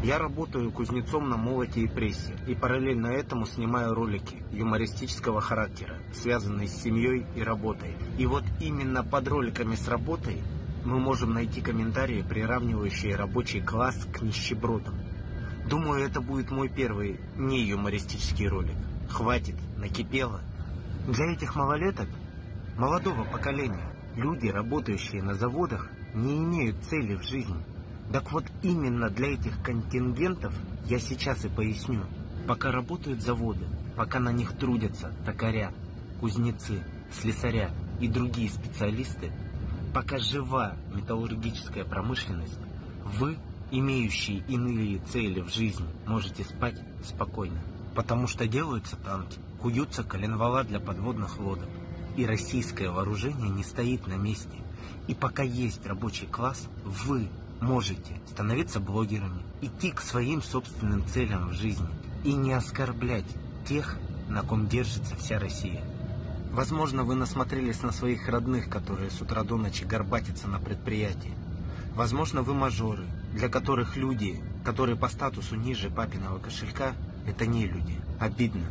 Я 0.03 0.17
работаю 0.17 0.71
кузнецом 0.71 1.29
на 1.29 1.37
молоте 1.37 1.81
и 1.81 1.87
прессе, 1.87 2.35
и 2.47 2.55
параллельно 2.55 3.05
этому 3.05 3.45
снимаю 3.45 3.93
ролики 3.93 4.41
юмористического 4.51 5.41
характера, 5.41 5.97
связанные 6.11 6.67
с 6.67 6.81
семьей 6.81 7.27
и 7.35 7.43
работой. 7.43 7.95
И 8.17 8.25
вот 8.25 8.43
именно 8.59 9.03
под 9.03 9.27
роликами 9.27 9.75
с 9.75 9.87
работой 9.87 10.41
мы 10.85 10.99
можем 10.99 11.33
найти 11.33 11.61
комментарии, 11.61 12.25
приравнивающие 12.27 13.15
рабочий 13.15 13.61
класс 13.61 14.07
к 14.11 14.23
нищебродам. 14.23 14.95
Думаю, 15.69 16.03
это 16.03 16.19
будет 16.19 16.49
мой 16.49 16.67
первый 16.67 17.19
не 17.37 17.61
юмористический 17.61 18.47
ролик. 18.47 18.77
Хватит, 19.07 19.55
накипело. 19.77 20.41
Для 21.07 21.31
этих 21.31 21.55
малолеток 21.55 22.07
молодого 22.75 23.23
поколения. 23.25 23.93
Люди, 24.15 24.47
работающие 24.47 25.21
на 25.21 25.35
заводах, 25.35 25.91
не 26.15 26.39
имеют 26.39 26.83
цели 26.85 27.15
в 27.15 27.23
жизни. 27.23 27.63
Так 28.11 28.31
вот 28.33 28.43
именно 28.61 29.09
для 29.09 29.33
этих 29.33 29.61
контингентов 29.63 30.53
я 30.85 30.99
сейчас 30.99 31.45
и 31.45 31.49
поясню. 31.49 32.01
Пока 32.45 32.71
работают 32.71 33.21
заводы, 33.21 33.65
пока 33.95 34.19
на 34.19 34.33
них 34.33 34.57
трудятся 34.57 35.13
токаря, 35.25 35.71
кузнецы, 36.19 36.83
слесаря 37.11 37.71
и 38.01 38.09
другие 38.09 38.49
специалисты, 38.49 39.31
пока 39.93 40.17
жива 40.17 40.73
металлургическая 40.93 41.85
промышленность, 41.85 42.59
вы, 43.05 43.37
имеющие 43.71 44.39
иные 44.47 44.99
цели 44.99 45.39
в 45.39 45.49
жизни, 45.49 45.87
можете 46.05 46.43
спать 46.43 46.81
спокойно. 47.05 47.61
Потому 47.95 48.27
что 48.27 48.47
делаются 48.47 48.97
танки, 48.97 49.39
куются 49.61 50.03
коленвала 50.03 50.63
для 50.63 50.79
подводных 50.79 51.39
лодок. 51.39 51.69
И 52.17 52.25
российское 52.25 52.89
вооружение 52.89 53.49
не 53.49 53.63
стоит 53.63 54.05
на 54.07 54.15
месте. 54.15 54.57
И 55.07 55.13
пока 55.13 55.43
есть 55.43 55.85
рабочий 55.85 56.27
класс, 56.27 56.67
вы 56.83 57.29
можете 57.61 58.19
становиться 58.27 58.79
блогерами, 58.79 59.43
идти 59.61 59.91
к 59.91 60.01
своим 60.01 60.41
собственным 60.41 61.05
целям 61.07 61.49
в 61.49 61.53
жизни 61.53 61.87
и 62.23 62.33
не 62.33 62.51
оскорблять 62.51 63.25
тех, 63.65 63.97
на 64.27 64.41
ком 64.41 64.67
держится 64.67 65.15
вся 65.15 65.39
Россия. 65.39 65.81
Возможно, 66.51 67.03
вы 67.03 67.15
насмотрелись 67.15 67.81
на 67.81 67.91
своих 67.91 68.27
родных, 68.27 68.67
которые 68.69 69.09
с 69.09 69.21
утра 69.21 69.43
до 69.43 69.57
ночи 69.57 69.85
горбатятся 69.85 70.47
на 70.47 70.59
предприятии. 70.59 71.33
Возможно, 71.95 72.41
вы 72.41 72.53
мажоры, 72.53 73.05
для 73.33 73.47
которых 73.47 73.95
люди, 73.95 74.41
которые 74.65 74.97
по 74.97 75.07
статусу 75.07 75.55
ниже 75.55 75.89
папиного 75.89 76.39
кошелька, 76.39 76.93
это 77.27 77.45
не 77.45 77.67
люди. 77.67 77.95
Обидно, 78.19 78.65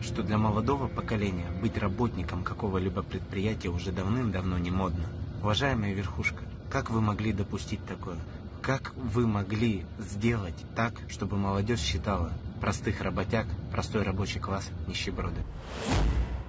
что 0.00 0.22
для 0.22 0.38
молодого 0.38 0.86
поколения 0.86 1.50
быть 1.62 1.78
работником 1.78 2.44
какого-либо 2.44 3.02
предприятия 3.02 3.68
уже 3.68 3.90
давным-давно 3.90 4.58
не 4.58 4.70
модно. 4.70 5.06
Уважаемая 5.40 5.94
верхушка, 5.94 6.44
как 6.70 6.90
вы 6.90 7.00
могли 7.00 7.32
допустить 7.32 7.84
такое? 7.86 8.18
Как 8.64 8.94
вы 8.96 9.26
могли 9.26 9.84
сделать 9.98 10.54
так, 10.74 10.94
чтобы 11.10 11.36
молодежь 11.36 11.80
считала 11.80 12.32
простых 12.62 13.02
работяг, 13.02 13.46
простой 13.70 14.04
рабочий 14.04 14.40
класс 14.40 14.64
нищеброды? 14.86 15.44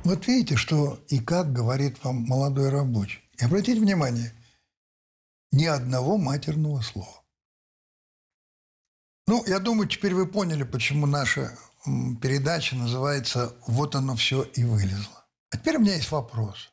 Вот 0.06 0.26
видите, 0.26 0.56
что 0.56 0.98
и 1.10 1.20
как 1.20 1.52
говорит 1.52 2.02
вам 2.06 2.24
молодой 2.24 2.70
рабочий. 2.70 3.20
И 3.38 3.44
обратите 3.44 3.82
внимание, 3.82 4.32
ни 5.52 5.66
одного 5.66 6.18
матерного 6.18 6.80
слова. 6.80 7.22
Ну, 9.28 9.44
я 9.46 9.60
думаю, 9.60 9.90
теперь 9.90 10.14
вы 10.14 10.26
поняли, 10.26 10.64
почему 10.64 11.08
наша 11.08 11.58
передача 11.84 12.78
называется 12.78 13.58
«Вот 13.68 13.94
оно 13.94 14.16
все 14.16 14.44
и 14.44 14.64
вылезло». 14.64 15.26
А 15.50 15.58
теперь 15.58 15.76
у 15.76 15.82
меня 15.82 15.96
есть 15.96 16.12
вопрос. 16.12 16.72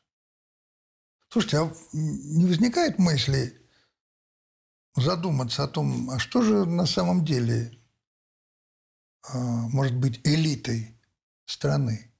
Слушайте, 1.27 1.57
а 1.57 1.73
не 1.91 2.45
возникает 2.45 2.97
мысли 2.97 3.59
задуматься 4.95 5.63
о 5.63 5.67
том, 5.67 6.09
а 6.09 6.19
что 6.19 6.41
же 6.41 6.65
на 6.65 6.85
самом 6.85 7.25
деле 7.25 7.71
а, 9.27 9.37
может 9.71 9.95
быть 9.95 10.21
элитой 10.23 10.95
страны? 11.45 12.11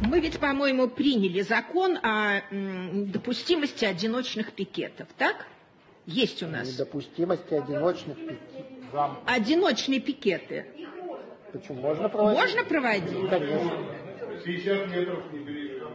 Мы 0.00 0.20
ведь, 0.20 0.40
по-моему, 0.40 0.88
приняли 0.88 1.42
закон 1.42 1.98
о 2.02 2.40
допустимости 2.50 3.84
одиночных 3.84 4.52
пикетов, 4.54 5.08
так? 5.18 5.46
Есть 6.06 6.42
у 6.42 6.46
нас. 6.46 6.66
Недопустимости 6.66 7.54
одиночных 7.54 8.16
пикетов. 8.16 9.18
Одиночные 9.26 10.00
пикеты. 10.00 10.66
Почему? 11.52 11.80
Можно 11.82 12.08
проводить? 12.08 12.40
Можно 12.40 12.64
проводить? 12.64 13.30
Конечно. 13.30 14.00
60 14.44 14.88
метров 14.90 15.32
не 15.32 15.38
перейдем. 15.40 15.88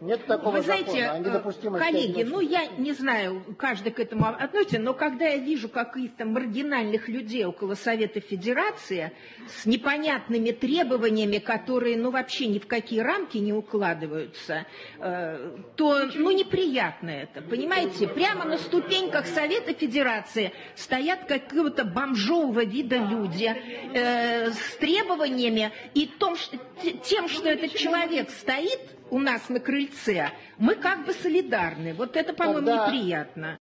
Нет 0.00 0.26
такого 0.26 0.56
Вы 0.56 0.62
знаете, 0.62 0.90
закона 0.90 1.12
о 1.12 1.18
недопустимости 1.18 1.84
коллеги, 1.84 2.22
ну 2.22 2.40
я 2.40 2.66
не 2.66 2.92
знаю, 2.92 3.42
каждый 3.58 3.90
к 3.90 3.98
этому 3.98 4.26
относится, 4.26 4.78
но 4.78 4.94
когда 4.94 5.26
я 5.26 5.38
вижу 5.38 5.68
каких-то 5.68 6.24
маргинальных 6.24 7.08
людей 7.08 7.44
около 7.44 7.74
Совета 7.74 8.20
Федерации 8.20 9.10
с 9.48 9.66
непонятными 9.66 10.52
требованиями, 10.52 11.38
которые 11.38 11.96
ну 11.96 12.12
вообще 12.12 12.46
ни 12.46 12.60
в 12.60 12.68
какие 12.68 13.00
рамки 13.00 13.38
не 13.38 13.52
укладываются, 13.52 14.66
э, 15.00 15.56
то 15.74 16.04
ну 16.14 16.30
неприятно 16.30 17.10
это, 17.10 17.42
понимаете? 17.42 18.06
Прямо 18.06 18.44
на 18.44 18.58
ступеньках 18.58 19.26
Совета 19.26 19.74
Федерации 19.74 20.52
стоят 20.76 21.24
какого-то 21.24 21.84
бомжового 21.84 22.64
вида 22.64 22.98
люди 22.98 23.46
э, 23.46 24.52
с 24.52 24.76
требованиями 24.76 25.72
и 25.94 26.06
том, 26.06 26.36
что, 26.36 26.56
тем, 27.02 27.28
что 27.28 27.48
этот 27.48 27.74
человек 27.74 28.30
стоит 28.30 28.78
у 29.10 29.18
нас 29.18 29.48
на 29.48 29.60
крыльце, 29.60 30.30
мы 30.58 30.74
как 30.74 31.04
бы 31.06 31.12
солидарны. 31.12 31.94
Вот 31.94 32.16
это, 32.16 32.32
по-моему, 32.32 32.66
Тогда- 32.66 32.86
неприятно. 32.86 33.58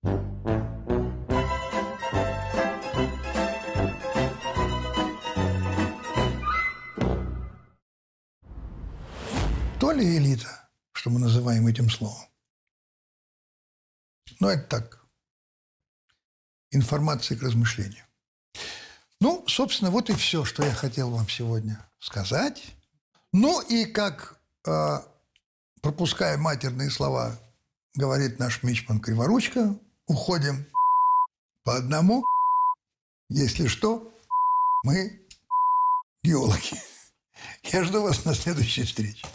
То 9.79 9.91
ли 9.91 10.17
элита, 10.17 10.69
что 10.93 11.09
мы 11.09 11.19
называем 11.19 11.67
этим 11.67 11.89
словом. 11.89 12.25
Но 14.39 14.49
это 14.49 14.63
так. 14.67 15.05
Информация 16.71 17.37
к 17.37 17.43
размышлению. 17.43 18.05
Ну, 19.19 19.43
собственно, 19.47 19.91
вот 19.91 20.09
и 20.09 20.13
все, 20.13 20.43
что 20.43 20.63
я 20.65 20.73
хотел 20.73 21.11
вам 21.11 21.29
сегодня 21.29 21.85
сказать. 21.99 22.75
Ну 23.31 23.61
и 23.61 23.85
как, 23.85 24.39
э, 24.65 24.97
пропуская 25.84 26.38
матерные 26.38 26.89
слова, 26.89 27.38
говорит 27.93 28.39
наш 28.39 28.63
Мичман 28.63 28.99
Криворучка, 28.99 29.77
уходим 30.07 30.65
по 31.65 31.75
одному. 31.75 32.23
Если 33.29 33.67
что, 33.67 34.11
мы 34.84 35.21
геологи. 36.23 36.77
Я 37.63 37.84
жду 37.84 38.01
вас 38.01 38.23
на 38.23 38.34
следующей 38.34 38.86
встрече. 38.86 39.27